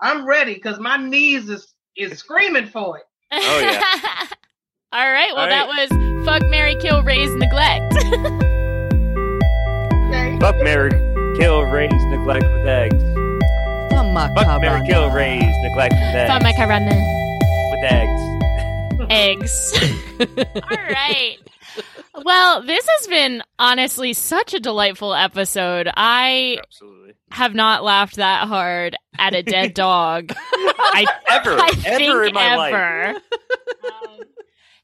I'm 0.00 0.26
ready 0.26 0.54
because 0.54 0.80
my 0.80 0.96
knees 0.96 1.48
is 1.48 1.72
is 1.96 2.18
screaming 2.18 2.66
for 2.66 2.98
it. 2.98 3.04
Oh, 3.30 3.60
yeah. 3.60 3.80
All 4.92 5.10
right. 5.12 5.32
Well, 5.32 5.44
All 5.44 5.48
that 5.48 5.68
was 5.68 6.24
fuck, 6.26 6.42
Mary, 6.50 6.74
kill, 6.80 7.04
raise, 7.04 7.32
neglect. 7.36 7.94
Okay. 10.08 10.38
Fuck 10.40 10.56
Mary, 10.62 10.90
kill, 11.38 11.62
raise, 11.64 11.92
neglect 11.92 12.42
with 12.44 12.66
eggs. 12.66 13.17
Fuck 13.90 14.60
Mary, 14.60 14.86
kill, 14.86 15.10
raise, 15.10 15.42
neglect 15.62 15.94
with 15.94 16.14
eggs. 16.14 16.30
Fuck 16.30 16.42
my 16.42 16.52
carana. 16.52 16.92
With 17.70 19.00
with 19.00 19.10
eggs. 19.10 19.72
eggs. 20.20 20.56
All 20.70 20.76
right. 20.76 21.36
Well, 22.24 22.62
this 22.62 22.86
has 22.86 23.06
been 23.06 23.42
honestly 23.58 24.12
such 24.12 24.52
a 24.54 24.60
delightful 24.60 25.14
episode. 25.14 25.88
I 25.94 26.58
Absolutely. 26.62 27.14
have 27.30 27.54
not 27.54 27.84
laughed 27.84 28.16
that 28.16 28.48
hard 28.48 28.96
at 29.18 29.34
a 29.34 29.42
dead 29.42 29.74
dog. 29.74 30.32
I 30.36 31.06
Ever, 31.30 31.52
I 31.52 31.70
ever 31.86 31.98
think 32.24 32.28
in 32.28 32.34
my 32.34 32.56
life. 32.56 32.74
ever. 32.74 33.20
Um, 33.88 34.20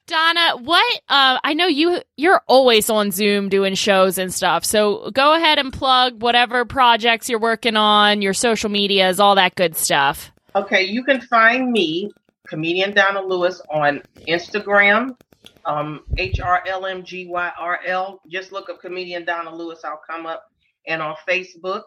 Donna, 0.07 0.57
what? 0.62 1.00
Uh, 1.09 1.38
I 1.42 1.55
know 1.55 1.66
you. 1.66 2.00
You're 2.16 2.42
always 2.46 2.90
on 2.90 3.11
Zoom 3.11 3.48
doing 3.48 3.74
shows 3.74 4.18
and 4.18 4.32
stuff. 4.32 4.64
So 4.64 5.11
go 5.11 5.34
ahead 5.34 5.59
and 5.59 5.72
plug 5.72 6.20
whatever 6.22 6.64
projects 6.64 7.28
you're 7.28 7.40
working 7.40 7.76
on, 7.76 8.22
your 8.22 8.34
social 8.34 8.70
medias, 8.70 9.18
all 9.18 9.34
that 9.36 9.55
good 9.55 9.76
stuff. 9.76 10.30
Okay, 10.55 10.82
you 10.84 11.02
can 11.05 11.20
find 11.20 11.72
me, 11.72 12.11
comedian 12.46 12.94
Donna 12.94 13.22
Lewis, 13.22 13.61
on 13.70 14.02
Instagram, 14.28 15.16
um, 15.64 16.00
H 16.16 16.38
R 16.40 16.62
L 16.66 16.86
M 16.86 17.02
G 17.02 17.26
Y 17.26 17.52
R 17.59 17.80
L. 17.86 18.20
Just 18.28 18.52
look 18.52 18.68
up 18.68 18.80
comedian 18.80 19.24
Donna 19.24 19.55
Lewis, 19.55 19.80
I'll 19.84 20.00
come 20.09 20.26
up. 20.26 20.44
And 20.86 21.00
on 21.00 21.16
Facebook, 21.26 21.82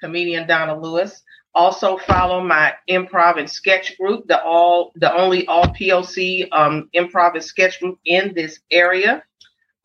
comedian 0.00 0.46
Donna 0.48 0.78
Lewis. 0.78 1.22
Also 1.56 1.96
follow 1.96 2.42
my 2.42 2.74
improv 2.88 3.38
and 3.38 3.48
sketch 3.48 3.96
group, 3.98 4.28
the 4.28 4.40
all 4.42 4.92
the 4.94 5.10
only 5.12 5.46
all 5.46 5.64
POC 5.64 6.48
um, 6.52 6.90
improv 6.94 7.32
and 7.34 7.42
sketch 7.42 7.80
group 7.80 7.98
in 8.04 8.34
this 8.34 8.60
area. 8.70 9.24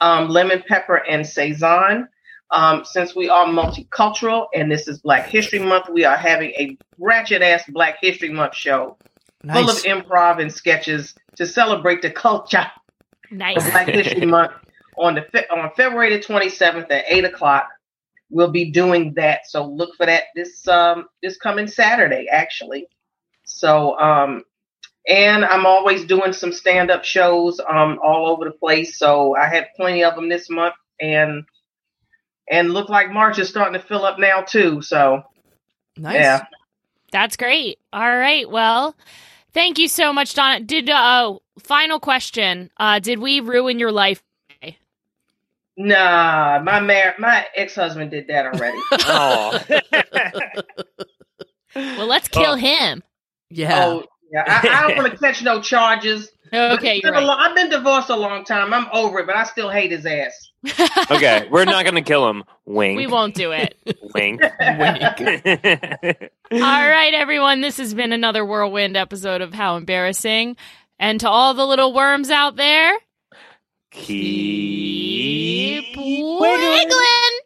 Um, 0.02 0.28
Lemon 0.28 0.64
Pepper 0.68 0.98
and 0.98 1.26
Cezanne. 1.26 2.10
Um, 2.52 2.84
since 2.84 3.16
we 3.16 3.30
are 3.30 3.46
multicultural 3.46 4.48
and 4.54 4.70
this 4.70 4.90
is 4.90 5.00
Black 5.00 5.28
History 5.28 5.60
Month, 5.60 5.86
we 5.90 6.04
are 6.04 6.18
having 6.18 6.50
a 6.52 6.78
ratchet 7.00 7.42
ass 7.42 7.64
Black 7.70 7.96
History 8.02 8.30
Month 8.30 8.54
show 8.56 8.98
full 9.42 9.70
of 9.70 9.78
improv 9.84 10.42
and 10.42 10.52
sketches 10.52 11.16
to 11.38 11.48
celebrate 11.48 12.02
the 12.02 12.12
culture 12.12 12.60
of 12.60 12.82
Nice. 13.32 13.64
Black 13.72 13.88
History 13.88 14.26
Month 14.26 14.52
on 14.98 15.16
the 15.16 15.52
on 15.52 15.72
February 15.78 16.18
the 16.18 16.22
27th 16.22 16.92
at 16.92 17.06
eight 17.08 17.24
o'clock. 17.24 17.70
We'll 18.32 18.52
be 18.52 18.72
doing 18.72 19.14
that, 19.16 19.42
so 19.48 19.66
look 19.66 19.96
for 19.98 20.06
that 20.06 20.24
this 20.36 20.68
um 20.68 21.06
this 21.22 21.38
coming 21.38 21.68
Saturday 21.68 22.28
actually. 22.32 22.88
So 23.44 24.00
um 24.00 24.44
and 25.08 25.44
I'm 25.44 25.66
always 25.66 26.06
doing 26.06 26.32
some 26.34 26.54
stand 26.54 26.92
up 26.92 27.04
shows 27.04 27.60
um 27.60 28.00
all 28.04 28.28
over 28.30 28.46
the 28.46 28.52
place. 28.52 28.98
So 28.98 29.36
I 29.36 29.48
had 29.48 29.68
plenty 29.76 30.04
of 30.04 30.16
them 30.16 30.30
this 30.30 30.50
month 30.50 30.76
and 31.00 31.44
and 32.50 32.74
look 32.74 32.90
like 32.90 33.12
March 33.12 33.40
is 33.40 33.50
starting 33.50 33.80
to 33.80 33.86
fill 33.86 34.06
up 34.06 34.18
now 34.18 34.42
too. 34.42 34.82
So 34.82 35.24
Nice. 35.98 36.16
yeah. 36.16 36.46
That's 37.12 37.36
great. 37.36 37.80
All 37.92 38.18
right. 38.18 38.50
Well, 38.50 38.96
thank 39.54 39.78
you 39.78 39.90
so 39.90 40.14
much, 40.14 40.34
Donna. 40.34 40.62
Did 40.62 40.90
uh 40.90 41.38
final 41.60 42.00
question? 42.00 42.70
Uh 42.78 43.00
did 43.00 43.20
we 43.20 43.42
ruin 43.42 43.80
your 43.80 43.92
life? 43.92 44.24
Nah, 45.78 46.60
my 46.64 46.80
mar- 46.80 47.16
my 47.18 47.46
ex 47.56 47.76
husband 47.76 48.12
did 48.12 48.28
that 48.28 48.46
already. 48.48 48.78
Oh. 49.06 49.60
Well, 51.76 52.06
let's 52.08 52.28
kill 52.28 52.52
Oh. 52.52 52.56
him. 52.56 53.02
Yeah. 53.50 53.86
Oh 53.86 54.04
yeah, 54.32 54.44
I, 54.46 54.68
I 54.68 54.88
don't 54.88 54.98
want 54.98 55.12
to 55.12 55.18
catch 55.18 55.42
no 55.42 55.62
charges. 55.62 56.30
Okay, 56.54 56.96
you're 57.02 57.14
been 57.14 57.14
right. 57.14 57.24
lo- 57.24 57.36
I've 57.38 57.56
been 57.56 57.70
divorced 57.70 58.10
a 58.10 58.16
long 58.16 58.44
time. 58.44 58.74
I'm 58.74 58.88
over 58.92 59.20
it, 59.20 59.26
but 59.28 59.38
I 59.38 59.44
still 59.46 59.70
hate 59.70 59.92
his 59.92 60.06
ass. 60.06 60.50
okay, 61.12 61.48
we're 61.50 61.64
not 61.64 61.86
gonna 61.86 62.02
kill 62.02 62.28
him. 62.30 62.44
Wink. 62.66 62.98
we 62.98 63.08
won't 63.08 63.36
do 63.36 63.52
it. 63.54 63.76
Wink. 64.14 64.42
Wink. 64.42 66.32
All 66.52 66.60
right, 66.90 67.14
everyone. 67.14 67.62
This 67.62 67.78
has 67.78 67.94
been 67.94 68.12
another 68.12 68.46
whirlwind 68.46 68.98
episode 68.98 69.40
of 69.42 69.54
How 69.54 69.78
Embarrassing. 69.78 70.58
And 71.00 71.22
to 71.22 71.30
all 71.30 71.54
the 71.54 71.66
little 71.66 71.94
worms 71.94 72.30
out 72.30 72.58
there, 72.58 72.98
Keep 73.92 75.86
keep 75.94 76.40
wiggling. 76.40 77.42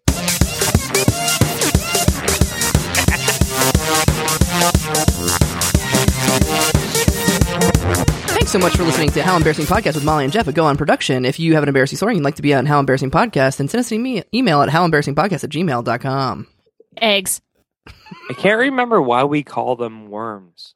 Thanks 7.18 8.52
so 8.52 8.60
much 8.60 8.76
for 8.76 8.84
listening 8.84 9.10
to 9.12 9.24
How 9.24 9.38
Embarrassing 9.38 9.66
Podcast 9.66 9.96
with 9.96 10.04
Molly 10.04 10.26
and 10.26 10.34
Jeff 10.34 10.48
at 10.48 10.54
Go 10.54 10.66
On 10.66 10.76
Production. 10.78 11.24
If 11.26 11.40
you 11.40 11.54
have 11.54 11.64
an 11.64 11.70
embarrassing 11.70 11.96
story 11.98 12.12
and 12.12 12.18
you'd 12.20 12.26
like 12.26 12.36
to 12.36 12.42
be 12.42 12.54
on 12.54 12.66
How 12.66 12.80
Embarrassing 12.80 13.12
Podcast, 13.12 13.58
then 13.58 13.68
send 13.68 13.80
us 13.80 13.92
an 13.92 14.06
e- 14.06 14.24
email 14.34 14.62
at 14.62 14.70
howembarrassingpodcast 14.70 15.44
at 15.46 15.50
gmail.com. 15.50 16.48
Eggs. 16.98 17.42
I 17.88 18.34
can't 18.38 18.60
remember 18.60 19.02
why 19.02 19.24
we 19.24 19.44
call 19.44 19.76
them 19.78 20.10
worms. 20.10 20.76